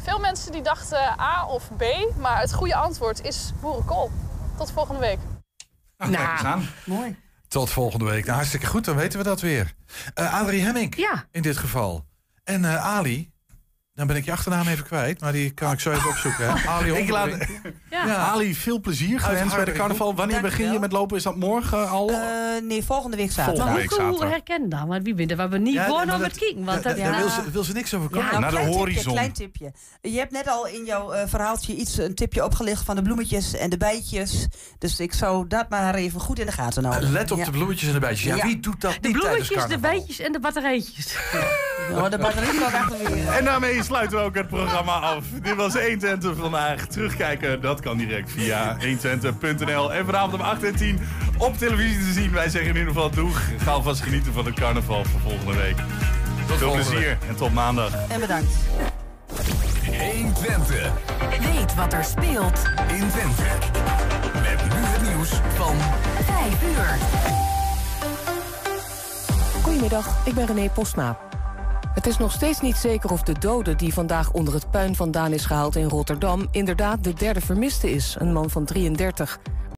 Veel 0.04 0.20
mensen 0.20 0.52
die 0.52 0.62
dachten 0.62 1.20
A 1.20 1.46
of 1.46 1.70
B, 1.78 1.84
maar 2.18 2.40
het 2.40 2.54
goede 2.54 2.76
antwoord 2.76 3.22
is 3.24 3.52
boerenkool. 3.62 4.12
Tot 4.58 4.72
volgende 4.72 5.00
week. 5.00 5.20
Nou, 5.98 6.16
aan. 6.46 6.68
Mooi. 6.86 7.20
Tot 7.48 7.70
volgende 7.70 8.06
week. 8.06 8.24
Nou, 8.24 8.36
hartstikke 8.36 8.66
goed, 8.66 8.86
dan 8.86 8.96
weten 8.96 9.18
we 9.20 9.26
dat 9.26 9.42
weer. 9.42 9.74
Eh 10.14 10.34
Adrie 10.42 10.62
Hemming 10.62 10.96
Ja. 10.96 11.26
in 11.32 11.42
dit 11.42 11.58
geval. 11.58 12.06
En 12.44 12.66
eh, 12.66 12.86
Ali, 12.86 13.31
Dan 13.94 14.08
ben 14.08 14.16
ik 14.16 14.26
je 14.26 14.32
achternaam 14.32 14.68
even 14.68 14.86
kwijt, 14.86 15.22
maar 15.22 15.32
die 15.32 15.52
kan 15.52 15.72
ik 15.72 15.80
zo 15.80 15.92
even 15.92 16.10
opzoeken. 16.10 16.54
Hè? 16.54 16.70
Ali 16.70 16.92
Ik 17.02 17.10
laat- 17.10 17.30
Honderbrink. 17.30 17.76
Ja. 17.90 18.16
Ali, 18.16 18.56
veel 18.56 18.80
plezier 18.80 19.20
gewenst 19.20 19.56
bij 19.56 19.66
de 19.66 19.72
carnaval. 19.72 20.16
Wanneer 20.16 20.42
begin 20.42 20.74
je 20.74 20.80
met 20.80 20.92
lopen? 20.92 21.18
Is 21.18 21.24
dat 21.24 21.36
morgen 21.36 21.90
al? 21.90 22.10
Eh, 22.12 22.18
nee, 22.64 22.84
volgende 22.84 23.18
week 23.18 23.32
zaterdag. 23.32 23.66
Volgende 23.68 24.04
week 24.04 24.16
Hoe 24.20 24.26
herkennen 24.26 24.70
dan? 24.70 24.88
Want 24.88 25.04
wie 25.04 25.14
bent 25.14 25.32
er? 25.32 25.50
We 25.50 25.58
niet 25.58 25.74
Ja, 25.74 25.84
gewoon 25.84 26.20
met 26.20 26.38
kijken. 26.38 26.64
Want 26.66 26.84
dat, 26.84 26.98
Daar 26.98 27.18
wil 27.18 27.30
ze, 27.30 27.52
wil 27.52 27.64
ze 27.64 27.74
niks 27.74 27.94
over 27.94 28.10
komen. 28.10 28.26
Nou, 28.26 28.40
Naar 28.40 28.50
de 28.50 28.56
klein 28.56 28.66
tipje, 28.72 28.80
horizon. 28.86 29.14
klein 29.14 29.32
tipje. 29.34 29.74
Je 30.02 30.18
hebt 30.18 30.32
net 30.32 30.48
al 30.48 30.68
in 30.68 30.86
jouw 30.86 31.12
eh, 31.12 31.28
verhaaltje 31.28 31.76
iets, 31.76 31.98
een 31.98 32.16
tipje 32.16 32.44
opgelicht 32.46 32.84
van 32.86 32.96
de 32.96 33.02
bloemetjes 33.02 33.54
en 33.54 33.70
de 33.70 33.78
bijtjes. 33.78 34.48
Dus 34.78 35.00
ik 35.00 35.14
zou 35.14 35.48
dat 35.48 35.70
maar 35.70 35.96
even 35.96 36.20
goed 36.20 36.40
in 36.40 36.46
de 36.46 36.52
gaten 36.52 36.86
houden. 36.86 37.12
Let 37.12 37.32
op 37.32 37.38
Ja. 37.38 37.46
de 37.46 37.52
bloemetjes 37.52 37.88
en 37.88 37.94
de 37.94 38.00
bijtjes. 38.00 38.28
Ja, 38.28 38.36
Ja. 38.36 38.46
wie 38.46 38.60
doet 38.60 38.82
dat 38.82 38.98
de 39.02 39.08
niet 39.08 39.22
tijdens 39.22 39.48
bloemetjes, 39.48 39.76
de 39.76 39.80
bijtjes 39.82 40.20
en 40.20 40.32
de 40.32 40.40
batterijtjes. 40.40 41.06
De 41.06 41.90
weer. 43.14 43.28
En 43.28 43.46
daarmee 43.46 43.81
sluiten 43.84 44.18
we 44.18 44.24
ook 44.24 44.36
het 44.36 44.48
programma 44.48 44.92
af. 44.92 45.24
Dit 45.42 45.56
was 45.56 45.74
120 45.74 46.36
vandaag. 46.36 46.86
Terugkijken, 46.86 47.62
dat 47.62 47.80
kan 47.80 47.98
direct 47.98 48.32
via 48.32 48.78
120.nl. 48.80 49.94
En 49.94 50.06
vanavond 50.06 50.34
om 50.34 50.42
8 50.42 50.64
en 50.64 50.76
10 50.76 51.00
op 51.38 51.58
televisie 51.58 52.06
te 52.06 52.12
zien. 52.12 52.32
Wij 52.32 52.50
zeggen 52.50 52.70
in 52.70 52.78
ieder 52.78 52.94
geval 52.94 53.10
doeg. 53.10 53.42
Ga 53.58 53.72
alvast 53.72 54.02
genieten 54.02 54.34
van 54.34 54.46
het 54.46 54.56
carnaval 54.56 55.04
voor 55.04 55.20
volgende 55.20 55.54
week. 55.54 55.76
Veel 56.46 56.58
volgende 56.58 56.90
plezier 56.90 57.18
en 57.28 57.36
tot 57.36 57.54
maandag. 57.54 58.08
En 58.10 58.20
bedankt. 58.20 58.54
120 60.12 60.92
Weet 61.40 61.76
wat 61.76 61.94
er 61.94 62.04
speelt 62.04 62.62
in 62.88 63.10
Twente. 63.10 63.42
Met 64.34 64.64
nu 64.64 64.80
het 64.80 65.02
nieuws 65.02 65.30
van 65.30 65.76
5 66.24 66.64
uur. 66.64 66.98
Goedemiddag, 69.64 70.26
ik 70.26 70.34
ben 70.34 70.46
René 70.46 70.70
Postma. 70.70 71.31
Het 71.94 72.08
is 72.08 72.18
nog 72.18 72.32
steeds 72.32 72.62
niet 72.62 72.76
zeker 72.76 73.12
of 73.12 73.24
de 73.24 73.40
dode 73.40 73.76
die 73.76 73.94
vandaag 73.94 74.32
onder 74.32 74.54
het 74.54 74.72
puin 74.72 74.96
vandaan 74.96 75.32
is 75.32 75.46
gehaald 75.46 75.76
in 75.76 75.90
Rotterdam 75.90 76.48
inderdaad 76.52 77.04
de 77.04 77.14
derde 77.14 77.42
vermiste 77.42 77.92
is, 77.92 78.16
een 78.20 78.34
man 78.34 78.50
van 78.50 78.66
33. 78.66 79.40